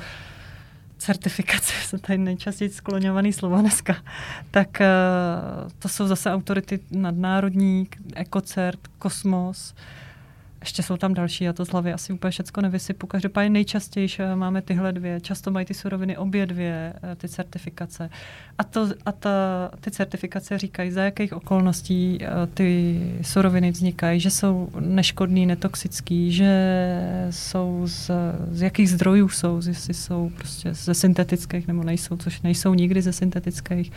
certifikace, 0.99 1.73
jsou 1.87 1.99
tady 1.99 2.19
nejčastěji 2.19 2.71
skloňovaný 2.71 3.33
slovo 3.33 3.61
dneska, 3.61 3.97
tak 4.51 4.69
uh, 4.81 5.71
to 5.79 5.89
jsou 5.89 6.07
zase 6.07 6.33
autority 6.33 6.81
nadnárodní, 6.91 7.89
Ekocert, 8.15 8.81
Kosmos, 8.99 9.73
uh, 9.73 10.10
ještě 10.61 10.83
jsou 10.83 10.97
tam 10.97 11.15
další, 11.15 11.45
já 11.45 11.53
to 11.53 11.65
z 11.65 11.69
hlavy 11.69 11.93
asi 11.93 12.13
úplně 12.13 12.31
všecko 12.31 12.61
nevysypu. 12.61 13.07
Každopádně 13.07 13.51
nejčastěji 13.51 14.09
eh, 14.19 14.37
máme 14.37 14.63
tyhle 14.63 14.93
dvě. 14.93 15.21
Často 15.21 15.51
mají 15.51 15.67
ty 15.67 15.75
suroviny 15.75 16.17
obě 16.17 16.47
dvě, 16.47 16.93
eh, 17.03 17.17
ty 17.17 17.29
certifikace. 17.29 18.11
A, 18.59 18.65
to, 18.65 18.89
a 19.07 19.13
ta, 19.13 19.31
ty 19.81 19.91
certifikace 19.91 20.59
říkají, 20.59 20.91
za 20.91 21.03
jakých 21.03 21.33
okolností 21.33 22.19
eh, 22.21 22.47
ty 22.55 23.01
suroviny 23.23 23.71
vznikají, 23.71 24.21
že 24.21 24.31
jsou 24.31 24.69
neškodný, 24.81 25.47
netoxický, 25.47 26.33
že 26.33 26.51
jsou 27.31 27.83
z, 27.85 28.11
z 28.51 28.63
jakých 28.63 28.91
zdrojů 28.91 29.29
jsou, 29.29 29.61
jestli 29.67 29.95
jsou 29.95 30.31
prostě 30.37 30.75
ze 30.75 30.95
syntetických 30.95 31.69
nebo 31.69 31.85
nejsou, 31.85 32.17
což 32.17 32.43
nejsou 32.43 32.75
nikdy 32.75 33.03
ze 33.03 33.13
syntetických. 33.13 33.93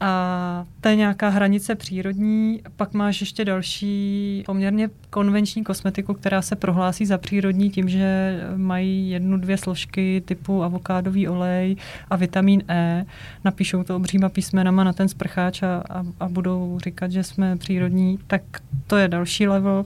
A 0.00 0.66
to 0.80 0.88
je 0.88 0.96
nějaká 0.96 1.28
hranice 1.28 1.74
přírodní. 1.74 2.62
Pak 2.76 2.94
máš 2.94 3.20
ještě 3.20 3.44
další 3.44 4.42
poměrně 4.46 4.90
konvenční 5.10 5.64
kosmetiku, 5.64 6.14
která 6.14 6.42
se 6.42 6.56
prohlásí 6.56 7.06
za 7.06 7.18
přírodní 7.18 7.70
tím, 7.70 7.88
že 7.88 8.40
mají 8.56 9.10
jednu, 9.10 9.36
dvě 9.36 9.56
složky 9.56 10.22
typu 10.24 10.62
avokádový 10.62 11.28
olej 11.28 11.76
a 12.10 12.16
vitamin 12.16 12.62
E. 12.68 13.06
Napíšou 13.44 13.82
to 13.82 13.96
obříma 13.96 14.28
písmenama 14.28 14.84
na 14.84 14.92
ten 14.92 15.08
sprcháč 15.08 15.62
a, 15.62 15.82
a, 15.90 16.04
a 16.20 16.28
budou 16.28 16.78
říkat, 16.84 17.12
že 17.12 17.22
jsme 17.22 17.56
přírodní. 17.56 18.18
Tak 18.26 18.42
to 18.86 18.96
je 18.96 19.08
další 19.08 19.48
level 19.48 19.84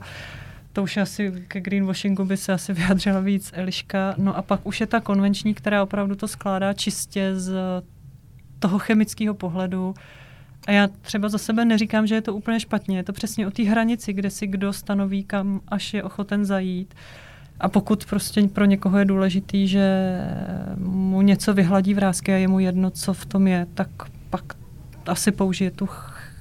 to 0.73 0.83
už 0.83 0.97
asi 0.97 1.45
ke 1.47 1.61
greenwashingu 1.61 2.25
by 2.25 2.37
se 2.37 2.53
asi 2.53 2.73
vyjadřila 2.79 3.19
víc 3.19 3.51
Eliška. 3.53 4.15
No 4.17 4.37
a 4.37 4.41
pak 4.41 4.59
už 4.63 4.81
je 4.81 4.87
ta 4.87 4.99
konvenční, 4.99 5.53
která 5.53 5.83
opravdu 5.83 6.15
to 6.15 6.27
skládá 6.27 6.73
čistě 6.73 7.35
z 7.35 7.53
toho 8.61 8.79
chemického 8.79 9.33
pohledu. 9.33 9.93
A 10.67 10.71
já 10.71 10.87
třeba 11.01 11.29
za 11.29 11.37
sebe 11.37 11.65
neříkám, 11.65 12.07
že 12.07 12.15
je 12.15 12.21
to 12.21 12.35
úplně 12.35 12.59
špatně. 12.59 12.97
Je 12.97 13.03
to 13.03 13.13
přesně 13.13 13.47
o 13.47 13.51
té 13.51 13.63
hranici, 13.63 14.13
kde 14.13 14.29
si 14.29 14.47
kdo 14.47 14.73
stanoví, 14.73 15.23
kam 15.23 15.61
až 15.67 15.93
je 15.93 16.03
ochoten 16.03 16.45
zajít. 16.45 16.93
A 17.59 17.69
pokud 17.69 18.05
prostě 18.05 18.47
pro 18.47 18.65
někoho 18.65 18.97
je 18.97 19.05
důležitý, 19.05 19.67
že 19.67 20.17
mu 20.77 21.21
něco 21.21 21.53
vyhladí 21.53 21.93
vrázky 21.93 22.33
a 22.33 22.35
je 22.35 22.47
mu 22.47 22.59
jedno, 22.59 22.89
co 22.89 23.13
v 23.13 23.25
tom 23.25 23.47
je, 23.47 23.67
tak 23.73 23.89
pak 24.29 24.53
asi 25.07 25.31
použije 25.31 25.71
tu 25.71 25.89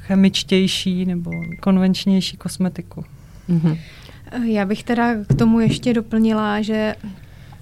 chemičtější 0.06 1.04
nebo 1.04 1.30
konvenčnější 1.60 2.36
kosmetiku. 2.36 3.04
Mm-hmm. 3.48 3.78
Já 4.44 4.64
bych 4.66 4.82
teda 4.82 5.14
k 5.24 5.34
tomu 5.34 5.60
ještě 5.60 5.94
doplnila, 5.94 6.62
že 6.62 6.94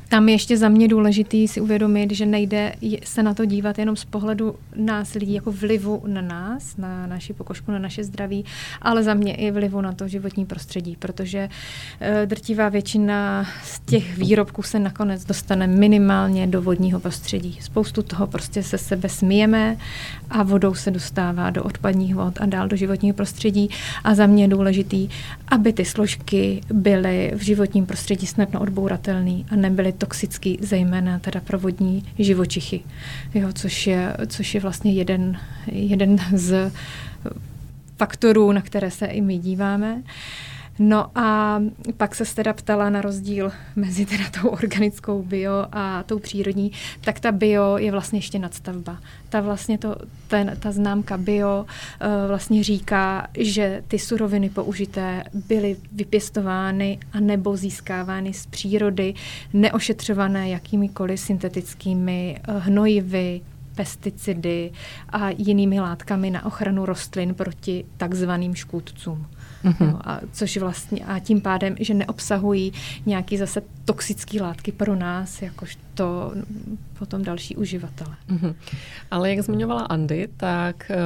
tam 0.08 0.28
je 0.28 0.34
ještě 0.34 0.56
za 0.56 0.68
mě 0.68 0.88
důležitý 0.88 1.48
si 1.48 1.60
uvědomit, 1.60 2.10
že 2.12 2.26
nejde 2.26 2.72
se 3.04 3.22
na 3.22 3.34
to 3.34 3.44
dívat 3.44 3.78
jenom 3.78 3.96
z 3.96 4.04
pohledu 4.04 4.54
nás 4.76 5.14
lidí, 5.14 5.34
jako 5.34 5.52
vlivu 5.52 6.02
na 6.06 6.20
nás, 6.20 6.76
na 6.76 7.06
naši 7.06 7.32
pokožku, 7.32 7.72
na 7.72 7.78
naše 7.78 8.04
zdraví, 8.04 8.44
ale 8.82 9.02
za 9.02 9.14
mě 9.14 9.34
i 9.34 9.50
vlivu 9.50 9.80
na 9.80 9.92
to 9.92 10.08
životní 10.08 10.46
prostředí, 10.46 10.96
protože 10.98 11.48
uh, 11.48 12.26
drtivá 12.26 12.68
většina 12.68 13.46
z 13.64 13.80
těch 13.80 14.18
výrobků 14.18 14.62
se 14.62 14.78
nakonec 14.78 15.24
dostane 15.24 15.66
minimálně 15.66 16.46
do 16.46 16.62
vodního 16.62 17.00
prostředí. 17.00 17.58
Spoustu 17.60 18.02
toho 18.02 18.26
prostě 18.26 18.62
se 18.62 18.78
sebe 18.78 19.08
smijeme 19.08 19.76
a 20.30 20.42
vodou 20.42 20.74
se 20.74 20.90
dostává 20.90 21.50
do 21.50 21.64
odpadních 21.64 22.14
vod 22.14 22.40
a 22.40 22.46
dál 22.46 22.68
do 22.68 22.76
životního 22.76 23.14
prostředí 23.14 23.70
a 24.04 24.14
za 24.14 24.26
mě 24.26 24.44
je 24.44 24.48
důležitý, 24.48 25.08
aby 25.48 25.72
ty 25.72 25.84
složky 25.84 26.60
byly 26.72 27.32
v 27.36 27.42
životním 27.42 27.86
prostředí 27.86 28.26
snadno 28.26 28.60
odbouratelné 28.60 29.44
a 29.50 29.56
nebyly 29.56 29.92
toxický, 29.98 30.58
zejména 30.60 31.18
teda 31.18 31.40
pro 31.40 31.58
vodní 31.58 32.04
živočichy, 32.18 32.80
jo, 33.34 33.48
což, 33.52 33.86
je, 33.86 34.16
což 34.26 34.54
je 34.54 34.60
vlastně 34.60 34.92
jeden, 34.92 35.38
jeden 35.66 36.18
z 36.32 36.72
faktorů, 37.96 38.52
na 38.52 38.62
které 38.62 38.90
se 38.90 39.06
i 39.06 39.20
my 39.20 39.38
díváme. 39.38 39.94
Uh, 39.94 40.00
No 40.78 41.10
a 41.14 41.60
pak 41.96 42.14
se 42.14 42.34
teda 42.34 42.52
ptala 42.52 42.90
na 42.90 43.00
rozdíl 43.00 43.52
mezi 43.76 44.06
teda 44.06 44.24
tou 44.42 44.48
organickou 44.48 45.22
bio 45.22 45.66
a 45.72 46.02
tou 46.02 46.18
přírodní, 46.18 46.72
tak 47.00 47.20
ta 47.20 47.32
bio 47.32 47.78
je 47.78 47.92
vlastně 47.92 48.18
ještě 48.18 48.38
nadstavba. 48.38 48.98
Ta 49.28 49.40
vlastně 49.40 49.78
to, 49.78 49.96
ten, 50.28 50.56
ta 50.60 50.72
známka 50.72 51.16
bio 51.16 51.60
uh, 51.60 52.28
vlastně 52.28 52.64
říká, 52.64 53.28
že 53.38 53.82
ty 53.88 53.98
suroviny 53.98 54.50
použité 54.50 55.24
byly 55.48 55.76
vypěstovány 55.92 56.98
a 57.12 57.20
nebo 57.20 57.56
získávány 57.56 58.32
z 58.32 58.46
přírody, 58.46 59.14
neošetřované 59.52 60.48
jakýmikoliv 60.48 61.20
syntetickými 61.20 62.38
uh, 62.48 62.54
hnojivy, 62.58 63.40
pesticidy 63.74 64.72
a 65.08 65.30
jinými 65.30 65.80
látkami 65.80 66.30
na 66.30 66.46
ochranu 66.46 66.86
rostlin 66.86 67.34
proti 67.34 67.84
takzvaným 67.96 68.54
škůdcům. 68.54 69.26
Mm-hmm. 69.64 69.92
No, 69.92 70.08
a 70.08 70.20
což 70.32 70.56
vlastně 70.56 71.04
a 71.04 71.18
tím 71.18 71.40
pádem, 71.40 71.76
že 71.80 71.94
neobsahují 71.94 72.72
nějaký 73.06 73.36
zase 73.36 73.62
toxické 73.84 74.42
látky 74.42 74.72
pro 74.72 74.96
nás, 74.96 75.42
jakož 75.42 75.78
to 75.94 76.32
potom 76.98 77.22
další 77.22 77.56
uživatele. 77.56 78.16
Mm-hmm. 78.30 78.54
Ale 79.10 79.30
jak 79.30 79.44
zmiňovala 79.44 79.80
Andy, 79.80 80.28
tak 80.36 80.90
uh, 80.90 80.96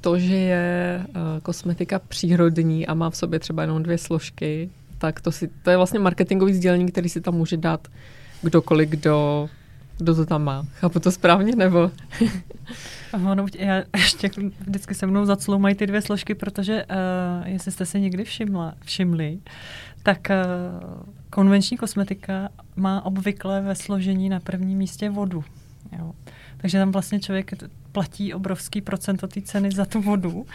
to, 0.00 0.18
že 0.18 0.36
je 0.36 1.06
uh, 1.08 1.14
kosmetika 1.42 1.98
přírodní 1.98 2.86
a 2.86 2.94
má 2.94 3.10
v 3.10 3.16
sobě 3.16 3.38
třeba 3.38 3.62
jenom 3.62 3.82
dvě 3.82 3.98
složky, 3.98 4.70
tak 4.98 5.20
to, 5.20 5.32
si, 5.32 5.48
to 5.62 5.70
je 5.70 5.76
vlastně 5.76 5.98
marketingový 5.98 6.54
sdělení, 6.54 6.86
který 6.86 7.08
si 7.08 7.20
tam 7.20 7.34
může 7.34 7.56
dát 7.56 7.88
kdokoliv, 8.42 8.88
kdo 8.88 9.48
kdo 9.98 10.14
to 10.14 10.26
tam 10.26 10.44
má. 10.44 10.66
Chápu 10.74 11.00
to 11.00 11.12
správně, 11.12 11.56
nebo? 11.56 11.90
ono, 13.30 13.46
já 13.58 13.82
ještě 13.96 14.30
vždycky 14.60 14.94
se 14.94 15.06
mnou 15.06 15.24
zacloumají 15.24 15.74
ty 15.74 15.86
dvě 15.86 16.02
složky, 16.02 16.34
protože 16.34 16.84
uh, 16.84 17.48
jestli 17.48 17.72
jste 17.72 17.86
se 17.86 18.00
někdy 18.00 18.24
všimla, 18.24 18.74
všimli, 18.84 19.38
tak 20.02 20.28
uh, 20.30 21.02
konvenční 21.30 21.76
kosmetika 21.76 22.48
má 22.76 23.04
obvykle 23.04 23.60
ve 23.60 23.74
složení 23.74 24.28
na 24.28 24.40
prvním 24.40 24.78
místě 24.78 25.10
vodu. 25.10 25.44
Jo. 25.98 26.12
Takže 26.56 26.78
tam 26.78 26.92
vlastně 26.92 27.20
člověk 27.20 27.52
platí 27.98 28.34
obrovský 28.34 28.80
procento 28.80 29.28
té 29.28 29.42
ceny 29.42 29.70
za 29.70 29.84
tu 29.84 30.00
vodu. 30.00 30.46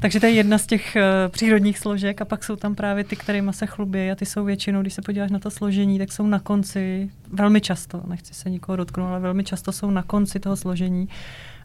Takže 0.00 0.20
to 0.20 0.26
je 0.26 0.32
jedna 0.32 0.58
z 0.58 0.66
těch 0.66 0.96
uh, 0.96 1.32
přírodních 1.32 1.78
složek 1.78 2.20
a 2.20 2.24
pak 2.24 2.44
jsou 2.44 2.56
tam 2.56 2.74
právě 2.74 3.04
ty, 3.04 3.16
kterými 3.16 3.52
se 3.52 3.66
chlubí 3.66 4.10
a 4.10 4.14
ty 4.14 4.26
jsou 4.26 4.44
většinou, 4.44 4.80
když 4.80 4.94
se 4.94 5.02
podíváš 5.02 5.30
na 5.30 5.38
to 5.38 5.50
složení, 5.50 5.98
tak 5.98 6.12
jsou 6.12 6.26
na 6.26 6.40
konci, 6.40 7.10
velmi 7.28 7.60
často, 7.60 8.02
nechci 8.08 8.34
se 8.34 8.50
nikoho 8.50 8.76
dotknout, 8.76 9.08
ale 9.08 9.20
velmi 9.20 9.44
často 9.44 9.72
jsou 9.72 9.90
na 9.90 10.02
konci 10.02 10.40
toho 10.40 10.56
složení 10.56 11.08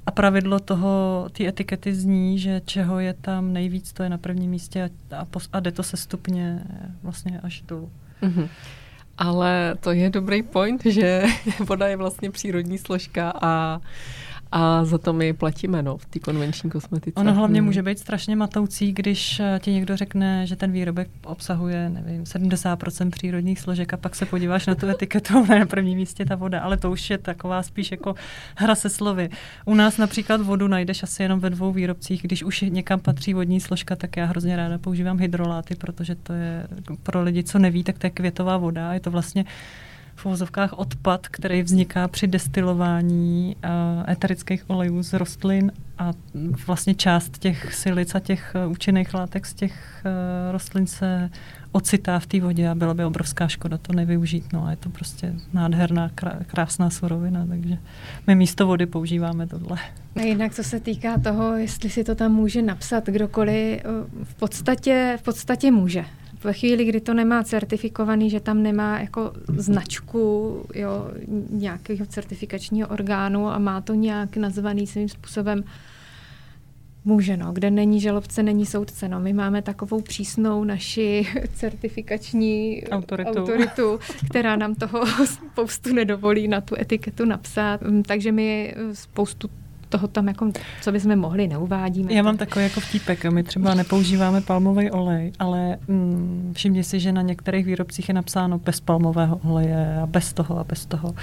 a 0.05 0.11
pravidlo 0.11 0.59
toho, 0.59 1.27
ty 1.31 1.47
etikety 1.47 1.93
zní, 1.93 2.39
že 2.39 2.61
čeho 2.65 2.99
je 2.99 3.13
tam 3.13 3.53
nejvíc, 3.53 3.93
to 3.93 4.03
je 4.03 4.09
na 4.09 4.17
prvním 4.17 4.51
místě 4.51 4.83
a, 4.83 5.15
a, 5.15 5.25
pos, 5.25 5.49
a 5.53 5.59
jde 5.59 5.71
to 5.71 5.83
se 5.83 5.97
stupně 5.97 6.59
vlastně 7.03 7.39
až 7.43 7.61
dolů. 7.61 7.91
Mm-hmm. 8.21 8.47
Ale 9.17 9.75
to 9.79 9.91
je 9.91 10.09
dobrý 10.09 10.43
point, 10.43 10.85
že 10.85 11.23
voda 11.65 11.87
je 11.87 11.97
vlastně 11.97 12.31
přírodní 12.31 12.77
složka 12.77 13.33
a 13.41 13.81
a 14.51 14.85
za 14.85 14.97
to 14.97 15.13
my 15.13 15.33
platíme 15.33 15.83
no, 15.83 15.97
v 15.97 16.05
té 16.05 16.19
konvenční 16.19 16.69
kosmetice. 16.69 17.19
Ono 17.19 17.33
hlavně 17.33 17.59
hmm. 17.59 17.65
může 17.65 17.83
být 17.83 17.99
strašně 17.99 18.35
matoucí, 18.35 18.93
když 18.93 19.39
eh, 19.39 19.59
ti 19.63 19.71
někdo 19.71 19.97
řekne, 19.97 20.47
že 20.47 20.55
ten 20.55 20.71
výrobek 20.71 21.09
obsahuje, 21.25 21.89
nevím, 21.89 22.23
70% 22.23 23.09
přírodních 23.09 23.59
složek 23.59 23.93
a 23.93 23.97
pak 23.97 24.15
se 24.15 24.25
podíváš 24.25 24.67
na 24.67 24.75
tu 24.75 24.87
etiketu, 24.89 25.45
na 25.45 25.65
prvním 25.65 25.97
místě 25.97 26.25
ta 26.25 26.35
voda, 26.35 26.59
ale 26.59 26.77
to 26.77 26.91
už 26.91 27.09
je 27.09 27.17
taková 27.17 27.63
spíš 27.63 27.91
jako 27.91 28.15
hra 28.55 28.75
se 28.75 28.89
slovy. 28.89 29.29
U 29.65 29.75
nás 29.75 29.97
například 29.97 30.41
vodu 30.41 30.67
najdeš 30.67 31.03
asi 31.03 31.23
jenom 31.23 31.39
ve 31.39 31.49
dvou 31.49 31.71
výrobcích, 31.71 32.21
když 32.21 32.43
už 32.43 32.61
někam 32.61 32.99
patří 32.99 33.33
vodní 33.33 33.59
složka, 33.59 33.95
tak 33.95 34.17
já 34.17 34.25
hrozně 34.25 34.55
ráda 34.55 34.77
používám 34.77 35.19
hydroláty, 35.19 35.75
protože 35.75 36.15
to 36.15 36.33
je 36.33 36.67
pro 37.03 37.23
lidi, 37.23 37.43
co 37.43 37.59
neví, 37.59 37.83
tak 37.83 37.97
to 37.97 38.07
je 38.07 38.11
květová 38.11 38.57
voda, 38.57 38.93
je 38.93 38.99
to 38.99 39.11
vlastně 39.11 39.45
v 40.17 40.25
uvozovkách 40.25 40.73
odpad, 40.73 41.27
který 41.27 41.63
vzniká 41.63 42.07
při 42.07 42.27
destilování 42.27 43.55
uh, 43.55 44.09
eterických 44.09 44.69
olejů 44.69 45.03
z 45.03 45.13
rostlin 45.13 45.71
a 45.97 46.13
vlastně 46.67 46.95
část 46.95 47.37
těch 47.37 47.73
silic 47.73 48.15
a 48.15 48.19
těch 48.19 48.55
uh, 48.65 48.71
účinných 48.71 49.13
látek 49.13 49.45
z 49.45 49.53
těch 49.53 50.03
uh, 50.05 50.51
rostlin 50.51 50.87
se 50.87 51.29
ocitá 51.71 52.19
v 52.19 52.25
té 52.25 52.41
vodě 52.41 52.69
a 52.69 52.75
byla 52.75 52.93
by 52.93 53.05
obrovská 53.05 53.47
škoda 53.47 53.77
to 53.77 53.93
nevyužít. 53.93 54.53
No 54.53 54.65
a 54.65 54.71
je 54.71 54.77
to 54.77 54.89
prostě 54.89 55.33
nádherná, 55.53 56.11
krásná 56.47 56.89
surovina, 56.89 57.45
takže 57.47 57.77
my 58.27 58.35
místo 58.35 58.67
vody 58.67 58.85
používáme 58.85 59.47
tohle. 59.47 59.77
A 60.15 60.21
jinak, 60.21 60.53
co 60.53 60.63
se 60.63 60.79
týká 60.79 61.17
toho, 61.17 61.55
jestli 61.55 61.89
si 61.89 62.03
to 62.03 62.15
tam 62.15 62.31
může 62.31 62.61
napsat 62.61 63.05
kdokoliv, 63.05 63.81
v 64.23 64.35
podstatě, 64.35 65.17
v 65.19 65.23
podstatě 65.23 65.71
může 65.71 66.05
ve 66.43 66.53
chvíli, 66.53 66.85
kdy 66.85 67.01
to 67.01 67.13
nemá 67.13 67.43
certifikovaný, 67.43 68.29
že 68.29 68.39
tam 68.39 68.63
nemá 68.63 68.99
jako 68.99 69.33
značku 69.47 70.65
jo, 70.75 71.11
nějakého 71.49 72.05
certifikačního 72.05 72.87
orgánu 72.87 73.47
a 73.47 73.59
má 73.59 73.81
to 73.81 73.93
nějak 73.93 74.37
nazvaný 74.37 74.87
svým 74.87 75.09
způsobem, 75.09 75.63
Může, 77.07 77.37
no. 77.37 77.51
Kde 77.51 77.71
není 77.71 78.01
žalobce, 78.01 78.43
není 78.43 78.65
soudce. 78.65 79.09
No. 79.09 79.19
My 79.19 79.33
máme 79.33 79.61
takovou 79.61 80.01
přísnou 80.01 80.63
naši 80.63 81.27
certifikační 81.53 82.83
autoritu. 82.87 83.39
autoritu, 83.39 83.99
která 84.29 84.55
nám 84.55 84.75
toho 84.75 85.05
spoustu 85.25 85.93
nedovolí 85.93 86.47
na 86.47 86.61
tu 86.61 86.75
etiketu 86.79 87.25
napsat. 87.25 87.81
Takže 88.05 88.31
my 88.31 88.75
spoustu 88.93 89.49
toho 89.89 90.07
tam 90.07 90.27
jako, 90.27 90.51
co 90.81 90.91
bychom 90.91 91.15
mohli, 91.15 91.47
neuvádíme. 91.47 92.13
Já 92.13 92.23
mám 92.23 92.37
takový 92.37 92.65
jako 92.65 92.79
vtípek, 92.79 93.25
my 93.25 93.43
třeba 93.43 93.73
nepoužíváme 93.73 94.41
palmový 94.41 94.91
olej, 94.91 95.31
ale 95.39 95.77
mm, 95.87 96.51
všimni 96.55 96.83
si, 96.83 96.99
že 96.99 97.11
na 97.11 97.21
některých 97.21 97.65
výrobcích 97.65 98.07
je 98.07 98.13
napsáno 98.13 98.59
bez 98.59 98.79
palmového 98.79 99.39
oleje 99.43 99.99
a 100.03 100.05
bez 100.05 100.33
toho 100.33 100.59
a 100.59 100.63
bez 100.63 100.85
toho. 100.85 101.15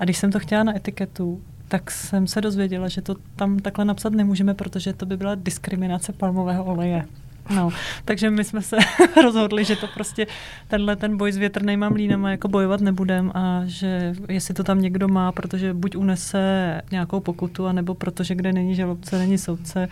A 0.00 0.04
když 0.04 0.18
jsem 0.18 0.32
to 0.32 0.38
chtěla 0.38 0.62
na 0.62 0.76
etiketu, 0.76 1.40
tak 1.68 1.90
jsem 1.90 2.26
se 2.26 2.40
dozvěděla, 2.40 2.88
že 2.88 3.02
to 3.02 3.14
tam 3.36 3.58
takhle 3.58 3.84
napsat 3.84 4.12
nemůžeme, 4.12 4.54
protože 4.54 4.92
to 4.92 5.06
by 5.06 5.16
byla 5.16 5.34
diskriminace 5.34 6.12
palmového 6.12 6.64
oleje. 6.64 7.04
No, 7.50 7.70
takže 8.04 8.30
my 8.30 8.44
jsme 8.44 8.62
se 8.62 8.76
rozhodli, 9.22 9.64
že 9.64 9.76
to 9.76 9.86
prostě 9.86 10.26
tenhle 10.68 10.96
ten 10.96 11.16
boj 11.16 11.32
s 11.32 11.36
větrnýma 11.36 11.88
mlínama 11.88 12.30
jako 12.30 12.48
bojovat 12.48 12.80
nebudem 12.80 13.32
a 13.34 13.62
že 13.64 14.14
jestli 14.28 14.54
to 14.54 14.64
tam 14.64 14.82
někdo 14.82 15.08
má, 15.08 15.32
protože 15.32 15.74
buď 15.74 15.96
unese 15.96 16.82
nějakou 16.90 17.20
pokutu, 17.20 17.66
anebo 17.66 17.94
protože 17.94 18.34
kde 18.34 18.52
není 18.52 18.74
žalobce, 18.74 19.18
není 19.18 19.38
soudce, 19.38 19.88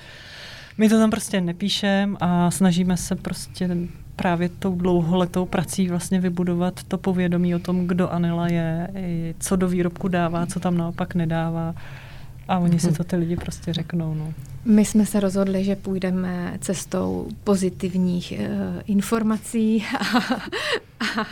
my 0.78 0.88
to 0.88 0.98
tam 0.98 1.10
prostě 1.10 1.40
nepíšem 1.40 2.16
a 2.20 2.50
snažíme 2.50 2.96
se 2.96 3.16
prostě 3.16 3.68
právě 4.16 4.48
tou 4.48 4.74
dlouholetou 4.74 5.46
prací 5.46 5.88
vlastně 5.88 6.20
vybudovat 6.20 6.82
to 6.82 6.98
povědomí 6.98 7.54
o 7.54 7.58
tom, 7.58 7.86
kdo 7.86 8.12
Anela 8.12 8.48
je, 8.48 8.88
co 9.38 9.56
do 9.56 9.68
výrobku 9.68 10.08
dává, 10.08 10.46
co 10.46 10.60
tam 10.60 10.76
naopak 10.76 11.14
nedává. 11.14 11.74
A 12.50 12.58
oni 12.58 12.80
si 12.80 12.86
mhm. 12.86 12.96
to 12.96 13.04
ty 13.04 13.16
lidi 13.16 13.36
prostě 13.36 13.72
řeknou. 13.72 14.14
No. 14.14 14.34
My 14.64 14.84
jsme 14.84 15.06
se 15.06 15.20
rozhodli, 15.20 15.64
že 15.64 15.76
půjdeme 15.76 16.56
cestou 16.60 17.28
pozitivních 17.44 18.32
uh, 18.38 18.46
informací, 18.86 19.86
a, 19.98 20.18
a, 21.20 21.26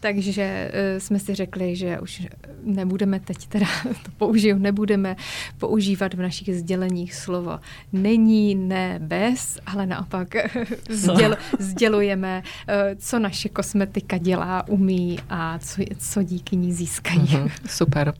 takže 0.00 0.70
uh, 0.72 0.98
jsme 0.98 1.18
si 1.18 1.34
řekli, 1.34 1.76
že 1.76 2.00
už 2.00 2.26
nebudeme 2.64 3.20
teď 3.20 3.46
teda 3.46 3.66
to 4.04 4.10
použiju, 4.16 4.58
nebudeme 4.58 5.16
používat 5.58 6.14
v 6.14 6.20
našich 6.20 6.56
sděleních 6.56 7.14
slovo 7.14 7.60
není, 7.92 8.54
ne, 8.54 8.98
bez, 9.02 9.58
ale 9.66 9.86
naopak 9.86 10.28
sděl, 10.90 11.36
sdělujeme, 11.58 12.42
uh, 12.42 12.74
co 12.98 13.18
naše 13.18 13.48
kosmetika 13.48 14.18
dělá, 14.18 14.68
umí 14.68 15.18
a 15.30 15.58
co, 15.58 15.82
co 15.98 16.22
díky 16.22 16.56
ní 16.56 16.72
získají. 16.72 17.26
Uh-huh, 17.26 17.50
super. 17.68 18.14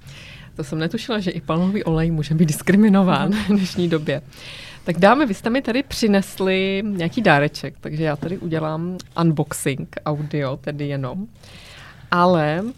To 0.57 0.65
jsem 0.65 0.79
netušila, 0.79 1.21
že 1.21 1.31
i 1.31 1.41
palmový 1.41 1.85
olej 1.85 2.11
může 2.11 2.35
být 2.35 2.47
diskriminován 2.47 3.33
v 3.33 3.49
dnešní 3.49 3.89
době. 3.89 4.23
Tak 4.85 4.99
dáme, 4.99 5.27
vy 5.27 5.35
jste 5.35 5.51
mi 5.51 5.63
tady 5.63 5.83
přinesli 5.83 6.83
nějaký 6.87 7.23
dáreček, 7.23 7.75
takže 7.81 8.05
já 8.05 8.17
tady 8.17 8.39
udělám 8.39 8.99
unboxing 9.21 9.97
audio, 10.07 10.57
tedy 10.57 10.89
jenom. 10.89 11.27
ale 12.15 12.63
uh, 12.63 12.71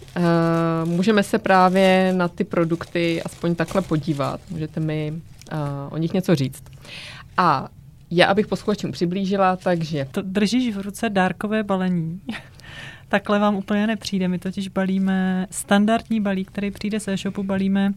můžeme 0.85 1.22
se 1.22 1.39
právě 1.39 2.12
na 2.16 2.29
ty 2.29 2.45
produkty 2.45 3.22
aspoň 3.22 3.55
takhle 3.55 3.83
podívat. 3.83 4.41
Můžete 4.51 4.81
mi 4.81 5.12
uh, 5.53 5.59
o 5.91 5.97
nich 5.97 6.12
něco 6.12 6.35
říct. 6.35 6.62
A 7.37 7.68
já, 8.11 8.27
abych 8.27 8.47
posluchačům 8.47 8.93
přiblížila, 8.93 9.57
takže... 9.57 10.09
To 10.11 10.22
držíš 10.22 10.77
v 10.77 10.81
ruce 10.81 11.09
dárkové 11.11 11.62
balení. 11.62 12.20
Takhle 13.09 13.39
vám 13.39 13.55
úplně 13.55 13.87
nepřijde. 13.87 14.29
My 14.29 14.39
totiž 14.39 14.69
balíme 14.69 15.47
standardní 15.51 16.21
balík, 16.21 16.49
který 16.49 16.71
přijde 16.71 17.01
z 17.01 17.09
e-shopu, 17.09 17.43
balíme 17.43 17.93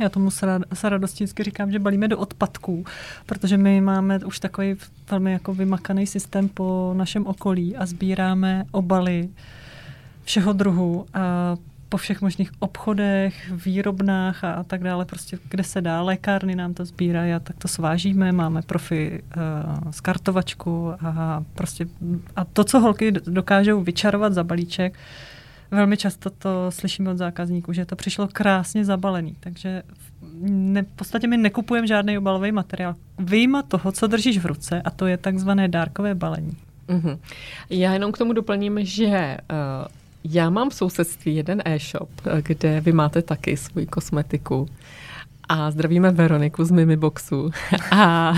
já 0.00 0.08
tomu 0.08 0.30
se 0.74 0.88
radostí 0.88 1.24
říkám, 1.40 1.72
že 1.72 1.78
balíme 1.78 2.08
do 2.08 2.18
odpadků, 2.18 2.84
protože 3.26 3.56
my 3.56 3.80
máme 3.80 4.18
už 4.18 4.40
takový 4.40 4.74
velmi 5.10 5.32
jako 5.32 5.54
vymakaný 5.54 6.06
systém 6.06 6.48
po 6.48 6.94
našem 6.96 7.26
okolí 7.26 7.76
a 7.76 7.86
sbíráme 7.86 8.64
obaly 8.70 9.28
všeho 10.24 10.52
druhu 10.52 11.06
a 11.14 11.56
po 11.88 11.96
všech 11.96 12.22
možných 12.22 12.50
obchodech, 12.58 13.50
výrobnách 13.50 14.44
a, 14.44 14.52
a 14.52 14.62
tak 14.62 14.82
dále, 14.82 15.04
prostě 15.04 15.38
kde 15.48 15.64
se 15.64 15.80
dá, 15.80 16.02
lékárny 16.02 16.54
nám 16.54 16.74
to 16.74 16.84
sbírají 16.84 17.32
a 17.32 17.40
tak 17.40 17.56
to 17.56 17.68
svážíme, 17.68 18.32
máme 18.32 18.62
profi 18.62 19.22
uh, 19.36 19.92
z 19.92 20.00
kartovačku 20.00 20.92
a 21.06 21.44
prostě 21.54 21.86
a 22.36 22.44
to, 22.44 22.64
co 22.64 22.80
holky 22.80 23.12
dokážou 23.12 23.80
vyčarovat 23.80 24.32
za 24.32 24.44
balíček, 24.44 24.98
velmi 25.70 25.96
často 25.96 26.30
to 26.30 26.70
slyšíme 26.70 27.10
od 27.10 27.16
zákazníků, 27.16 27.72
že 27.72 27.84
to 27.84 27.96
přišlo 27.96 28.28
krásně 28.32 28.84
zabalený, 28.84 29.36
takže 29.40 29.82
ne, 30.42 30.82
v 30.82 30.96
podstatě 30.96 31.26
my 31.26 31.36
nekupujeme 31.36 31.86
žádný 31.86 32.18
obalový 32.18 32.52
materiál. 32.52 32.94
Vyjma 33.18 33.62
toho, 33.62 33.92
co 33.92 34.06
držíš 34.06 34.38
v 34.38 34.46
ruce, 34.46 34.82
a 34.82 34.90
to 34.90 35.06
je 35.06 35.16
takzvané 35.16 35.68
dárkové 35.68 36.14
balení. 36.14 36.56
Mm-hmm. 36.88 37.18
Já 37.70 37.92
jenom 37.92 38.12
k 38.12 38.18
tomu 38.18 38.32
doplním, 38.32 38.78
že 38.82 39.36
uh, 39.50 39.86
já 40.30 40.50
mám 40.50 40.70
v 40.70 40.74
sousedství 40.74 41.36
jeden 41.36 41.62
e-shop, 41.64 42.08
kde 42.40 42.80
vy 42.80 42.92
máte 42.92 43.22
taky 43.22 43.56
svoji 43.56 43.86
kosmetiku. 43.86 44.68
A 45.48 45.70
zdravíme 45.70 46.10
Veroniku 46.10 46.64
z 46.64 46.70
Mimiboxu. 46.70 47.50
A, 47.90 48.34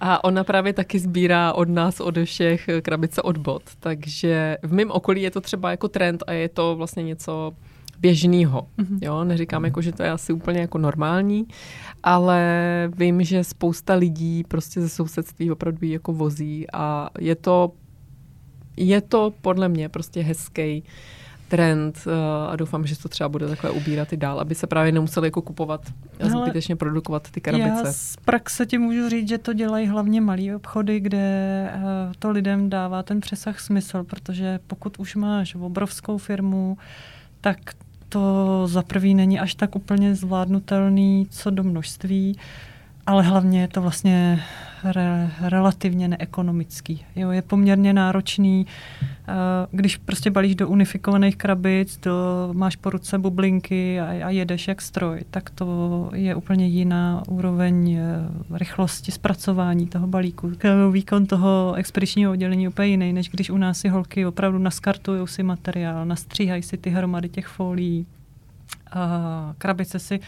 a 0.00 0.24
ona 0.24 0.44
právě 0.44 0.72
taky 0.72 0.98
sbírá 0.98 1.52
od 1.52 1.68
nás, 1.68 2.00
od 2.00 2.18
všech 2.24 2.68
krabice 2.82 3.22
od 3.22 3.38
bot. 3.38 3.62
Takže 3.80 4.58
v 4.62 4.72
mém 4.72 4.90
okolí 4.90 5.22
je 5.22 5.30
to 5.30 5.40
třeba 5.40 5.70
jako 5.70 5.88
trend 5.88 6.22
a 6.26 6.32
je 6.32 6.48
to 6.48 6.76
vlastně 6.76 7.02
něco 7.02 7.52
běžného. 8.00 8.66
Mm-hmm. 8.78 8.98
Jo, 9.02 9.24
neříkám 9.24 9.64
jako, 9.64 9.82
že 9.82 9.92
to 9.92 10.02
je 10.02 10.10
asi 10.10 10.32
úplně 10.32 10.60
jako 10.60 10.78
normální, 10.78 11.46
ale 12.02 12.40
vím, 12.96 13.24
že 13.24 13.44
spousta 13.44 13.94
lidí 13.94 14.44
prostě 14.48 14.80
ze 14.80 14.88
sousedství 14.88 15.50
opravdu 15.50 15.86
jako 15.86 16.12
vozí 16.12 16.66
a 16.72 17.10
je 17.18 17.34
to 17.34 17.72
je 18.78 19.00
to 19.00 19.32
podle 19.40 19.68
mě 19.68 19.88
prostě 19.88 20.22
hezký 20.22 20.84
trend 21.48 22.02
uh, 22.06 22.12
a 22.50 22.56
doufám, 22.56 22.86
že 22.86 22.98
to 22.98 23.08
třeba 23.08 23.28
bude 23.28 23.48
takhle 23.48 23.70
ubírat 23.70 24.12
i 24.12 24.16
dál, 24.16 24.40
aby 24.40 24.54
se 24.54 24.66
právě 24.66 24.92
nemuseli 24.92 25.26
jako 25.26 25.42
kupovat 25.42 25.80
a 26.20 26.28
zbytečně 26.28 26.76
produkovat 26.76 27.30
ty 27.30 27.40
krabice. 27.40 27.82
Já 27.84 27.92
z 27.92 28.16
praxe 28.16 28.66
ti 28.66 28.78
můžu 28.78 29.08
říct, 29.08 29.28
že 29.28 29.38
to 29.38 29.52
dělají 29.52 29.86
hlavně 29.86 30.20
malé 30.20 30.56
obchody, 30.56 31.00
kde 31.00 31.68
uh, 31.74 31.82
to 32.18 32.30
lidem 32.30 32.70
dává 32.70 33.02
ten 33.02 33.20
přesah 33.20 33.60
smysl, 33.60 34.04
protože 34.04 34.60
pokud 34.66 34.98
už 34.98 35.16
máš 35.16 35.54
obrovskou 35.54 36.18
firmu, 36.18 36.78
tak 37.40 37.58
to 38.08 38.62
za 38.66 38.82
prvý 38.82 39.14
není 39.14 39.40
až 39.40 39.54
tak 39.54 39.76
úplně 39.76 40.14
zvládnutelný 40.14 41.26
co 41.30 41.50
do 41.50 41.64
množství, 41.64 42.38
ale 43.06 43.22
hlavně 43.22 43.60
je 43.60 43.68
to 43.68 43.82
vlastně 43.82 44.42
re, 44.84 45.30
relativně 45.40 46.08
neekonomický. 46.08 47.04
Jo, 47.16 47.30
je 47.30 47.42
poměrně 47.42 47.92
náročný, 47.92 48.66
uh, 49.02 49.34
když 49.70 49.96
prostě 49.96 50.30
balíš 50.30 50.54
do 50.54 50.68
unifikovaných 50.68 51.36
krabic, 51.36 51.98
do, 51.98 52.12
máš 52.52 52.76
po 52.76 52.90
ruce 52.90 53.18
bublinky 53.18 54.00
a, 54.00 54.26
a 54.26 54.30
jedeš 54.30 54.68
jak 54.68 54.82
stroj, 54.82 55.20
tak 55.30 55.50
to 55.50 56.10
je 56.14 56.34
úplně 56.34 56.66
jiná 56.66 57.22
úroveň 57.28 57.98
uh, 58.50 58.56
rychlosti 58.56 59.12
zpracování 59.12 59.86
toho 59.86 60.06
balíku. 60.06 60.52
Výkon 60.92 61.26
toho 61.26 61.74
expedičního 61.76 62.32
oddělení 62.32 62.62
je 62.62 62.68
úplně 62.68 62.88
jiný, 62.88 63.12
než 63.12 63.28
když 63.28 63.50
u 63.50 63.56
nás 63.56 63.78
si 63.78 63.88
holky 63.88 64.26
opravdu 64.26 64.58
naskartují 64.58 65.28
si 65.28 65.42
materiál, 65.42 66.06
nastříhají 66.06 66.62
si 66.62 66.76
ty 66.76 66.90
hromady 66.90 67.28
těch 67.28 67.46
folií, 67.46 68.06
a 68.92 69.54
krabice 69.58 69.98
si 69.98 70.20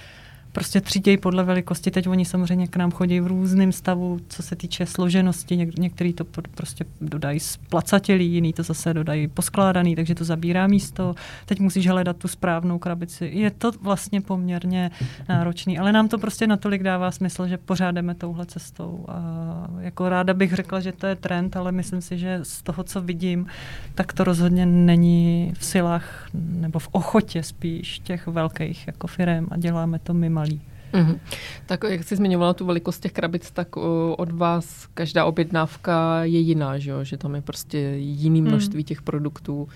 prostě 0.52 0.80
třídějí 0.80 1.16
podle 1.16 1.44
velikosti. 1.44 1.90
Teď 1.90 2.08
oni 2.08 2.24
samozřejmě 2.24 2.66
k 2.66 2.76
nám 2.76 2.90
chodí 2.90 3.20
v 3.20 3.26
různém 3.26 3.72
stavu, 3.72 4.18
co 4.28 4.42
se 4.42 4.56
týče 4.56 4.86
složenosti. 4.86 5.56
Něk- 5.56 5.80
některý 5.80 6.12
to 6.12 6.24
prostě 6.24 6.84
dodají 7.00 7.40
splacatělý, 7.40 8.32
jiný 8.32 8.52
to 8.52 8.62
zase 8.62 8.94
dodají 8.94 9.28
poskládaný, 9.28 9.96
takže 9.96 10.14
to 10.14 10.24
zabírá 10.24 10.66
místo. 10.66 11.14
Teď 11.46 11.60
musíš 11.60 11.88
hledat 11.88 12.16
tu 12.16 12.28
správnou 12.28 12.78
krabici. 12.78 13.30
Je 13.34 13.50
to 13.50 13.72
vlastně 13.82 14.20
poměrně 14.20 14.90
náročný, 15.28 15.78
ale 15.78 15.92
nám 15.92 16.08
to 16.08 16.18
prostě 16.18 16.46
natolik 16.46 16.82
dává 16.82 17.10
smysl, 17.10 17.46
že 17.46 17.58
pořádeme 17.58 18.14
touhle 18.14 18.46
cestou. 18.46 19.04
A 19.08 19.70
jako 19.80 20.08
ráda 20.08 20.34
bych 20.34 20.54
řekla, 20.54 20.80
že 20.80 20.92
to 20.92 21.06
je 21.06 21.16
trend, 21.16 21.56
ale 21.56 21.72
myslím 21.72 22.00
si, 22.00 22.18
že 22.18 22.40
z 22.42 22.62
toho, 22.62 22.84
co 22.84 23.00
vidím, 23.00 23.46
tak 23.94 24.12
to 24.12 24.24
rozhodně 24.24 24.66
není 24.66 25.52
v 25.58 25.64
silách 25.64 26.28
nebo 26.34 26.78
v 26.78 26.88
ochotě 26.92 27.42
spíš 27.42 27.98
těch 27.98 28.26
velkých 28.26 28.86
jako 28.86 29.06
firm 29.06 29.46
a 29.50 29.56
děláme 29.56 29.98
to 29.98 30.14
mimo 30.14 30.39
malý. 30.40 30.60
Mm-hmm. 30.92 31.18
Tak 31.66 31.84
jak 31.88 32.04
jsi 32.04 32.16
zmiňovala 32.16 32.54
tu 32.54 32.66
velikost 32.66 32.98
těch 32.98 33.12
krabic, 33.12 33.50
tak 33.50 33.76
uh, 33.76 33.82
od 34.18 34.32
vás 34.32 34.88
každá 34.94 35.24
objednávka 35.24 36.24
je 36.24 36.38
jiná, 36.38 36.78
že, 36.78 36.90
jo? 36.90 37.04
že 37.04 37.16
tam 37.16 37.34
je 37.34 37.42
prostě 37.42 37.78
jiný 37.98 38.40
mhm. 38.40 38.50
množství 38.50 38.78
mm. 38.78 38.84
těch 38.84 39.02
produktů. 39.02 39.68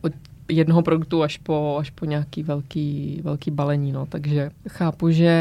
Od 0.00 0.12
jednoho 0.48 0.82
produktu 0.82 1.22
až 1.22 1.36
po, 1.38 1.76
až 1.80 1.90
po 1.90 2.04
nějaký 2.04 2.42
velký, 2.42 3.20
velký 3.24 3.50
balení. 3.50 3.92
No. 3.92 4.06
Takže 4.06 4.50
chápu, 4.68 5.10
že 5.10 5.32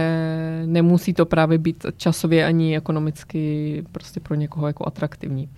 nemusí 0.66 1.14
to 1.14 1.26
právě 1.26 1.58
být 1.58 1.86
časově 1.98 2.46
ani 2.46 2.78
ekonomicky 2.78 3.84
prostě 3.92 4.20
pro 4.20 4.36
někoho 4.36 4.68
jako 4.68 4.88
atraktivní. 4.88 5.50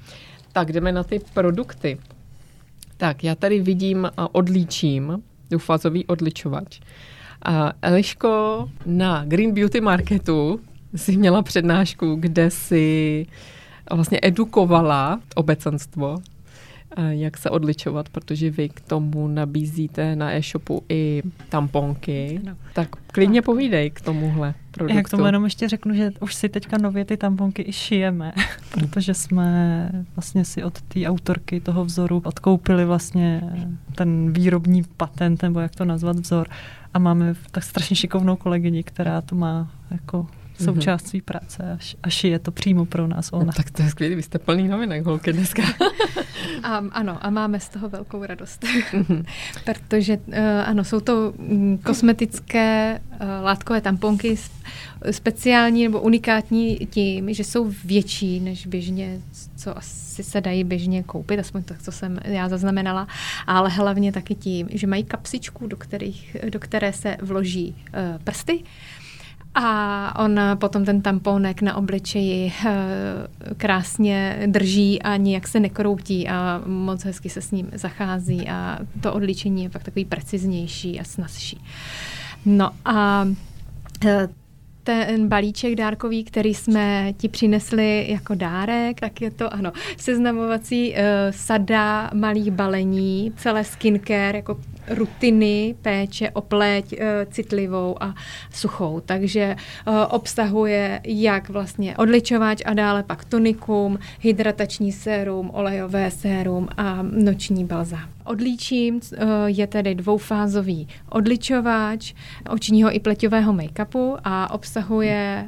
Tak 0.51 0.71
jdeme 0.71 0.91
na 0.91 1.03
ty 1.03 1.19
produkty. 1.33 1.97
Tak, 2.97 3.23
já 3.23 3.35
tady 3.35 3.59
vidím 3.59 4.11
a 4.17 4.35
odlíčím 4.35 5.23
dvoufázový 5.49 6.05
odličovač. 6.05 6.79
A 7.43 7.73
Eliško 7.81 8.69
na 8.85 9.25
Green 9.25 9.53
Beauty 9.53 9.81
Marketu 9.81 10.59
si 10.95 11.17
měla 11.17 11.41
přednášku, 11.41 12.15
kde 12.15 12.49
si 12.51 13.25
vlastně 13.91 14.19
edukovala 14.21 15.19
obecenstvo, 15.35 16.17
jak 17.09 17.37
se 17.37 17.49
odličovat, 17.49 18.09
protože 18.09 18.49
vy 18.49 18.69
k 18.69 18.81
tomu 18.81 19.27
nabízíte 19.27 20.15
na 20.15 20.35
e-shopu 20.35 20.83
i 20.89 21.23
tamponky. 21.49 22.39
No. 22.43 22.57
Tak 22.73 22.89
klidně 23.07 23.41
povídej 23.41 23.89
k 23.89 24.01
tomuhle 24.01 24.53
produktu. 24.71 24.97
Já 24.97 25.03
k 25.03 25.09
tomu 25.09 25.25
jenom 25.25 25.43
ještě 25.43 25.69
řeknu, 25.69 25.95
že 25.95 26.11
už 26.19 26.35
si 26.35 26.49
teďka 26.49 26.77
nově 26.77 27.05
ty 27.05 27.17
tamponky 27.17 27.63
i 27.67 27.73
šijeme, 27.73 28.33
protože 28.71 29.13
jsme 29.13 29.89
vlastně 30.15 30.45
si 30.45 30.63
od 30.63 30.81
té 30.81 31.05
autorky 31.05 31.59
toho 31.59 31.85
vzoru 31.85 32.21
odkoupili 32.25 32.85
vlastně 32.85 33.41
ten 33.95 34.33
výrobní 34.33 34.83
patent, 34.97 35.41
nebo 35.43 35.59
jak 35.59 35.75
to 35.75 35.85
nazvat 35.85 36.15
vzor 36.15 36.47
a 36.93 36.99
máme 36.99 37.35
tak 37.51 37.63
strašně 37.63 37.95
šikovnou 37.95 38.35
kolegyni, 38.35 38.83
která 38.83 39.21
to 39.21 39.35
má 39.35 39.71
jako 39.91 40.27
součást 40.61 41.07
své 41.07 41.21
práce 41.21 41.77
a 42.03 42.09
šije 42.09 42.39
to 42.39 42.51
přímo 42.51 42.85
pro 42.85 43.07
nás 43.07 43.29
ona. 43.33 43.45
No, 43.45 43.51
tak 43.51 43.71
to 43.71 43.81
je 43.81 43.89
skvělé, 43.89 44.15
vy 44.15 44.23
jste 44.23 44.39
plný 44.39 44.67
novinek, 44.67 45.05
holky, 45.05 45.33
dneska. 45.33 45.63
a, 46.63 46.77
ano, 46.91 47.17
a 47.21 47.29
máme 47.29 47.59
z 47.59 47.69
toho 47.69 47.89
velkou 47.89 48.25
radost, 48.25 48.65
mhm. 48.93 49.23
protože 49.65 50.17
uh, 50.17 50.35
ano, 50.65 50.83
jsou 50.83 50.99
to 50.99 51.33
um, 51.37 51.77
kosmetické 51.77 52.99
uh, 53.11 53.27
látkové 53.43 53.81
tamponky 53.81 54.37
speciální 55.11 55.83
nebo 55.83 56.01
unikátní 56.01 56.77
tím, 56.77 57.33
že 57.33 57.43
jsou 57.43 57.71
větší 57.85 58.39
než 58.39 58.67
běžně, 58.67 59.19
co 59.55 59.77
asi 59.77 60.23
se 60.23 60.41
dají 60.41 60.63
běžně 60.63 61.03
koupit, 61.03 61.39
aspoň 61.39 61.63
to, 61.63 61.73
co 61.83 61.91
jsem 61.91 62.19
já 62.23 62.49
zaznamenala, 62.49 63.07
ale 63.47 63.69
hlavně 63.69 64.11
taky 64.11 64.35
tím, 64.35 64.67
že 64.71 64.87
mají 64.87 65.03
kapsičku, 65.03 65.67
do, 65.67 65.77
kterých, 65.77 66.37
do 66.49 66.59
které 66.59 66.93
se 66.93 67.17
vloží 67.21 67.75
uh, 67.75 68.23
prsty 68.23 68.63
a 69.55 70.19
on 70.19 70.39
potom 70.55 70.85
ten 70.85 71.01
tamponek 71.01 71.61
na 71.61 71.75
obličeji 71.75 72.53
eh, 72.65 72.73
krásně 73.57 74.43
drží 74.45 75.01
a 75.01 75.15
nijak 75.15 75.47
se 75.47 75.59
nekroutí 75.59 76.27
a 76.27 76.61
moc 76.65 77.03
hezky 77.03 77.29
se 77.29 77.41
s 77.41 77.51
ním 77.51 77.69
zachází 77.73 78.47
a 78.47 78.79
to 79.01 79.13
odličení 79.13 79.63
je 79.63 79.69
pak 79.69 79.83
takový 79.83 80.05
preciznější 80.05 80.99
a 80.99 81.03
snazší. 81.03 81.63
No 82.45 82.69
a 82.85 83.27
eh, 84.05 84.27
ten 84.83 85.27
balíček 85.27 85.75
dárkový, 85.75 86.23
který 86.23 86.53
jsme 86.53 87.13
ti 87.17 87.29
přinesli 87.29 88.05
jako 88.09 88.35
dárek, 88.35 88.99
tak 88.99 89.21
je 89.21 89.31
to, 89.31 89.53
ano, 89.53 89.71
seznamovací 89.97 90.91
uh, 90.91 90.97
sada 91.31 92.09
malých 92.13 92.51
balení, 92.51 93.33
celé 93.37 93.63
skincare, 93.63 94.37
jako 94.37 94.59
rutiny 94.95 95.75
péče 95.81 96.29
o 96.31 96.41
pleť 96.41 96.93
e, 96.93 97.25
citlivou 97.25 98.03
a 98.03 98.15
suchou. 98.53 98.99
Takže 99.05 99.41
e, 99.41 99.55
obsahuje 100.05 101.01
jak 101.03 101.49
vlastně 101.49 101.97
odličovač 101.97 102.61
a 102.65 102.73
dále 102.73 103.03
pak 103.03 103.25
tonikum, 103.25 103.99
hydratační 104.19 104.91
sérum, 104.91 105.51
olejové 105.53 106.11
sérum 106.11 106.67
a 106.77 106.99
noční 107.01 107.65
balzám. 107.65 108.09
Odlíčím 108.25 108.99
je 109.45 109.67
tedy 109.67 109.95
dvoufázový 109.95 110.87
odličovač 111.09 112.13
očního 112.49 112.95
i 112.95 112.99
pleťového 112.99 113.53
make-upu 113.53 114.17
a 114.23 114.53
obsahuje 114.53 115.45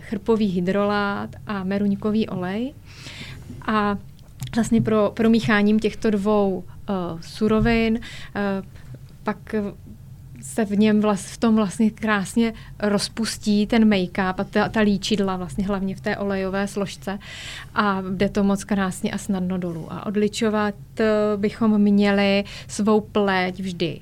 chrpový 0.00 0.46
hydrolát 0.46 1.30
a 1.46 1.64
meruňkový 1.64 2.28
olej. 2.28 2.72
A 3.66 3.98
vlastně 4.54 4.80
pro 4.80 5.12
promícháním 5.14 5.80
těchto 5.80 6.10
dvou 6.10 6.64
surovin 7.20 7.98
uh, 7.98 8.66
pak 9.22 9.54
se 10.42 10.64
v 10.64 10.78
něm 10.78 11.00
vlast, 11.00 11.26
v 11.26 11.38
tom 11.38 11.56
vlastně 11.56 11.90
krásně 11.90 12.52
rozpustí 12.78 13.66
ten 13.66 13.88
make-up 13.88 14.34
a 14.38 14.44
ta, 14.44 14.68
ta 14.68 14.80
líčidla 14.80 15.36
vlastně 15.36 15.66
hlavně 15.66 15.96
v 15.96 16.00
té 16.00 16.16
olejové 16.16 16.68
složce 16.68 17.18
a 17.74 18.02
jde 18.10 18.28
to 18.28 18.44
moc 18.44 18.64
krásně 18.64 19.12
a 19.12 19.18
snadno 19.18 19.58
dolů. 19.58 19.92
A 19.92 20.06
odličovat 20.06 20.74
uh, 21.00 21.06
bychom 21.40 21.78
měli 21.78 22.44
svou 22.68 23.00
pleť 23.00 23.60
vždy 23.60 24.00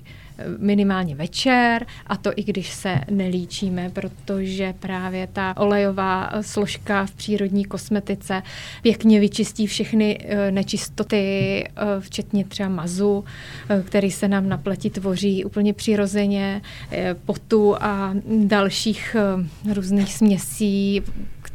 minimálně 0.59 1.15
večer 1.15 1.87
a 2.07 2.17
to 2.17 2.31
i 2.37 2.43
když 2.43 2.71
se 2.71 3.01
nelíčíme, 3.11 3.91
protože 3.91 4.75
právě 4.81 5.29
ta 5.33 5.57
olejová 5.57 6.31
složka 6.41 7.07
v 7.07 7.15
přírodní 7.15 7.65
kosmetice 7.65 8.43
pěkně 8.83 9.21
vyčistí 9.21 9.67
všechny 9.67 10.19
eh, 10.21 10.51
nečistoty, 10.51 11.65
eh, 11.65 12.01
včetně 12.01 12.45
třeba 12.45 12.69
mazu, 12.69 13.25
eh, 13.69 13.83
který 13.83 14.11
se 14.11 14.29
nám 14.29 14.49
na 14.49 14.59
pleti 14.59 14.91
tvoří 14.91 15.45
úplně 15.45 15.75
přirozeně, 15.75 16.63
potu 17.25 17.77
a 17.83 18.15
dalších 18.45 19.17
různých 19.75 20.15
směsí, 20.15 21.03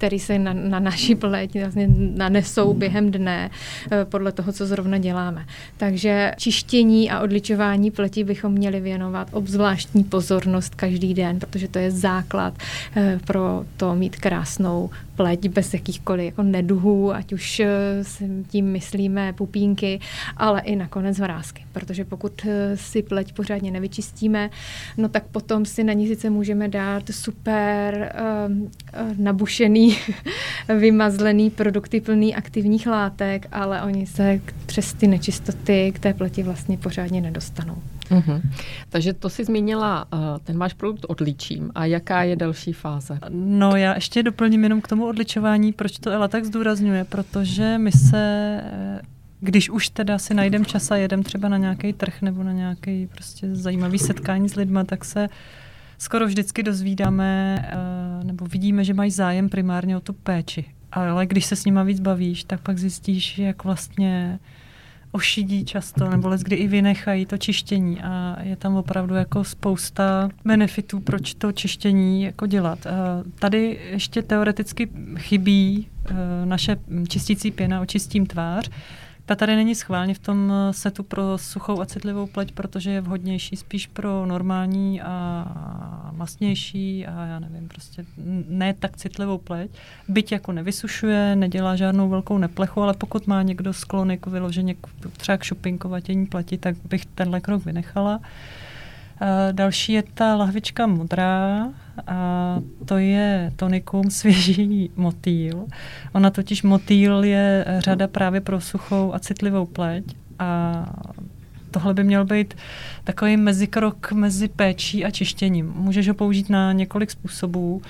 který 0.04 0.20
se 0.20 0.40
na, 0.40 0.54
na 0.54 0.80
naší 0.80 1.16
pleť 1.24 1.60
vlastně 1.60 1.88
nanesou 1.98 2.74
během 2.74 3.12
dne 3.12 3.50
eh, 3.92 4.06
podle 4.06 4.32
toho, 4.32 4.52
co 4.52 4.66
zrovna 4.66 4.98
děláme. 4.98 5.46
Takže 5.78 6.32
čištění 6.38 7.12
a 7.12 7.20
odličování 7.20 7.92
pleti 7.92 8.24
bychom 8.24 8.52
měli 8.52 8.80
věnovat 8.80 9.28
obzvláštní 9.32 10.04
pozornost 10.04 10.76
každý 10.76 11.14
den, 11.14 11.40
protože 11.40 11.68
to 11.68 11.80
je 11.80 11.92
základ 11.92 12.54
eh, 12.96 13.20
pro 13.26 13.66
to 13.78 13.96
mít 13.96 14.16
krásnou 14.16 14.90
pleť 15.16 15.48
bez 15.48 15.74
jakýchkoliv 15.74 16.26
jako 16.26 16.44
neduhů, 16.44 17.14
ať 17.14 17.34
už 17.34 17.60
eh, 17.60 17.70
tím 18.48 18.66
myslíme 18.66 19.34
pupínky, 19.34 20.00
ale 20.38 20.62
i 20.62 20.76
nakonec 20.76 21.20
vrázky. 21.20 21.66
Protože 21.72 22.06
pokud 22.06 22.46
si 22.76 23.02
pleť 23.02 23.34
pořádně 23.34 23.72
nevyčistíme, 23.72 24.50
no 24.98 25.10
tak 25.10 25.24
potom 25.24 25.66
si 25.66 25.84
na 25.84 25.94
ní 25.94 26.08
sice 26.08 26.30
můžeme 26.30 26.68
dát 26.68 27.04
super 27.12 28.14
uh, 28.16 29.18
nabušený 29.18 29.98
vymazlený 30.80 31.50
produkty 31.50 32.02
plný 32.02 32.36
aktivních 32.36 32.88
látek, 32.88 33.48
ale 33.52 33.82
oni 33.82 34.08
se 34.08 34.42
přes 34.66 34.94
ty 34.94 35.08
nečistoty 35.08 35.92
k 35.96 36.00
té 36.00 36.14
pleti 36.14 36.44
vlastně 36.44 36.78
pořádně 36.78 37.22
nedostanou. 37.22 37.93
Mm-hmm. 38.14 38.42
Takže 38.90 39.14
to 39.14 39.30
si 39.30 39.46
zmínila, 39.46 40.06
uh, 40.14 40.20
ten 40.44 40.58
váš 40.58 40.74
produkt 40.74 41.06
odličím. 41.08 41.72
A 41.76 41.86
jaká 41.86 42.24
je 42.24 42.36
další 42.36 42.74
fáze? 42.74 43.20
No 43.30 43.76
já 43.76 43.96
ještě 43.96 44.24
doplním 44.24 44.64
jenom 44.64 44.82
k 44.82 44.88
tomu 44.88 45.08
odličování, 45.08 45.74
proč 45.74 46.00
to 46.00 46.12
Ela 46.12 46.28
tak 46.28 46.46
zdůrazňuje, 46.46 47.04
protože 47.04 47.78
my 47.78 47.92
se 47.92 48.62
když 49.44 49.70
už 49.70 49.90
teda 49.90 50.18
si 50.18 50.34
najdem 50.34 50.66
čas 50.66 50.92
a 50.92 50.96
jedem 50.96 51.24
třeba 51.24 51.50
na 51.50 51.58
nějaký 51.58 51.94
trh 51.94 52.22
nebo 52.22 52.44
na 52.44 52.52
nějaký 52.52 53.08
prostě 53.08 53.56
zajímavý 53.56 54.00
setkání 54.00 54.50
s 54.50 54.56
lidma, 54.56 54.84
tak 54.84 55.06
se 55.06 55.30
skoro 55.98 56.26
vždycky 56.26 56.64
dozvídáme 56.64 57.58
uh, 57.60 58.24
nebo 58.24 58.46
vidíme, 58.46 58.84
že 58.84 58.94
mají 58.94 59.12
zájem 59.12 59.50
primárně 59.50 59.98
o 59.98 60.00
tu 60.00 60.14
péči. 60.14 60.66
Ale 60.92 61.26
když 61.26 61.46
se 61.46 61.56
s 61.56 61.66
nima 61.66 61.84
víc 61.84 62.00
bavíš, 62.00 62.44
tak 62.44 62.62
pak 62.62 62.78
zjistíš, 62.78 63.38
jak 63.38 63.64
vlastně 63.64 64.40
ošidí 65.14 65.66
často, 65.66 66.10
nebo 66.10 66.30
kdy 66.44 66.56
i 66.56 66.68
vynechají 66.68 67.26
to 67.26 67.38
čištění 67.38 68.02
a 68.02 68.38
je 68.44 68.56
tam 68.56 68.76
opravdu 68.76 69.16
jako 69.16 69.44
spousta 69.44 70.30
benefitů, 70.46 71.00
proč 71.00 71.34
to 71.34 71.52
čištění 71.52 72.24
jako 72.24 72.46
dělat. 72.48 72.88
Tady 73.40 73.80
ještě 73.92 74.22
teoreticky 74.22 74.90
chybí 75.18 75.88
uh, 76.12 76.18
naše 76.46 76.78
čistící 77.08 77.52
pěna 77.52 77.82
očistím 77.82 78.26
tvář, 78.26 78.70
ta 79.26 79.36
tady 79.36 79.56
není 79.56 79.76
schválně 79.76 80.14
v 80.14 80.20
tom 80.20 80.54
eh, 80.54 80.74
setu 80.74 81.04
pro 81.04 81.38
suchou 81.38 81.82
a 81.82 81.86
citlivou 81.86 82.28
pleť, 82.28 82.52
protože 82.52 82.92
je 82.92 83.02
vhodnější 83.02 83.56
spíš 83.56 83.88
pro 83.88 84.26
normální 84.26 85.02
a 85.02 86.12
masnější 86.12 87.06
a 87.08 87.26
já 87.26 87.40
nevím, 87.40 87.68
prostě 87.68 88.06
ne 88.48 88.74
tak 88.74 88.98
citlivou 88.98 89.38
pleť. 89.38 89.72
Byť 90.08 90.32
jako 90.32 90.52
nevysušuje, 90.52 91.36
nedělá 91.36 91.76
žádnou 91.76 92.10
velkou 92.10 92.38
neplechu, 92.38 92.82
ale 92.82 92.94
pokud 92.94 93.28
má 93.28 93.42
někdo 93.42 93.74
sklony 93.74 94.18
k 94.18 94.28
vyloženě 94.28 94.76
třeba 95.18 95.38
k 95.38 95.44
šupinkovatění 95.44 96.26
pleti, 96.26 96.58
tak 96.58 96.76
bych 96.90 97.06
tenhle 97.06 97.42
krok 97.42 97.66
vynechala. 97.66 98.20
Eh, 98.24 98.73
další 99.52 99.94
je 99.94 100.04
ta 100.14 100.36
lahvička 100.36 100.88
modrá, 100.88 101.68
a 102.08 102.60
to 102.86 102.98
je 102.98 103.54
tonikum 103.56 104.12
svěží 104.12 104.90
motýl. 104.96 105.66
Ona 106.14 106.30
totiž 106.30 106.64
motýl 106.64 107.24
je 107.24 107.66
řada 107.78 108.08
právě 108.08 108.42
pro 108.42 108.62
suchou 108.62 109.14
a 109.14 109.20
citlivou 109.20 109.66
pleť 109.66 110.04
a 110.40 110.86
tohle 111.72 111.94
by 111.94 112.04
měl 112.04 112.26
být 112.26 112.54
takový 113.04 113.38
mezikrok 113.38 114.12
mezi 114.12 114.48
péčí 114.48 115.06
a 115.06 115.12
čištěním. 115.12 115.74
Můžeš 115.76 116.08
ho 116.08 116.14
použít 116.14 116.50
na 116.50 116.72
několik 116.72 117.12
způsobů. 117.12 117.82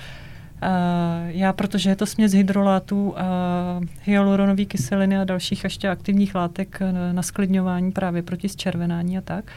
já, 1.28 1.54
protože 1.54 1.90
je 1.90 1.96
to 1.96 2.06
směs 2.06 2.32
hydrolátů 2.32 3.14
a 3.18 3.24
hyaluronové 4.04 4.66
kyseliny 4.66 5.18
a 5.18 5.24
dalších 5.24 5.64
ještě 5.64 5.90
aktivních 5.90 6.36
látek 6.36 6.80
na 7.12 7.22
sklidňování 7.22 7.92
právě 7.92 8.22
proti 8.22 8.50
zčervenání 8.50 9.18
a 9.18 9.22
tak, 9.22 9.52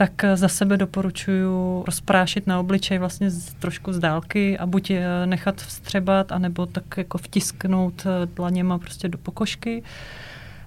tak 0.00 0.24
za 0.34 0.48
sebe 0.48 0.76
doporučuji 0.76 1.84
rozprášit 1.86 2.46
na 2.46 2.60
obličej 2.60 2.98
vlastně 2.98 3.30
z, 3.30 3.52
trošku 3.54 3.92
z 3.92 3.98
dálky 3.98 4.58
a 4.58 4.66
buď 4.66 4.90
je 4.90 5.06
nechat 5.26 5.56
vstřebat, 5.56 6.32
anebo 6.32 6.66
tak 6.66 6.84
jako 6.96 7.18
vtisknout 7.18 8.06
eh, 8.06 8.26
dlaněma 8.36 8.78
prostě 8.78 9.08
do 9.08 9.18
pokožky. 9.18 9.82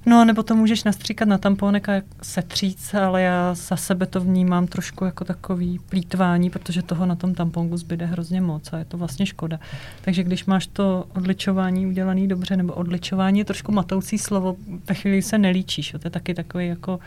No, 0.05 0.25
nebo 0.25 0.43
to 0.43 0.55
můžeš 0.55 0.83
nastříkat 0.83 1.27
na 1.27 1.37
tamponek 1.37 1.89
a 1.89 2.01
setřít, 2.21 2.95
ale 3.05 3.21
já 3.21 3.53
za 3.53 3.75
sebe 3.75 4.05
to 4.05 4.21
vnímám 4.21 4.67
trošku 4.67 5.05
jako 5.05 5.23
takový 5.23 5.79
plítvání, 5.89 6.49
protože 6.49 6.81
toho 6.81 7.05
na 7.05 7.15
tom 7.15 7.33
tamponku 7.33 7.77
zbyde 7.77 8.05
hrozně 8.05 8.41
moc 8.41 8.73
a 8.73 8.77
je 8.77 8.85
to 8.85 8.97
vlastně 8.97 9.25
škoda. 9.25 9.59
Takže 10.01 10.23
když 10.23 10.45
máš 10.45 10.67
to 10.67 11.05
odličování 11.15 11.87
udělané 11.87 12.27
dobře, 12.27 12.57
nebo 12.57 12.73
odličování 12.73 13.39
je 13.39 13.45
trošku 13.45 13.71
matoucí 13.71 14.17
slovo, 14.17 14.55
ve 14.87 14.95
chvíli 14.95 15.21
se 15.21 15.37
nelíčíš, 15.37 15.93
jo, 15.93 15.99
to 15.99 16.07
je 16.07 16.11
taky 16.11 16.33
takový 16.33 16.67
jako 16.67 16.99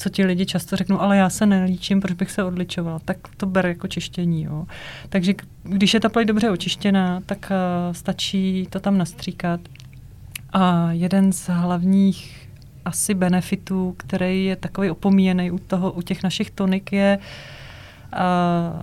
co 0.00 0.08
ti 0.08 0.24
lidi 0.24 0.46
často 0.46 0.76
řeknou, 0.76 1.00
ale 1.00 1.16
já 1.16 1.30
se 1.30 1.46
nelíčím, 1.46 2.00
proč 2.00 2.12
bych 2.12 2.30
se 2.30 2.44
odličoval. 2.44 2.98
Tak 3.04 3.16
to 3.36 3.46
ber 3.46 3.66
jako 3.66 3.88
čištění. 3.88 4.42
Jo. 4.42 4.66
Takže 5.08 5.34
když 5.62 5.94
je 5.94 6.00
ta 6.00 6.08
pleť 6.08 6.28
dobře 6.28 6.50
očištěná, 6.50 7.20
tak 7.26 7.38
uh, 7.50 7.94
stačí 7.94 8.66
to 8.70 8.80
tam 8.80 8.98
nastříkat. 8.98 9.60
A 10.52 10.92
jeden 10.92 11.32
z 11.32 11.48
hlavních 11.48 12.48
asi 12.84 13.14
benefitů, 13.14 13.94
který 13.96 14.44
je 14.44 14.56
takový 14.56 14.90
opomíjený 14.90 15.50
u, 15.50 15.58
toho, 15.58 15.92
u 15.92 16.02
těch 16.02 16.22
našich 16.22 16.50
tonik, 16.50 16.92
je 16.92 17.18
uh, 17.18 17.24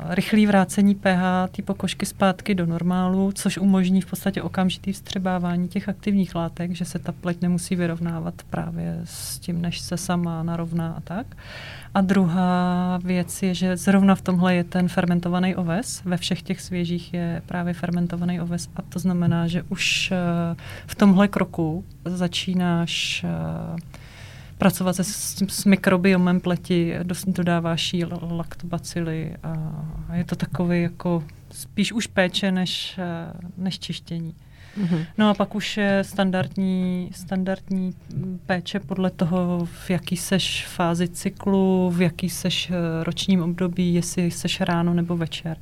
rychlý 0.09 0.47
vrácení 0.47 0.95
pH 0.95 1.49
té 1.51 1.61
pokožky 1.61 2.05
zpátky 2.05 2.55
do 2.55 2.65
normálu, 2.65 3.31
což 3.31 3.57
umožní 3.57 4.01
v 4.01 4.05
podstatě 4.05 4.41
okamžitý 4.41 4.93
vstřebávání 4.93 5.67
těch 5.67 5.89
aktivních 5.89 6.35
látek, 6.35 6.71
že 6.71 6.85
se 6.85 6.99
ta 6.99 7.11
pleť 7.11 7.41
nemusí 7.41 7.75
vyrovnávat 7.75 8.33
právě 8.49 9.01
s 9.03 9.39
tím, 9.39 9.61
než 9.61 9.79
se 9.79 9.97
sama 9.97 10.43
narovná 10.43 10.93
a 10.97 11.01
tak. 11.01 11.37
A 11.93 12.01
druhá 12.01 12.99
věc 13.03 13.43
je, 13.43 13.53
že 13.53 13.77
zrovna 13.77 14.15
v 14.15 14.21
tomhle 14.21 14.55
je 14.55 14.63
ten 14.63 14.87
fermentovaný 14.87 15.55
oves. 15.55 16.01
Ve 16.05 16.17
všech 16.17 16.41
těch 16.41 16.61
svěžích 16.61 17.13
je 17.13 17.41
právě 17.45 17.73
fermentovaný 17.73 18.41
oves 18.41 18.69
a 18.75 18.81
to 18.81 18.99
znamená, 18.99 19.47
že 19.47 19.63
už 19.69 20.11
eh, 20.11 20.55
v 20.87 20.95
tomhle 20.95 21.27
kroku 21.27 21.85
začínáš 22.05 23.25
uh, 23.73 23.79
pracovat 24.57 24.93
se, 24.93 25.03
s, 25.03 25.43
s 25.47 25.65
mikrobiomem 25.65 26.39
pleti, 26.39 26.93
dodáváš 27.27 27.93
jí 27.93 28.03
laktobacily 28.29 29.35
a 29.43 29.85
je 30.13 30.23
to 30.23 30.35
takový 30.35 30.81
jako 30.81 31.23
spíš 31.51 31.93
už 31.93 32.07
péče 32.07 32.51
než, 32.51 32.97
eh, 32.97 33.33
než 33.57 33.79
čištění. 33.79 34.35
Mm-hmm. 34.77 35.05
No 35.17 35.29
a 35.29 35.33
pak 35.33 35.55
už 35.55 35.77
je 35.77 36.03
standardní, 36.03 37.09
standardní 37.13 37.93
péče 38.45 38.79
podle 38.79 39.09
toho, 39.09 39.65
v 39.65 39.89
jaký 39.89 40.17
seš 40.17 40.67
fázi 40.67 41.07
cyklu, 41.07 41.91
v 41.95 42.01
jaký 42.01 42.29
seš 42.29 42.69
eh, 42.69 43.03
ročním 43.03 43.43
období, 43.43 43.93
jestli 43.93 44.31
seš 44.31 44.61
ráno 44.61 44.93
nebo 44.93 45.17
večer. 45.17 45.57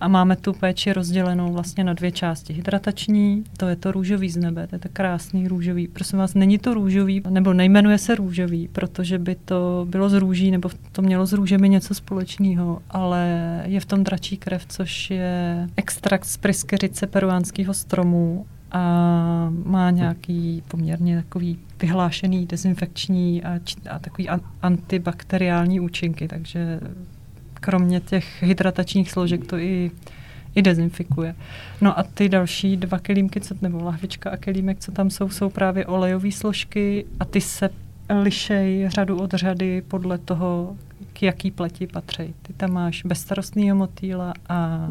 A 0.00 0.08
máme 0.08 0.36
tu 0.36 0.52
péči 0.52 0.92
rozdělenou 0.92 1.52
vlastně 1.52 1.84
na 1.84 1.92
dvě 1.92 2.12
části. 2.12 2.52
Hydratační, 2.52 3.44
to 3.56 3.68
je 3.68 3.76
to 3.76 3.92
růžový 3.92 4.30
z 4.30 4.36
nebe, 4.36 4.66
to 4.66 4.74
je 4.74 4.78
to 4.78 4.88
krásný 4.92 5.48
růžový. 5.48 5.88
Prosím 5.88 6.18
vás, 6.18 6.34
není 6.34 6.58
to 6.58 6.74
růžový, 6.74 7.22
nebo 7.28 7.52
nejmenuje 7.52 7.98
se 7.98 8.14
růžový, 8.14 8.68
protože 8.68 9.18
by 9.18 9.34
to 9.44 9.86
bylo 9.90 10.08
z 10.08 10.12
růží, 10.12 10.50
nebo 10.50 10.70
to 10.92 11.02
mělo 11.02 11.26
s 11.26 11.32
růžemi 11.32 11.68
něco 11.68 11.94
společného, 11.94 12.82
ale 12.90 13.62
je 13.64 13.80
v 13.80 13.86
tom 13.86 14.04
dračí 14.04 14.36
krev, 14.36 14.66
což 14.68 15.10
je 15.10 15.68
extrakt 15.76 16.24
z 16.24 16.36
pryskyřice 16.36 17.06
peruánského 17.06 17.74
stromu 17.74 18.46
a 18.72 19.52
má 19.64 19.90
nějaký 19.90 20.62
poměrně 20.68 21.16
takový 21.16 21.58
vyhlášený 21.80 22.46
dezinfekční 22.46 23.44
a, 23.44 23.60
a 23.90 23.98
takový 23.98 24.28
an, 24.28 24.40
antibakteriální 24.62 25.80
účinky, 25.80 26.28
takže 26.28 26.80
kromě 27.64 28.00
těch 28.00 28.42
hydratačních 28.42 29.10
složek 29.10 29.46
to 29.46 29.56
i, 29.56 29.90
i 30.54 30.62
dezinfikuje. 30.62 31.34
No 31.80 31.98
a 31.98 32.02
ty 32.02 32.28
další 32.28 32.76
dva 32.76 32.98
kelímky, 32.98 33.40
co, 33.40 33.54
nebo 33.62 33.84
lahvička 33.84 34.30
a 34.30 34.36
kelímek, 34.36 34.80
co 34.80 34.92
tam 34.92 35.10
jsou, 35.10 35.28
jsou 35.28 35.50
právě 35.50 35.86
olejové 35.86 36.32
složky 36.32 37.06
a 37.20 37.24
ty 37.24 37.40
se 37.40 37.70
lišej 38.22 38.88
řadu 38.88 39.18
od 39.18 39.34
řady 39.34 39.82
podle 39.88 40.18
toho, 40.18 40.76
k 41.12 41.22
jaký 41.22 41.50
pleti 41.50 41.86
patří. 41.86 42.34
Ty 42.42 42.52
tam 42.52 42.72
máš 42.72 43.02
bezstarostného 43.04 43.76
motýla 43.76 44.32
a 44.48 44.88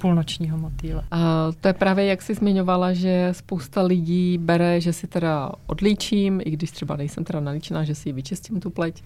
půlnočního 0.00 0.58
motýla. 0.58 1.04
A 1.10 1.48
to 1.60 1.68
je 1.68 1.74
právě, 1.74 2.04
jak 2.04 2.22
jsi 2.22 2.34
zmiňovala, 2.34 2.92
že 2.92 3.28
spousta 3.32 3.82
lidí 3.82 4.38
bere, 4.38 4.80
že 4.80 4.92
si 4.92 5.06
teda 5.06 5.52
odlíčím, 5.66 6.40
i 6.44 6.50
když 6.50 6.70
třeba 6.70 6.96
nejsem 6.96 7.24
teda 7.24 7.40
nalíčená, 7.40 7.84
že 7.84 7.94
si 7.94 8.12
vyčistím 8.12 8.60
tu 8.60 8.70
pleť 8.70 9.02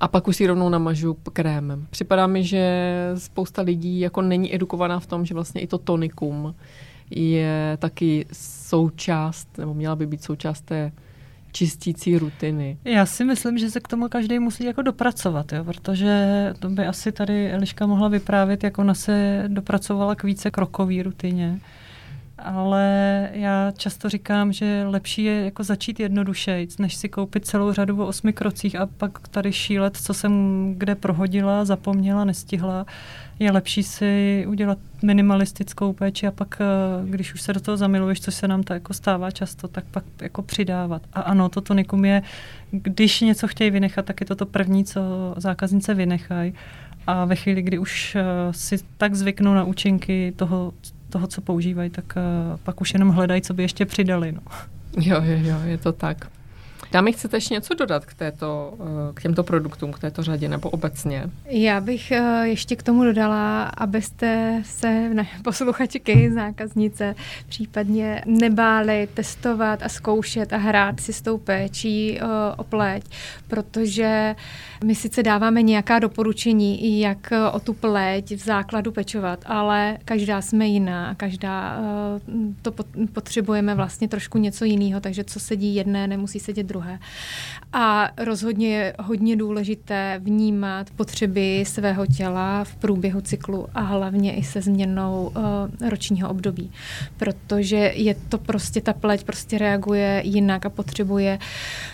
a 0.00 0.08
pak 0.08 0.28
už 0.28 0.36
si 0.36 0.46
rovnou 0.46 0.68
namažu 0.68 1.16
krémem. 1.32 1.86
Připadá 1.90 2.26
mi, 2.26 2.44
že 2.44 2.88
spousta 3.16 3.62
lidí 3.62 4.00
jako 4.00 4.22
není 4.22 4.54
edukovaná 4.54 5.00
v 5.00 5.06
tom, 5.06 5.24
že 5.24 5.34
vlastně 5.34 5.60
i 5.60 5.66
to 5.66 5.78
tonikum 5.78 6.54
je 7.10 7.76
taky 7.80 8.26
součást, 8.32 9.58
nebo 9.58 9.74
měla 9.74 9.96
by 9.96 10.06
být 10.06 10.22
součást 10.22 10.60
té 10.60 10.92
čistící 11.52 12.18
rutiny. 12.18 12.78
Já 12.84 13.06
si 13.06 13.24
myslím, 13.24 13.58
že 13.58 13.70
se 13.70 13.80
k 13.80 13.88
tomu 13.88 14.08
každý 14.08 14.38
musí 14.38 14.64
jako 14.64 14.82
dopracovat, 14.82 15.52
jo, 15.52 15.64
protože 15.64 16.54
to 16.58 16.68
by 16.68 16.86
asi 16.86 17.12
tady 17.12 17.52
Eliška 17.52 17.86
mohla 17.86 18.08
vyprávět, 18.08 18.64
jak 18.64 18.78
ona 18.78 18.94
se 18.94 19.44
dopracovala 19.48 20.14
k 20.14 20.24
více 20.24 20.50
krokové 20.50 21.02
rutině 21.02 21.60
ale 22.44 23.28
já 23.32 23.72
často 23.76 24.08
říkám, 24.08 24.52
že 24.52 24.84
lepší 24.86 25.24
je 25.24 25.44
jako 25.44 25.64
začít 25.64 26.00
jednodušeji, 26.00 26.68
než 26.78 26.94
si 26.94 27.08
koupit 27.08 27.46
celou 27.46 27.72
řadu 27.72 28.02
o 28.02 28.06
osmi 28.06 28.32
krocích 28.32 28.76
a 28.76 28.86
pak 28.86 29.28
tady 29.28 29.52
šílet, 29.52 29.96
co 29.96 30.14
jsem 30.14 30.74
kde 30.78 30.94
prohodila, 30.94 31.64
zapomněla, 31.64 32.24
nestihla. 32.24 32.86
Je 33.38 33.52
lepší 33.52 33.82
si 33.82 34.44
udělat 34.48 34.78
minimalistickou 35.02 35.92
péči 35.92 36.26
a 36.26 36.30
pak, 36.30 36.58
eh, 36.60 37.10
když 37.10 37.34
už 37.34 37.42
se 37.42 37.52
do 37.52 37.60
toho 37.60 37.76
zamiluješ, 37.76 38.20
což 38.20 38.34
se 38.34 38.48
nám 38.48 38.62
to 38.62 38.72
jako 38.72 38.94
stává 38.94 39.30
často, 39.30 39.68
tak 39.68 39.84
pak 39.90 40.04
jako 40.22 40.42
přidávat. 40.42 41.02
A 41.12 41.20
ano, 41.20 41.48
to 41.48 41.60
tonikum 41.60 42.04
je, 42.04 42.22
když 42.70 43.20
něco 43.20 43.48
chtějí 43.48 43.70
vynechat, 43.70 44.04
tak 44.04 44.20
je 44.20 44.26
to 44.26 44.34
to 44.34 44.46
první, 44.46 44.84
co 44.84 45.00
zákaznice 45.36 45.94
vynechají. 45.94 46.54
A 47.06 47.24
ve 47.24 47.36
chvíli, 47.36 47.62
kdy 47.62 47.78
už 47.78 48.16
eh, 48.16 48.22
si 48.50 48.76
tak 48.98 49.14
zvyknou 49.14 49.54
na 49.54 49.64
účinky 49.64 50.32
toho, 50.36 50.72
toho, 51.14 51.26
co 51.26 51.40
používají, 51.40 51.90
tak 51.90 52.04
uh, 52.16 52.58
pak 52.64 52.80
už 52.80 52.92
jenom 52.92 53.08
hledají, 53.08 53.42
co 53.42 53.54
by 53.54 53.62
ještě 53.62 53.86
přidali. 53.86 54.32
No. 54.32 54.40
Jo, 54.98 55.22
jo, 55.22 55.38
jo, 55.42 55.56
je 55.64 55.78
to 55.78 55.92
tak. 55.92 56.26
Dámy, 56.92 57.12
chcete 57.12 57.36
ještě 57.36 57.54
něco 57.54 57.74
dodat 57.74 58.06
k, 58.06 58.14
této, 58.14 58.74
eh, 58.80 59.12
k 59.14 59.22
těmto 59.22 59.42
produktům, 59.42 59.92
k 59.92 59.98
této 59.98 60.22
řadě 60.22 60.48
nebo 60.48 60.70
obecně? 60.70 61.24
Já 61.46 61.80
bych 61.80 62.10
eh, 62.10 62.48
ještě 62.48 62.76
k 62.76 62.82
tomu 62.82 63.04
dodala, 63.04 63.62
abyste 63.64 64.62
se, 64.64 65.08
ne, 65.14 65.26
posluchačky, 65.44 66.30
zákaznice, 66.32 67.14
případně 67.48 68.22
nebáli 68.26 69.08
testovat 69.14 69.82
a 69.82 69.88
zkoušet 69.88 70.52
a 70.52 70.56
hrát 70.56 71.00
si 71.00 71.12
s 71.12 71.22
tou 71.22 71.38
péčí 71.38 72.18
eh, 72.18 72.24
o 72.56 72.64
pleť, 72.64 73.04
protože 73.48 74.36
my 74.84 74.94
sice 74.94 75.22
dáváme 75.22 75.62
nějaká 75.62 75.98
doporučení, 75.98 77.00
jak 77.00 77.32
o 77.52 77.60
tu 77.60 77.72
pleť 77.72 78.32
v 78.32 78.44
základu 78.44 78.92
pečovat, 78.92 79.44
ale 79.46 79.98
každá 80.04 80.42
jsme 80.42 80.66
jiná, 80.66 81.14
každá 81.14 81.78
to 82.62 82.72
potřebujeme 83.12 83.74
vlastně 83.74 84.08
trošku 84.08 84.38
něco 84.38 84.64
jiného, 84.64 85.00
takže 85.00 85.24
co 85.24 85.40
sedí 85.40 85.74
jedné, 85.74 86.06
nemusí 86.06 86.40
sedět 86.40 86.66
druhé 86.66 86.83
druhé. 86.84 86.98
A 87.72 88.10
rozhodně 88.16 88.68
je 88.68 88.94
hodně 88.98 89.36
důležité 89.36 90.20
vnímat 90.22 90.90
potřeby 90.90 91.64
svého 91.66 92.06
těla 92.06 92.64
v 92.64 92.76
průběhu 92.76 93.20
cyklu 93.20 93.66
a 93.74 93.80
hlavně 93.80 94.34
i 94.34 94.42
se 94.42 94.62
změnou 94.62 95.32
uh, 95.36 95.88
ročního 95.88 96.28
období. 96.28 96.70
Protože 97.16 97.92
je 97.94 98.14
to 98.28 98.38
prostě, 98.38 98.80
ta 98.80 98.92
pleť 98.92 99.24
prostě 99.24 99.58
reaguje 99.58 100.22
jinak 100.24 100.66
a 100.66 100.70
potřebuje 100.70 101.38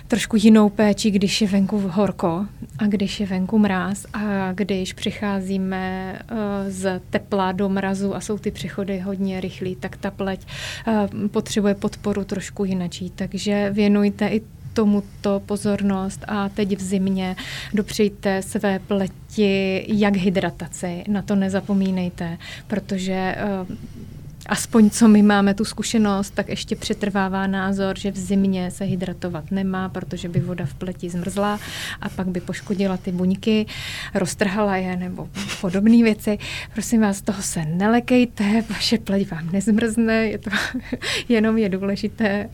trošku 0.09 0.37
jinou 0.37 0.69
péči, 0.69 1.11
když 1.11 1.41
je 1.41 1.49
venku 1.49 1.89
horko 1.89 2.47
a 2.79 2.87
když 2.87 3.21
je 3.21 3.27
venku 3.27 3.59
mráz 3.59 4.07
a 4.13 4.53
když 4.53 4.93
přicházíme 4.93 6.13
uh, 6.33 6.39
z 6.69 7.01
tepla 7.11 7.53
do 7.53 7.69
mrazu 7.69 8.17
a 8.17 8.21
jsou 8.21 8.39
ty 8.39 8.51
přechody 8.51 8.99
hodně 8.99 9.41
rychlí, 9.41 9.77
tak 9.77 9.97
ta 9.97 10.11
pleť 10.11 10.47
uh, 10.87 11.29
potřebuje 11.29 11.75
podporu 11.75 12.25
trošku 12.25 12.65
jinačí. 12.65 13.11
Takže 13.11 13.71
věnujte 13.73 14.29
i 14.29 14.43
tomuto 14.73 15.43
pozornost 15.47 16.25
a 16.29 16.49
teď 16.49 16.77
v 16.79 16.83
zimě 16.83 17.37
dopřejte 17.75 18.43
své 18.43 18.79
pleti 18.79 19.85
jak 19.89 20.17
hydrataci, 20.17 21.05
na 21.09 21.23
to 21.23 21.35
nezapomínejte, 21.37 22.39
protože 22.67 23.37
uh, 23.71 23.77
aspoň 24.51 24.91
co 24.91 25.09
my 25.09 25.23
máme 25.23 25.55
tu 25.55 25.65
zkušenost, 25.65 26.31
tak 26.31 26.49
ještě 26.49 26.77
přetrvává 26.77 27.47
názor, 27.47 27.99
že 27.99 28.11
v 28.11 28.17
zimě 28.17 28.71
se 28.71 28.85
hydratovat 28.85 29.51
nemá, 29.51 29.89
protože 29.89 30.29
by 30.29 30.41
voda 30.41 30.67
v 30.67 30.75
pleti 30.75 31.11
zmrzla 31.11 31.59
a 32.01 32.09
pak 32.09 32.29
by 32.29 32.41
poškodila 32.41 32.97
ty 32.97 33.13
buňky, 33.13 33.67
roztrhala 34.15 34.77
je 34.77 34.97
nebo 34.97 35.29
podobné 35.61 36.03
věci. 36.03 36.39
Prosím 36.73 37.01
vás, 37.01 37.23
toho 37.23 37.43
se 37.43 37.65
nelekejte, 37.65 38.65
vaše 38.71 38.99
pleť 38.99 39.31
vám 39.31 39.53
nezmrzne, 39.53 40.15
je 40.15 40.39
to 40.39 40.51
jenom 41.29 41.59
je 41.59 41.69
důležité 41.69 42.49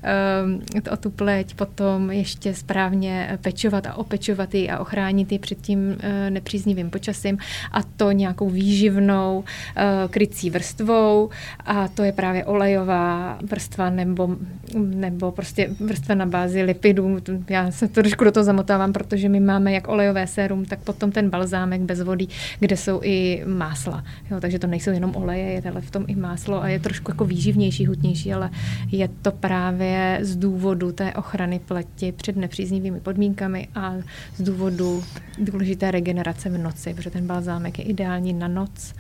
um, 0.45 0.63
o 0.93 0.97
tu 0.97 1.11
pleť 1.11 1.55
potom 1.55 2.11
ještě 2.11 2.55
správně 2.55 3.39
pečovat 3.43 3.87
a 3.87 3.95
opečovat 3.95 4.55
ji 4.55 4.71
a 4.71 4.79
ochránit 4.79 5.33
ji 5.33 5.39
před 5.39 5.61
tím 5.61 5.89
uh, 5.89 5.97
nepříznivým 6.31 6.91
počasím 6.91 7.39
a 7.73 7.83
to 7.83 8.13
nějakou 8.13 8.51
výživnou 8.51 9.39
uh, 9.39 10.11
krycí 10.11 10.51
vrstvou 10.51 11.31
a 11.67 11.86
to 11.89 12.03
je 12.03 12.12
právě 12.12 12.45
olejová 12.45 13.39
vrstva 13.43 13.91
nebo, 13.91 14.37
nebo 14.78 15.32
prostě 15.32 15.70
vrstva 15.80 16.14
na 16.14 16.26
bázi 16.26 16.62
lipidů. 16.62 17.18
Já 17.49 17.70
se 17.70 17.89
to 17.89 17.95
trošku 17.95 18.24
do 18.24 18.32
toho 18.32 18.45
zamotávám, 18.45 18.93
protože 18.93 19.28
my 19.28 19.41
máme 19.41 19.72
jak 19.72 19.89
olejové 19.89 20.26
sérum, 20.26 20.64
tak 20.64 20.78
potom 20.78 21.12
ten 21.12 21.30
balzámek 21.30 21.80
bez 21.80 22.01
vody, 22.01 22.26
kde 22.61 22.76
jsou 22.76 23.01
i 23.03 23.43
másla. 23.47 24.05
Jo, 24.30 24.41
takže 24.41 24.59
to 24.59 24.66
nejsou 24.66 24.91
jenom 24.91 25.16
oleje, 25.16 25.53
je 25.53 25.62
ale 25.70 25.80
v 25.80 25.91
tom 25.91 26.05
i 26.07 26.16
máslo 26.16 26.62
a 26.62 26.68
je 26.68 26.80
trošku 26.80 27.11
jako 27.11 27.24
výživnější, 27.24 27.87
hutnější, 27.87 28.32
ale 28.32 28.51
je 28.93 29.09
to 29.22 29.32
právě 29.32 30.18
z 30.22 30.37
důvodu 30.37 30.93
té 30.93 31.12
ochrany 31.14 31.59
pleti 31.59 32.12
před 32.12 32.37
nepříznivými 32.37 33.01
podmínkami 33.01 33.68
a 33.74 33.95
z 34.37 34.43
důvodu 34.43 35.03
důležité 35.39 35.91
regenerace 35.91 36.51
v 36.51 36.59
noci, 36.59 36.95
protože 36.95 37.11
ten 37.11 37.26
balzámek 37.26 37.78
je 37.78 37.84
ideální 37.84 38.32
na 38.32 38.49
noc 38.49 38.95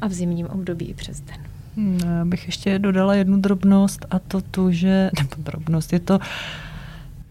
a 0.00 0.06
v 0.06 0.12
zimním 0.12 0.46
období 0.46 0.90
i 0.90 0.94
přes 0.94 1.20
den. 1.20 1.51
Hmm, 1.76 2.00
já 2.04 2.24
bych 2.24 2.46
ještě 2.46 2.78
dodala 2.78 3.14
jednu 3.14 3.40
drobnost 3.40 4.06
a 4.10 4.18
to 4.18 4.40
tu, 4.40 4.70
že, 4.70 5.10
nebo 5.18 5.34
drobnost, 5.38 5.92
je 5.92 6.00
to, 6.00 6.18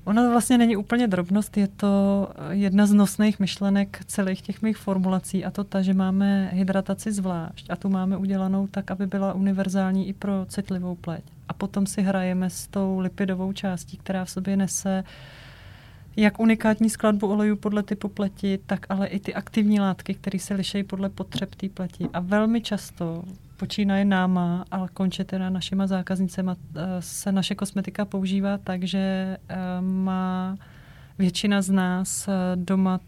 Ona 0.03 0.29
vlastně 0.29 0.57
není 0.57 0.75
úplně 0.75 1.07
drobnost, 1.07 1.57
je 1.57 1.67
to 1.67 2.27
jedna 2.49 2.85
z 2.85 2.93
nosných 2.93 3.39
myšlenek 3.39 4.03
celých 4.05 4.41
těch 4.41 4.61
mých 4.61 4.77
formulací 4.77 5.45
a 5.45 5.51
to 5.51 5.63
ta, 5.63 5.81
že 5.81 5.93
máme 5.93 6.49
hydrataci 6.53 7.11
zvlášť 7.11 7.69
a 7.69 7.75
tu 7.75 7.89
máme 7.89 8.17
udělanou 8.17 8.67
tak, 8.67 8.91
aby 8.91 9.07
byla 9.07 9.33
univerzální 9.33 10.07
i 10.07 10.13
pro 10.13 10.45
citlivou 10.49 10.95
pleť. 10.95 11.23
A 11.47 11.53
potom 11.53 11.85
si 11.85 12.01
hrajeme 12.01 12.49
s 12.49 12.67
tou 12.67 12.99
lipidovou 12.99 13.53
částí, 13.53 13.97
která 13.97 14.25
v 14.25 14.29
sobě 14.29 14.57
nese 14.57 15.03
jak 16.15 16.39
unikátní 16.39 16.89
skladbu 16.89 17.27
olejů 17.27 17.55
podle 17.55 17.83
typu 17.83 18.09
pleti, 18.09 18.59
tak 18.65 18.85
ale 18.89 19.07
i 19.07 19.19
ty 19.19 19.33
aktivní 19.33 19.79
látky, 19.79 20.13
které 20.13 20.39
se 20.39 20.53
lišejí 20.53 20.83
podle 20.83 21.09
potřeb 21.09 21.55
té 21.55 21.69
pleti. 21.69 22.09
A 22.13 22.19
velmi 22.19 22.61
často 22.61 23.23
počínaje 23.61 24.05
náma, 24.05 24.65
ale 24.71 24.89
konče 24.93 25.23
teda 25.23 25.49
našima 25.49 25.87
zákaznicema, 25.87 26.55
eh, 26.57 26.81
se 26.99 27.31
naše 27.31 27.55
kosmetika 27.55 28.05
používá 28.05 28.57
tak, 28.57 28.83
že 28.83 28.97
eh, 28.97 29.55
má 29.81 30.57
většina 31.17 31.61
z 31.61 31.69
nás 31.69 32.27
eh, 32.27 32.31
doma 32.55 32.99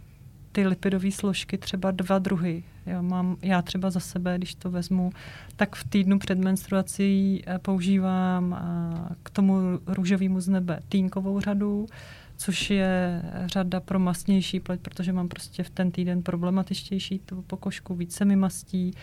ty 0.51 0.67
lipidové 0.67 1.11
složky 1.11 1.57
třeba 1.57 1.91
dva 1.91 2.19
druhy. 2.19 2.63
Jo, 2.85 3.01
mám, 3.03 3.37
já 3.41 3.61
třeba 3.61 3.89
za 3.89 3.99
sebe, 3.99 4.37
když 4.37 4.55
to 4.55 4.71
vezmu, 4.71 5.09
tak 5.55 5.75
v 5.75 5.89
týdnu 5.89 6.19
před 6.19 6.37
menstruací 6.37 7.43
používám 7.61 8.59
k 9.23 9.29
tomu 9.29 9.79
růžovému 9.87 10.39
z 10.39 10.47
nebe 10.47 10.79
týnkovou 10.89 11.39
řadu, 11.39 11.85
což 12.37 12.69
je 12.69 13.21
řada 13.45 13.79
pro 13.79 13.99
masnější 13.99 14.59
pleť, 14.59 14.81
protože 14.81 15.13
mám 15.13 15.27
prostě 15.27 15.63
v 15.63 15.69
ten 15.69 15.91
týden 15.91 16.23
problematičtější 16.23 17.19
tu 17.19 17.41
pokožku, 17.41 17.95
více 17.95 18.25
mi 18.25 18.35
mastí. 18.35 18.93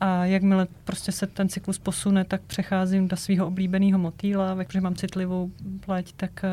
A 0.00 0.24
jakmile 0.24 0.66
prostě 0.84 1.12
se 1.12 1.26
ten 1.26 1.48
cyklus 1.48 1.78
posune, 1.78 2.24
tak 2.24 2.40
přecházím 2.42 3.08
do 3.08 3.16
svého 3.16 3.46
oblíbeného 3.46 3.98
motýla, 3.98 4.56
protože 4.56 4.80
mám 4.80 4.94
citlivou 4.94 5.50
pleť, 5.80 6.12
tak, 6.12 6.44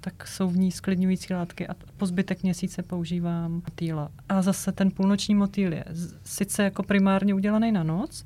tak 0.00 0.26
jsou 0.26 0.48
v 0.48 0.56
ní 0.56 0.72
sklidňující 0.72 1.34
látky 1.34 1.68
a 1.68 1.74
po 1.96 2.06
zbytek 2.06 2.42
měsíce 2.42 2.82
používám 2.82 3.52
motýla. 3.52 4.10
A 4.28 4.42
zase 4.42 4.72
ten 4.72 4.90
půlnoční 4.90 5.34
motýl 5.34 5.72
je 5.72 5.84
sice 6.24 6.62
jako 6.62 6.82
primárně 6.82 7.34
udělaný 7.34 7.72
na 7.72 7.82
noc, 7.82 8.24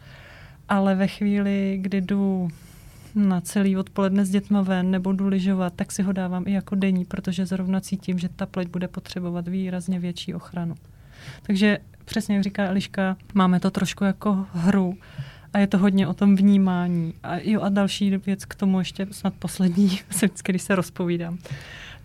ale 0.68 0.94
ve 0.94 1.06
chvíli, 1.06 1.78
kdy 1.80 2.00
jdu 2.00 2.48
na 3.14 3.40
celý 3.40 3.76
odpoledne 3.76 4.24
s 4.24 4.30
dětma 4.30 4.62
ven 4.62 4.90
nebo 4.90 5.12
jdu 5.12 5.28
lyžovat, 5.28 5.72
tak 5.76 5.92
si 5.92 6.02
ho 6.02 6.12
dávám 6.12 6.44
i 6.46 6.52
jako 6.52 6.74
denní, 6.74 7.04
protože 7.04 7.46
zrovna 7.46 7.80
cítím, 7.80 8.18
že 8.18 8.28
ta 8.28 8.46
pleť 8.46 8.68
bude 8.68 8.88
potřebovat 8.88 9.48
výrazně 9.48 9.98
větší 9.98 10.34
ochranu. 10.34 10.74
Takže 11.42 11.78
přesně 12.10 12.34
jak 12.34 12.44
říká 12.44 12.64
Eliška, 12.64 13.16
máme 13.34 13.60
to 13.60 13.70
trošku 13.70 14.04
jako 14.04 14.46
hru 14.52 14.94
a 15.52 15.58
je 15.58 15.66
to 15.66 15.78
hodně 15.78 16.08
o 16.08 16.14
tom 16.14 16.36
vnímání. 16.36 17.14
A 17.22 17.36
jo 17.42 17.60
a 17.60 17.68
další 17.68 18.16
věc 18.16 18.44
k 18.44 18.54
tomu 18.54 18.78
ještě 18.78 19.06
snad 19.10 19.34
poslední, 19.38 19.98
když 20.44 20.62
se 20.62 20.74
rozpovídám. 20.74 21.38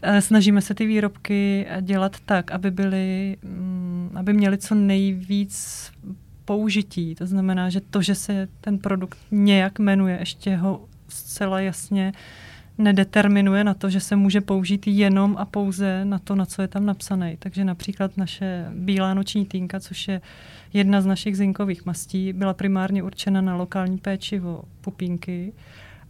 Eh, 0.01 0.21
snažíme 0.21 0.61
se 0.61 0.73
ty 0.73 0.85
výrobky 0.85 1.67
dělat 1.81 2.17
tak, 2.25 2.51
aby 2.51 2.71
byly, 2.71 3.37
mm, 3.43 4.11
aby 4.15 4.33
měly 4.33 4.57
co 4.57 4.75
nejvíc 4.75 5.91
použití. 6.45 7.15
To 7.15 7.25
znamená, 7.25 7.69
že 7.69 7.81
to, 7.81 8.01
že 8.01 8.15
se 8.15 8.47
ten 8.61 8.79
produkt 8.79 9.17
nějak 9.31 9.79
jmenuje, 9.79 10.17
ještě 10.19 10.55
ho 10.55 10.85
zcela 11.07 11.59
jasně 11.59 12.13
nedeterminuje 12.77 13.63
na 13.63 13.73
to, 13.73 13.89
že 13.89 13.99
se 13.99 14.15
může 14.15 14.41
použít 14.41 14.87
jenom 14.87 15.35
a 15.39 15.45
pouze 15.45 16.05
na 16.05 16.19
to, 16.19 16.35
na 16.35 16.45
co 16.45 16.61
je 16.61 16.67
tam 16.67 16.85
napsané. 16.85 17.35
Takže 17.39 17.65
například 17.65 18.17
naše 18.17 18.65
bílá 18.75 19.13
noční 19.13 19.45
týnka, 19.45 19.79
což 19.79 20.07
je 20.07 20.21
jedna 20.73 21.01
z 21.01 21.05
našich 21.05 21.37
zinkových 21.37 21.85
mastí, 21.85 22.33
byla 22.33 22.53
primárně 22.53 23.03
určena 23.03 23.41
na 23.41 23.55
lokální 23.55 23.97
péčivo 23.97 24.63
pupínky, 24.81 25.53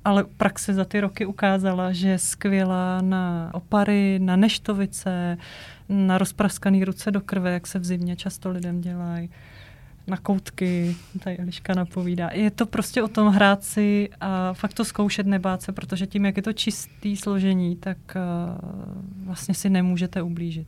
ale 0.05 0.23
praxe 0.23 0.73
za 0.73 0.85
ty 0.85 0.99
roky 0.99 1.25
ukázala, 1.25 1.91
že 1.91 2.09
je 2.09 2.19
skvělá 2.19 3.01
na 3.01 3.49
opary, 3.53 4.19
na 4.19 4.35
neštovice, 4.35 5.37
na 5.89 6.17
rozpraskaný 6.17 6.85
ruce 6.85 7.11
do 7.11 7.21
krve, 7.21 7.51
jak 7.51 7.67
se 7.67 7.79
v 7.79 7.85
zimě 7.85 8.15
často 8.15 8.49
lidem 8.49 8.81
dělají 8.81 9.29
na 10.07 10.17
koutky, 10.17 10.95
tady 11.23 11.37
Eliška 11.37 11.73
napovídá. 11.73 12.29
Je 12.33 12.51
to 12.51 12.65
prostě 12.65 13.03
o 13.03 13.07
tom 13.07 13.27
hrát 13.27 13.63
si 13.63 14.09
a 14.21 14.53
fakt 14.53 14.73
to 14.73 14.85
zkoušet, 14.85 15.27
nebát 15.27 15.61
se, 15.61 15.71
protože 15.71 16.07
tím, 16.07 16.25
jak 16.25 16.37
je 16.37 16.43
to 16.43 16.53
čistý 16.53 17.17
složení, 17.17 17.75
tak 17.75 17.97
uh, 18.15 19.25
vlastně 19.25 19.53
si 19.53 19.69
nemůžete 19.69 20.21
ublížit. 20.21 20.67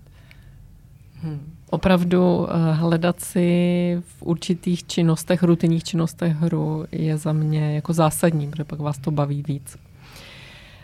Hmm. 1.22 1.54
Opravdu 1.70 2.38
uh, 2.38 2.48
hledat 2.72 3.20
si 3.20 3.98
v 4.02 4.24
určitých 4.24 4.88
činnostech, 4.88 5.44
rutinních 5.44 5.84
činnostech 5.84 6.34
hru 6.34 6.86
je 6.92 7.18
za 7.18 7.34
mě 7.34 7.76
jako 7.76 7.94
zásadní, 7.94 8.50
protože 8.50 8.64
pak 8.64 8.80
vás 8.80 8.98
to 8.98 9.12
baví 9.12 9.44
víc. 9.48 9.78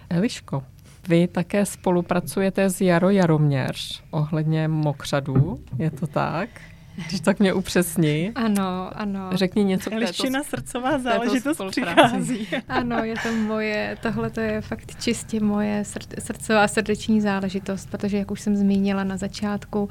Eliško, 0.10 0.64
vy 1.08 1.28
také 1.28 1.66
spolupracujete 1.66 2.70
s 2.70 2.82
Jaro 2.82 3.10
Jaroměř 3.10 4.04
ohledně 4.12 4.68
mokřadů, 4.68 5.60
je 5.80 5.92
to 5.92 6.08
tak? 6.08 6.50
Když 6.96 7.20
tak 7.20 7.40
mě 7.40 7.54
upřesni. 7.54 8.32
Ano, 8.36 8.92
ano. 8.96 9.30
Řekni 9.34 9.64
něco 9.64 9.90
k 9.90 9.94
této, 9.94 10.44
srdcová 10.44 11.00
záležitost 11.00 11.62
přichází. 11.70 12.48
Ano, 12.68 13.04
je 13.04 13.16
to 13.24 13.32
moje, 13.32 13.98
tohle 14.02 14.30
to 14.30 14.40
je 14.40 14.62
fakt 14.62 15.02
čistě 15.02 15.40
moje 15.40 15.84
srdcová 16.20 16.68
srdeční 16.68 17.22
záležitost, 17.22 17.90
protože 17.92 18.18
jak 18.18 18.32
už 18.32 18.42
jsem 18.42 18.56
zmínila 18.56 19.04
na 19.04 19.18
začátku, 19.18 19.90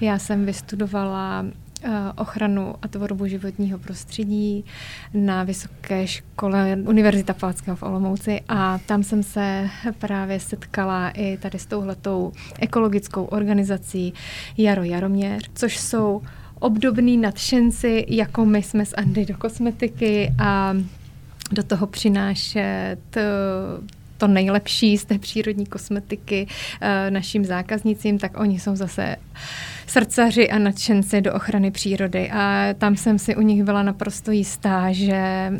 já 0.00 0.18
jsem 0.18 0.46
vystudovala 0.46 1.46
eh, 1.82 1.90
ochranu 2.16 2.74
a 2.82 2.88
tvorbu 2.88 3.26
životního 3.26 3.78
prostředí 3.78 4.64
na 5.14 5.44
Vysoké 5.44 6.06
škole 6.06 6.78
Univerzita 6.86 7.32
Palackého 7.32 7.76
v 7.76 7.82
Olomouci 7.82 8.40
a 8.48 8.78
tam 8.86 9.02
jsem 9.02 9.22
se 9.22 9.70
právě 9.98 10.40
setkala 10.40 11.10
i 11.10 11.36
tady 11.36 11.58
s 11.58 11.66
touhletou 11.66 12.32
ekologickou 12.60 13.24
organizací 13.24 14.14
Jaro 14.56 14.82
Jaroměř, 14.82 15.50
což 15.54 15.78
jsou 15.78 16.22
obdobný 16.64 17.16
nadšenci, 17.16 18.06
jako 18.08 18.44
my 18.44 18.62
jsme 18.62 18.86
z 18.86 18.94
Andy 18.96 19.26
do 19.26 19.36
kosmetiky 19.36 20.32
a 20.38 20.76
do 21.52 21.62
toho 21.62 21.86
přinášet 21.86 22.98
eh, 23.16 23.22
to 24.18 24.26
nejlepší 24.26 24.98
z 24.98 25.04
té 25.04 25.18
přírodní 25.18 25.66
kosmetiky 25.66 26.46
eh, 26.80 27.10
našim 27.10 27.44
zákaznicím, 27.44 28.18
tak 28.18 28.40
oni 28.40 28.58
jsou 28.58 28.76
zase 28.76 29.16
srdcaři 29.86 30.50
a 30.50 30.58
nadšenci 30.58 31.20
do 31.20 31.34
ochrany 31.34 31.70
přírody. 31.70 32.30
A 32.30 32.74
tam 32.78 32.96
jsem 32.96 33.18
si 33.18 33.36
u 33.36 33.40
nich 33.40 33.64
byla 33.64 33.82
naprosto 33.82 34.30
jistá, 34.30 34.92
že 34.92 35.52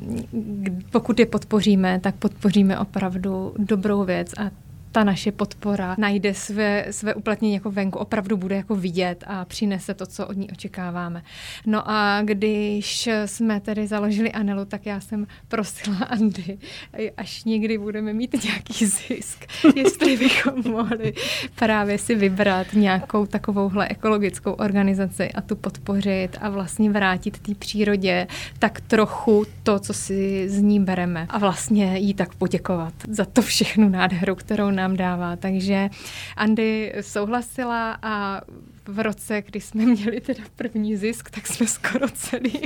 pokud 0.90 1.18
je 1.18 1.26
podpoříme, 1.26 2.00
tak 2.00 2.14
podpoříme 2.14 2.78
opravdu 2.78 3.54
dobrou 3.58 4.04
věc 4.04 4.32
a 4.38 4.63
ta 4.94 5.04
naše 5.04 5.32
podpora 5.32 5.96
najde 5.98 6.34
své, 6.34 6.86
své 6.90 7.14
uplatnění 7.14 7.54
jako 7.54 7.70
venku, 7.70 7.98
opravdu 7.98 8.36
bude 8.36 8.56
jako 8.56 8.74
vidět 8.74 9.24
a 9.26 9.44
přinese 9.44 9.94
to, 9.94 10.06
co 10.06 10.26
od 10.26 10.36
ní 10.36 10.50
očekáváme. 10.50 11.22
No 11.66 11.90
a 11.90 12.22
když 12.22 13.08
jsme 13.26 13.60
tedy 13.60 13.86
založili 13.86 14.32
Anelu, 14.32 14.64
tak 14.64 14.86
já 14.86 15.00
jsem 15.00 15.26
prosila 15.48 15.96
Andy, 15.96 16.58
až 17.16 17.44
někdy 17.44 17.78
budeme 17.78 18.12
mít 18.12 18.44
nějaký 18.44 18.86
zisk, 18.86 19.46
jestli 19.76 20.16
bychom 20.16 20.54
mohli 20.72 21.12
právě 21.54 21.98
si 21.98 22.14
vybrat 22.14 22.66
nějakou 22.72 23.26
takovouhle 23.26 23.88
ekologickou 23.88 24.52
organizaci 24.52 25.32
a 25.32 25.40
tu 25.40 25.56
podpořit 25.56 26.28
a 26.40 26.48
vlastně 26.48 26.90
vrátit 26.90 27.38
té 27.38 27.54
přírodě 27.54 28.26
tak 28.58 28.80
trochu 28.80 29.44
to, 29.62 29.78
co 29.78 29.94
si 29.94 30.48
z 30.48 30.58
ní 30.58 30.80
bereme 30.80 31.26
a 31.28 31.38
vlastně 31.38 31.98
jí 31.98 32.14
tak 32.14 32.34
poděkovat 32.34 32.94
za 33.08 33.24
to 33.24 33.42
všechnu 33.42 33.88
nádheru, 33.88 34.34
kterou 34.34 34.70
nám 34.70 34.83
nám 34.84 34.96
dává. 34.96 35.36
Takže 35.36 35.90
Andy 36.36 36.92
souhlasila 37.00 37.98
a 38.02 38.40
v 38.88 38.98
roce, 38.98 39.42
kdy 39.42 39.60
jsme 39.60 39.86
měli 39.86 40.20
teda 40.20 40.44
první 40.56 40.96
zisk, 40.96 41.30
tak 41.30 41.46
jsme 41.46 41.66
skoro 41.66 42.08
celý 42.08 42.60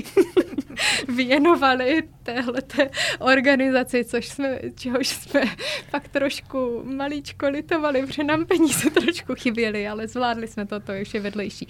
věnovali 1.16 2.02
téhleté 2.22 2.90
organizaci, 3.18 4.04
což 4.04 4.28
jsme, 4.28 4.58
čehož 4.74 5.08
jsme 5.08 5.42
pak 5.90 6.08
trošku 6.08 6.82
malíčko 6.84 7.48
litovali, 7.48 8.06
protože 8.06 8.24
nám 8.24 8.46
peníze 8.46 8.90
trošku 9.04 9.34
chyběly, 9.34 9.88
ale 9.88 10.08
zvládli 10.08 10.48
jsme 10.48 10.66
to, 10.66 10.80
to 10.80 10.92
je 10.92 11.04
vše 11.04 11.20
vedlejší. 11.20 11.68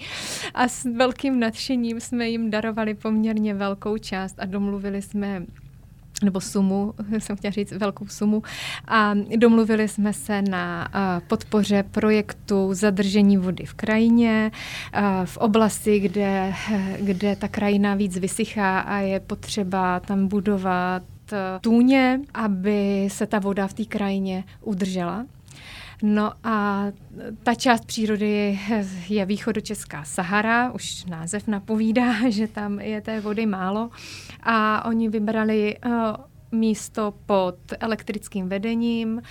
A 0.53 0.67
s 0.67 0.83
velkým 0.85 1.39
nadšením 1.39 1.99
jsme 1.99 2.29
jim 2.29 2.49
darovali 2.49 2.93
poměrně 2.93 3.53
velkou 3.53 3.97
část 3.97 4.35
a 4.37 4.45
domluvili 4.45 5.01
jsme 5.01 5.45
nebo 6.23 6.41
sumu, 6.41 6.93
jsem 7.19 7.35
chtěla 7.35 7.51
říct 7.51 7.71
velkou 7.71 8.07
sumu. 8.07 8.43
A 8.87 9.13
domluvili 9.37 9.87
jsme 9.87 10.13
se 10.13 10.41
na 10.41 10.87
podpoře 11.27 11.83
projektu 11.83 12.73
zadržení 12.73 13.37
vody 13.37 13.65
v 13.65 13.73
krajině, 13.73 14.51
v 15.25 15.37
oblasti, 15.37 15.99
kde, 15.99 16.53
kde 16.99 17.35
ta 17.35 17.47
krajina 17.47 17.95
víc 17.95 18.17
vysychá 18.17 18.79
a 18.79 18.97
je 18.97 19.19
potřeba 19.19 19.99
tam 19.99 20.27
budovat 20.27 21.03
tůně, 21.61 22.19
aby 22.33 23.07
se 23.11 23.27
ta 23.27 23.39
voda 23.39 23.67
v 23.67 23.73
té 23.73 23.85
krajině 23.85 24.43
udržela. 24.61 25.25
No 26.03 26.31
a 26.43 26.85
ta 27.43 27.55
část 27.55 27.85
přírody 27.85 28.59
je 29.09 29.25
východočeská 29.25 30.03
Sahara, 30.03 30.71
už 30.71 31.05
název 31.05 31.47
napovídá, 31.47 32.13
že 32.29 32.47
tam 32.47 32.79
je 32.79 33.01
té 33.01 33.19
vody 33.19 33.45
málo 33.45 33.89
a 34.43 34.85
oni 34.85 35.09
vybrali 35.09 35.77
uh, 35.85 36.28
místo 36.51 37.13
pod 37.25 37.55
elektrickým 37.79 38.49
vedením, 38.49 39.21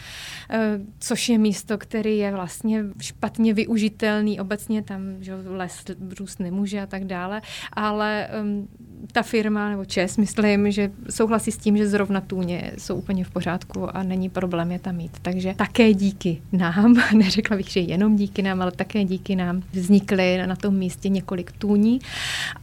eh, 0.50 0.80
což 0.98 1.28
je 1.28 1.38
místo, 1.38 1.78
který 1.78 2.18
je 2.18 2.32
vlastně 2.32 2.84
špatně 3.00 3.54
využitelný. 3.54 4.40
Obecně 4.40 4.82
tam 4.82 5.18
že 5.20 5.34
les 5.34 5.84
růst 6.18 6.40
nemůže 6.40 6.80
a 6.80 6.86
tak 6.86 7.04
dále, 7.04 7.42
ale 7.72 8.28
um, 8.42 8.68
ta 9.12 9.22
firma 9.22 9.70
nebo 9.70 9.84
ČES, 9.84 10.16
myslím, 10.16 10.70
že 10.70 10.90
souhlasí 11.10 11.52
s 11.52 11.58
tím, 11.58 11.76
že 11.76 11.88
zrovna 11.88 12.20
tůně 12.20 12.72
jsou 12.78 12.94
úplně 12.94 13.24
v 13.24 13.30
pořádku 13.30 13.96
a 13.96 14.02
není 14.02 14.28
problém 14.28 14.72
je 14.72 14.78
tam 14.78 14.96
mít. 14.96 15.18
Takže 15.22 15.54
také 15.56 15.94
díky 15.94 16.42
nám, 16.52 16.94
neřekla 17.14 17.56
bych, 17.56 17.68
že 17.68 17.80
jenom 17.80 18.16
díky 18.16 18.42
nám, 18.42 18.62
ale 18.62 18.72
také 18.72 19.04
díky 19.04 19.36
nám 19.36 19.62
vznikly 19.72 20.46
na 20.46 20.56
tom 20.56 20.74
místě 20.74 21.08
několik 21.08 21.52
tůní 21.52 21.98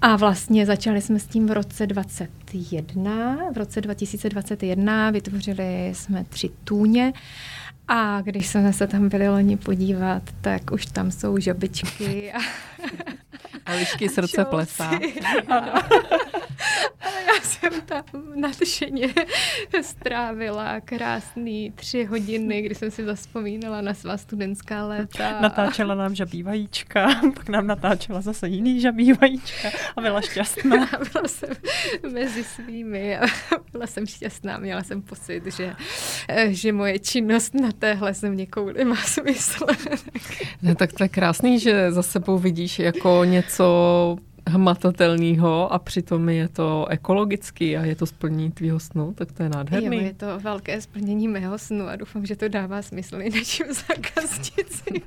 a 0.01 0.15
vlastně 0.15 0.65
začali 0.65 1.01
jsme 1.01 1.19
s 1.19 1.25
tím 1.27 1.47
v 1.47 1.51
roce 1.51 1.87
21, 2.55 3.51
v 3.53 3.57
roce 3.57 3.81
2021 3.81 5.11
vytvořili 5.11 5.91
jsme 5.93 6.23
tři 6.23 6.49
tůně. 6.63 7.13
A 7.87 8.21
když 8.21 8.47
jsme 8.47 8.73
se 8.73 8.87
tam 8.87 9.09
byli 9.09 9.29
loni 9.29 9.57
podívat, 9.57 10.23
tak 10.41 10.71
už 10.71 10.85
tam 10.85 11.11
jsou 11.11 11.37
žabičky 11.37 12.33
a 12.33 12.39
A 13.65 13.73
lišky 13.73 14.09
srdce 14.09 14.45
plesá. 14.45 14.91
Ano. 15.47 15.73
Ale 17.01 17.21
já 17.27 17.41
jsem 17.43 17.81
tam 17.81 18.03
nadšeně 18.35 19.13
strávila 19.81 20.79
krásný 20.79 21.71
tři 21.75 22.03
hodiny, 22.03 22.61
kdy 22.61 22.75
jsem 22.75 22.91
si 22.91 23.05
zaspomínala 23.05 23.81
na 23.81 23.93
svá 23.93 24.17
studentská 24.17 24.85
léta. 24.85 25.41
Natáčela 25.41 25.95
nám 25.95 26.15
žabí 26.15 26.43
vajíčka, 26.43 27.07
pak 27.35 27.49
nám 27.49 27.67
natáčela 27.67 28.21
zase 28.21 28.47
jiný 28.47 28.81
žabí 28.81 29.13
vajíčka 29.13 29.69
a 29.95 30.01
byla 30.01 30.21
šťastná. 30.21 30.85
A 30.85 30.97
byla 31.13 31.27
jsem 31.27 31.49
mezi 32.11 32.43
svými 32.43 33.17
a 33.17 33.25
byla 33.71 33.87
jsem 33.87 34.05
šťastná. 34.05 34.57
Měla 34.57 34.83
jsem 34.83 35.01
pocit, 35.01 35.45
že, 35.45 35.75
že 36.47 36.71
moje 36.71 36.99
činnost 36.99 37.53
na 37.53 37.71
téhle 37.71 38.13
země 38.13 38.45
kouli 38.45 38.85
má 38.85 38.95
smysl. 38.95 39.65
Ne, 40.61 40.75
tak 40.75 40.93
to 40.93 41.03
je 41.03 41.09
krásný, 41.09 41.59
že 41.59 41.91
za 41.91 42.03
sebou 42.03 42.37
vidíš 42.37 42.79
jako 42.79 43.23
něco 43.23 43.54
hmatatelného 44.49 45.73
a 45.73 45.79
přitom 45.79 46.29
je 46.29 46.47
to 46.47 46.85
ekologický 46.89 47.77
a 47.77 47.85
je 47.85 47.95
to 47.95 48.05
splnění 48.05 48.51
tvýho 48.51 48.79
snu, 48.79 49.13
tak 49.13 49.31
to 49.31 49.43
je 49.43 49.49
nádherný. 49.49 49.97
Jo, 49.97 50.03
je 50.03 50.13
to 50.13 50.39
velké 50.39 50.81
splnění 50.81 51.27
mého 51.27 51.57
snu 51.57 51.87
a 51.87 51.95
doufám, 51.95 52.25
že 52.25 52.35
to 52.35 52.47
dává 52.47 52.81
smysl 52.81 53.21
i 53.21 53.29
našim 53.29 53.65
zákaznicím. 53.87 55.01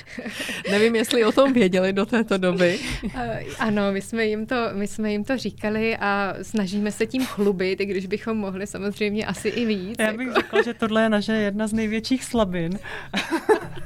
Nevím, 0.70 0.96
jestli 0.96 1.24
o 1.24 1.32
tom 1.32 1.52
věděli 1.52 1.92
do 1.92 2.06
této 2.06 2.38
doby. 2.38 2.78
ano, 3.58 3.92
my 3.92 4.02
jsme, 4.02 4.26
jim 4.26 4.46
to, 4.46 4.56
my 4.72 4.86
jsme 4.86 5.12
jim 5.12 5.24
to 5.24 5.38
říkali 5.38 5.96
a 5.96 6.34
snažíme 6.42 6.92
se 6.92 7.06
tím 7.06 7.26
chlubit, 7.26 7.80
i 7.80 7.86
když 7.86 8.06
bychom 8.06 8.36
mohli 8.36 8.66
samozřejmě 8.66 9.26
asi 9.26 9.48
i 9.48 9.66
víc. 9.66 9.96
Já 9.98 10.12
bych 10.12 10.26
jako. 10.26 10.40
řekla, 10.40 10.62
že 10.62 10.74
tohle 10.74 11.02
je 11.02 11.08
naše 11.08 11.32
jedna 11.32 11.66
z 11.66 11.72
největších 11.72 12.24
slabin. 12.24 12.78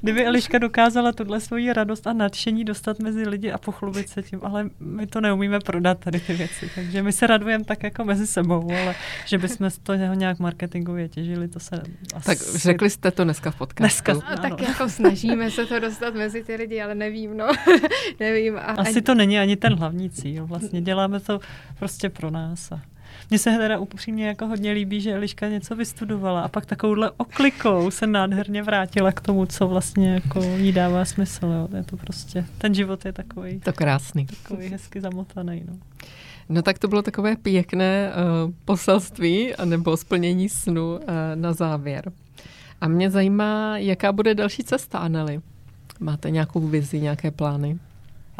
Kdyby 0.00 0.26
Eliška 0.26 0.58
dokázala 0.58 1.12
tuhle 1.12 1.40
svoji 1.40 1.72
radost 1.72 2.06
a 2.06 2.12
nadšení 2.12 2.64
dostat 2.64 2.98
mezi 2.98 3.28
lidi 3.28 3.52
a 3.52 3.58
pochlubit 3.58 4.08
se 4.08 4.22
tím, 4.22 4.40
ale 4.42 4.70
my 4.80 5.06
to 5.06 5.20
neumíme 5.20 5.60
prodat 5.60 5.98
tady 5.98 6.20
ty 6.20 6.34
věci. 6.34 6.70
Takže 6.74 7.02
my 7.02 7.12
se 7.12 7.26
radujeme 7.26 7.64
tak 7.64 7.82
jako 7.82 8.04
mezi 8.04 8.26
sebou, 8.26 8.70
ale 8.82 8.94
že 9.26 9.38
bychom 9.38 9.70
z 9.70 9.78
toho 9.78 10.14
nějak 10.14 10.38
marketingově 10.38 11.08
těžili, 11.08 11.48
to 11.48 11.60
se 11.60 11.82
asi... 12.14 12.26
Tak 12.26 12.38
řekli 12.38 12.90
jste 12.90 13.10
to 13.10 13.24
dneska 13.24 13.50
v 13.50 13.58
podcastu. 13.58 13.82
Dneska, 13.82 14.12
no, 14.12 14.42
tak 14.48 14.60
jako 14.60 14.88
snažíme 14.88 15.50
se 15.50 15.66
to 15.66 15.80
dostat 15.80 16.14
mezi 16.14 16.44
ty 16.44 16.56
lidi, 16.56 16.82
ale 16.82 16.94
nevím, 16.94 17.36
no. 17.36 17.46
nevím. 18.20 18.56
A 18.56 18.60
asi 18.60 18.90
ani... 18.90 19.02
to 19.02 19.14
není 19.14 19.38
ani 19.38 19.56
ten 19.56 19.74
hlavní 19.74 20.10
cíl. 20.10 20.46
Vlastně 20.46 20.80
děláme 20.80 21.20
to 21.20 21.40
prostě 21.78 22.08
pro 22.08 22.30
nás. 22.30 22.72
A... 22.72 22.80
Mně 23.30 23.38
se 23.38 23.50
teda 23.50 23.78
upřímně 23.78 24.26
jako 24.26 24.46
hodně 24.46 24.72
líbí, 24.72 25.00
že 25.00 25.14
Eliška 25.14 25.48
něco 25.48 25.76
vystudovala 25.76 26.40
a 26.40 26.48
pak 26.48 26.66
takovouhle 26.66 27.10
oklikou 27.10 27.90
se 27.90 28.06
nádherně 28.06 28.62
vrátila 28.62 29.12
k 29.12 29.20
tomu, 29.20 29.46
co 29.46 29.68
vlastně 29.68 30.14
jako 30.14 30.42
jí 30.42 30.72
dává 30.72 31.04
smysl. 31.04 31.46
Jo. 31.46 31.76
Je 31.76 31.84
to 31.84 31.96
prostě, 31.96 32.44
ten 32.58 32.74
život 32.74 33.04
je 33.04 33.12
takový. 33.12 33.60
To 33.60 33.72
krásný. 33.72 34.26
Takový 34.26 34.68
hezky 34.68 35.00
zamotaný. 35.00 35.64
No. 35.68 35.76
No 36.48 36.62
tak 36.62 36.78
to 36.78 36.88
bylo 36.88 37.02
takové 37.02 37.36
pěkné 37.36 38.12
uh, 38.44 38.52
poselství 38.64 39.52
nebo 39.64 39.96
splnění 39.96 40.48
snu 40.48 40.92
uh, 40.92 41.00
na 41.34 41.52
závěr. 41.52 42.12
A 42.80 42.88
mě 42.88 43.10
zajímá, 43.10 43.78
jaká 43.78 44.12
bude 44.12 44.34
další 44.34 44.64
cesta, 44.64 44.98
Anely. 44.98 45.40
Máte 46.00 46.30
nějakou 46.30 46.60
vizi, 46.60 47.00
nějaké 47.00 47.30
plány? 47.30 47.78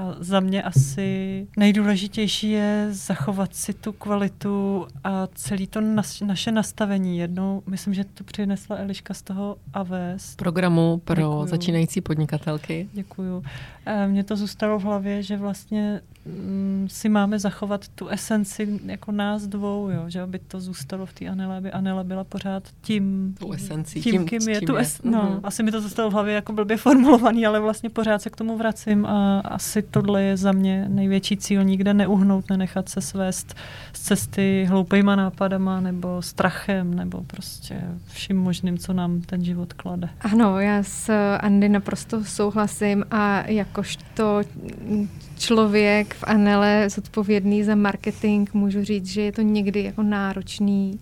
A 0.00 0.14
za 0.18 0.40
mě 0.40 0.62
asi 0.62 1.46
nejdůležitější 1.56 2.50
je 2.50 2.88
zachovat 2.90 3.54
si 3.54 3.72
tu 3.74 3.92
kvalitu 3.92 4.86
a 5.04 5.28
celý 5.34 5.66
to 5.66 5.80
nas, 5.80 6.20
naše 6.20 6.52
nastavení. 6.52 7.18
Jednou, 7.18 7.62
myslím, 7.66 7.94
že 7.94 8.04
to 8.04 8.24
přinesla 8.24 8.76
Eliška 8.76 9.14
z 9.14 9.22
toho 9.22 9.56
AVS. 9.72 10.36
Programu 10.36 11.00
pro 11.04 11.14
Děkuju. 11.14 11.46
začínající 11.46 12.00
podnikatelky. 12.00 12.88
Děkuju. 12.92 13.42
Mně 14.06 14.24
to 14.24 14.36
zůstalo 14.36 14.78
v 14.78 14.82
hlavě, 14.82 15.22
že 15.22 15.36
vlastně 15.36 16.00
mm, 16.26 16.86
si 16.90 17.08
máme 17.08 17.38
zachovat 17.38 17.88
tu 17.88 18.08
esenci 18.08 18.80
jako 18.86 19.12
nás 19.12 19.46
dvou, 19.46 19.90
jo, 19.90 20.04
že 20.08 20.20
aby 20.20 20.38
to 20.38 20.60
zůstalo 20.60 21.06
v 21.06 21.12
té 21.12 21.26
Anele, 21.26 21.56
aby 21.56 21.72
Anela 21.72 22.04
byla 22.04 22.24
pořád 22.24 22.62
tím, 22.80 23.34
tu 23.38 23.52
esenci, 23.52 24.00
tím, 24.00 24.12
tím 24.12 24.24
kým 24.26 24.48
je. 24.48 24.58
Tím 24.58 24.66
tu 24.66 24.76
es, 24.76 25.00
je. 25.04 25.10
No, 25.10 25.22
mm-hmm. 25.22 25.40
asi 25.42 25.62
mi 25.62 25.70
to 25.70 25.80
zůstalo 25.80 26.10
v 26.10 26.12
hlavě 26.12 26.34
jako 26.34 26.52
blbě 26.52 26.76
formulovaný, 26.76 27.46
ale 27.46 27.60
vlastně 27.60 27.90
pořád 27.90 28.22
se 28.22 28.30
k 28.30 28.36
tomu 28.36 28.58
vracím 28.58 29.06
a 29.06 29.40
asi 29.40 29.82
tohle 29.82 30.22
je 30.22 30.36
za 30.36 30.52
mě 30.52 30.86
největší 30.88 31.36
cíl, 31.36 31.64
nikde 31.64 31.94
neuhnout, 31.94 32.50
nenechat 32.50 32.88
se 32.88 33.00
svést 33.00 33.54
z 33.92 34.00
cesty 34.00 34.66
hloupejma 34.68 35.16
nápadama 35.16 35.80
nebo 35.80 36.22
strachem 36.22 36.94
nebo 36.94 37.22
prostě 37.26 37.82
vším 38.06 38.38
možným, 38.38 38.78
co 38.78 38.92
nám 38.92 39.20
ten 39.20 39.44
život 39.44 39.72
klade. 39.72 40.08
Ano, 40.20 40.60
já 40.60 40.82
s 40.82 41.12
Andy 41.36 41.68
naprosto 41.68 42.24
souhlasím 42.24 43.04
a 43.10 43.48
jakožto 43.80 44.42
člověk 45.40 46.14
v 46.14 46.24
Anele 46.26 46.88
zodpovědný 46.90 47.64
za 47.64 47.74
marketing, 47.74 48.48
můžu 48.52 48.84
říct, 48.84 49.06
že 49.06 49.22
je 49.22 49.32
to 49.32 49.42
někdy 49.42 49.84
jako 49.84 50.02
náročný 50.02 51.00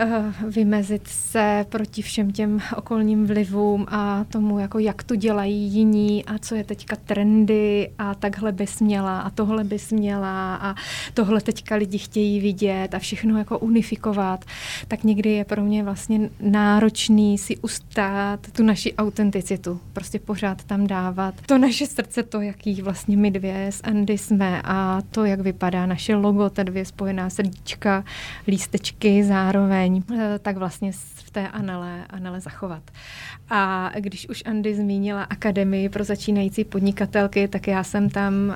Eh, 0.00 0.32
vymezit 0.46 1.08
se 1.08 1.66
proti 1.68 2.02
všem 2.02 2.30
těm 2.30 2.60
okolním 2.76 3.26
vlivům 3.26 3.86
a 3.88 4.24
tomu, 4.24 4.58
jako 4.58 4.78
jak 4.78 5.02
to 5.02 5.16
dělají 5.16 5.56
jiní 5.56 6.24
a 6.24 6.38
co 6.38 6.54
je 6.54 6.64
teďka 6.64 6.96
trendy 6.96 7.90
a 7.98 8.14
takhle 8.14 8.52
bys 8.52 8.80
měla 8.80 9.20
a 9.20 9.30
tohle 9.30 9.64
bys 9.64 9.92
měla 9.92 10.54
a 10.56 10.74
tohle 11.14 11.40
teďka 11.40 11.74
lidi 11.74 11.98
chtějí 11.98 12.40
vidět 12.40 12.94
a 12.94 12.98
všechno 12.98 13.38
jako 13.38 13.58
unifikovat, 13.58 14.44
tak 14.88 15.04
někdy 15.04 15.30
je 15.30 15.44
pro 15.44 15.62
mě 15.62 15.84
vlastně 15.84 16.30
náročný 16.40 17.38
si 17.38 17.56
ustát 17.56 18.40
tu 18.52 18.62
naši 18.62 18.94
autenticitu, 18.94 19.80
prostě 19.92 20.18
pořád 20.18 20.64
tam 20.64 20.86
dávat 20.86 21.34
to 21.46 21.58
naše 21.58 21.86
srdce, 21.86 22.22
to, 22.22 22.40
jaký 22.40 22.82
vlastně 22.82 23.16
my 23.16 23.30
dvě 23.30 23.57
s 23.66 23.80
Andy 23.84 24.18
jsme 24.18 24.62
a 24.64 25.02
to, 25.10 25.24
jak 25.24 25.40
vypadá 25.40 25.86
naše 25.86 26.14
logo, 26.14 26.50
ta 26.50 26.62
dvě 26.62 26.84
spojená 26.84 27.30
srdíčka, 27.30 28.04
lístečky 28.48 29.24
zároveň 29.24 30.02
eh, 30.18 30.38
tak 30.38 30.56
vlastně 30.56 30.92
v 31.28 31.30
té 31.30 31.48
Anele, 31.48 32.04
Anele 32.10 32.40
zachovat. 32.40 32.82
A 33.50 33.90
když 33.98 34.28
už 34.28 34.42
Andy 34.46 34.74
zmínila 34.74 35.22
Akademii 35.22 35.88
pro 35.88 36.04
začínající 36.04 36.64
podnikatelky, 36.64 37.48
tak 37.48 37.66
já 37.66 37.84
jsem 37.84 38.10
tam 38.10 38.34
uh, 38.34 38.54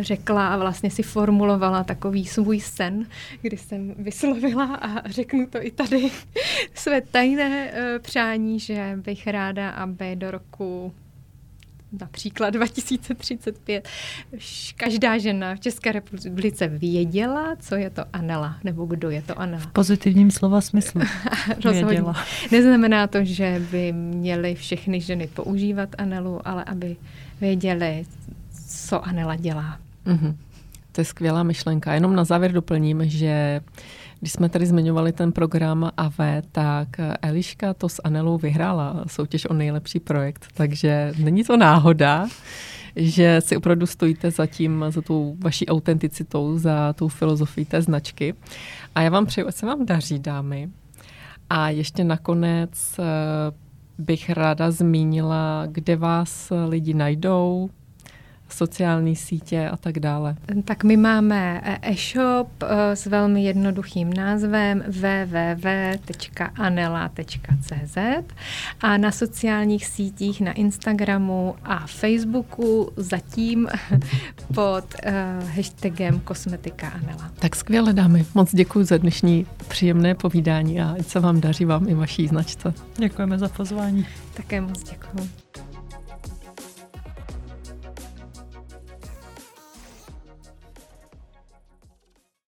řekla 0.00 0.48
a 0.48 0.56
vlastně 0.56 0.90
si 0.90 1.02
formulovala 1.02 1.84
takový 1.84 2.26
svůj 2.26 2.60
sen, 2.60 3.06
kdy 3.42 3.56
jsem 3.56 3.94
vyslovila 3.98 4.64
a 4.64 5.08
řeknu 5.08 5.46
to 5.46 5.66
i 5.66 5.70
tady, 5.70 6.10
své 6.74 7.00
tajné 7.00 7.72
uh, 7.72 7.98
přání, 7.98 8.60
že 8.60 8.98
bych 9.04 9.26
ráda, 9.26 9.70
aby 9.70 10.16
do 10.16 10.30
roku 10.30 10.92
například 12.00 12.50
2035 12.50 13.88
každá 14.76 15.18
žena 15.18 15.54
v 15.54 15.60
České 15.60 15.92
republice 15.92 16.68
věděla, 16.68 17.56
co 17.60 17.74
je 17.74 17.90
to 17.90 18.04
Anela, 18.12 18.56
nebo 18.64 18.86
kdo 18.86 19.10
je 19.10 19.22
to 19.22 19.40
Anela. 19.40 19.60
V 19.62 19.66
pozitivním 19.66 20.30
slova 20.30 20.60
smyslu 20.60 21.00
věděla. 21.64 22.24
Neznamená 22.52 23.06
to, 23.06 23.24
že 23.24 23.62
by 23.70 23.92
měly 23.92 24.54
všechny 24.54 25.00
ženy 25.00 25.26
používat 25.26 25.88
Anelu, 25.98 26.48
ale 26.48 26.64
aby 26.64 26.96
věděli, 27.40 28.04
co 28.68 29.06
Anela 29.06 29.36
dělá. 29.36 29.78
Mm-hmm. 30.06 30.34
To 30.92 31.00
je 31.00 31.04
skvělá 31.04 31.42
myšlenka. 31.42 31.94
Jenom 31.94 32.14
na 32.14 32.24
závěr 32.24 32.52
doplním, 32.52 33.08
že 33.08 33.60
když 34.20 34.32
jsme 34.32 34.48
tady 34.48 34.66
zmiňovali 34.66 35.12
ten 35.12 35.32
program 35.32 35.90
AV, 35.96 36.18
tak 36.52 36.88
Eliška 37.22 37.74
to 37.74 37.88
s 37.88 38.02
Anelou 38.04 38.38
vyhrála 38.38 39.04
soutěž 39.06 39.46
o 39.46 39.54
nejlepší 39.54 40.00
projekt, 40.00 40.46
takže 40.54 41.12
není 41.18 41.44
to 41.44 41.56
náhoda, 41.56 42.28
že 42.96 43.40
si 43.40 43.56
opravdu 43.56 43.86
stojíte 43.86 44.30
za 44.30 44.46
tím, 44.46 44.84
za 44.88 45.02
tou 45.02 45.36
vaší 45.38 45.66
autenticitou, 45.66 46.58
za 46.58 46.92
tou 46.92 47.08
filozofií 47.08 47.64
té 47.64 47.82
značky. 47.82 48.34
A 48.94 49.02
já 49.02 49.10
vám 49.10 49.26
přeju, 49.26 49.48
ať 49.48 49.54
se 49.54 49.66
vám 49.66 49.86
daří, 49.86 50.18
dámy. 50.18 50.70
A 51.50 51.70
ještě 51.70 52.04
nakonec 52.04 52.98
eh, 52.98 53.02
bych 53.98 54.30
ráda 54.30 54.70
zmínila, 54.70 55.66
kde 55.66 55.96
vás 55.96 56.52
lidi 56.68 56.94
najdou, 56.94 57.70
sociální 58.54 59.16
sítě 59.16 59.68
a 59.68 59.76
tak 59.76 59.98
dále? 59.98 60.36
Tak 60.64 60.84
my 60.84 60.96
máme 60.96 61.60
e-shop 61.82 62.48
eh, 62.62 62.96
s 62.96 63.06
velmi 63.06 63.44
jednoduchým 63.44 64.12
názvem 64.12 64.84
www.anela.cz 64.86 66.06
a 68.80 68.96
na 68.96 69.12
sociálních 69.12 69.86
sítích 69.86 70.40
na 70.40 70.52
Instagramu 70.52 71.54
a 71.64 71.86
Facebooku 71.86 72.90
zatím 72.96 73.68
pod 74.54 74.84
uh, 75.06 75.12
hashtagem 75.48 76.20
kosmetika 76.20 76.88
Anela. 76.88 77.30
Tak 77.38 77.56
skvěle 77.56 77.92
dámy, 77.92 78.26
moc 78.34 78.54
děkuji 78.54 78.84
za 78.84 78.98
dnešní 78.98 79.46
příjemné 79.68 80.14
povídání 80.14 80.80
a 80.80 80.94
ať 80.98 81.06
se 81.06 81.20
vám 81.20 81.40
daří 81.40 81.64
vám 81.64 81.88
i 81.88 81.94
vaší 81.94 82.26
značce. 82.26 82.74
Děkujeme 82.96 83.38
za 83.38 83.48
pozvání. 83.48 84.06
Také 84.34 84.60
moc 84.60 84.82
děkuji. 84.82 85.28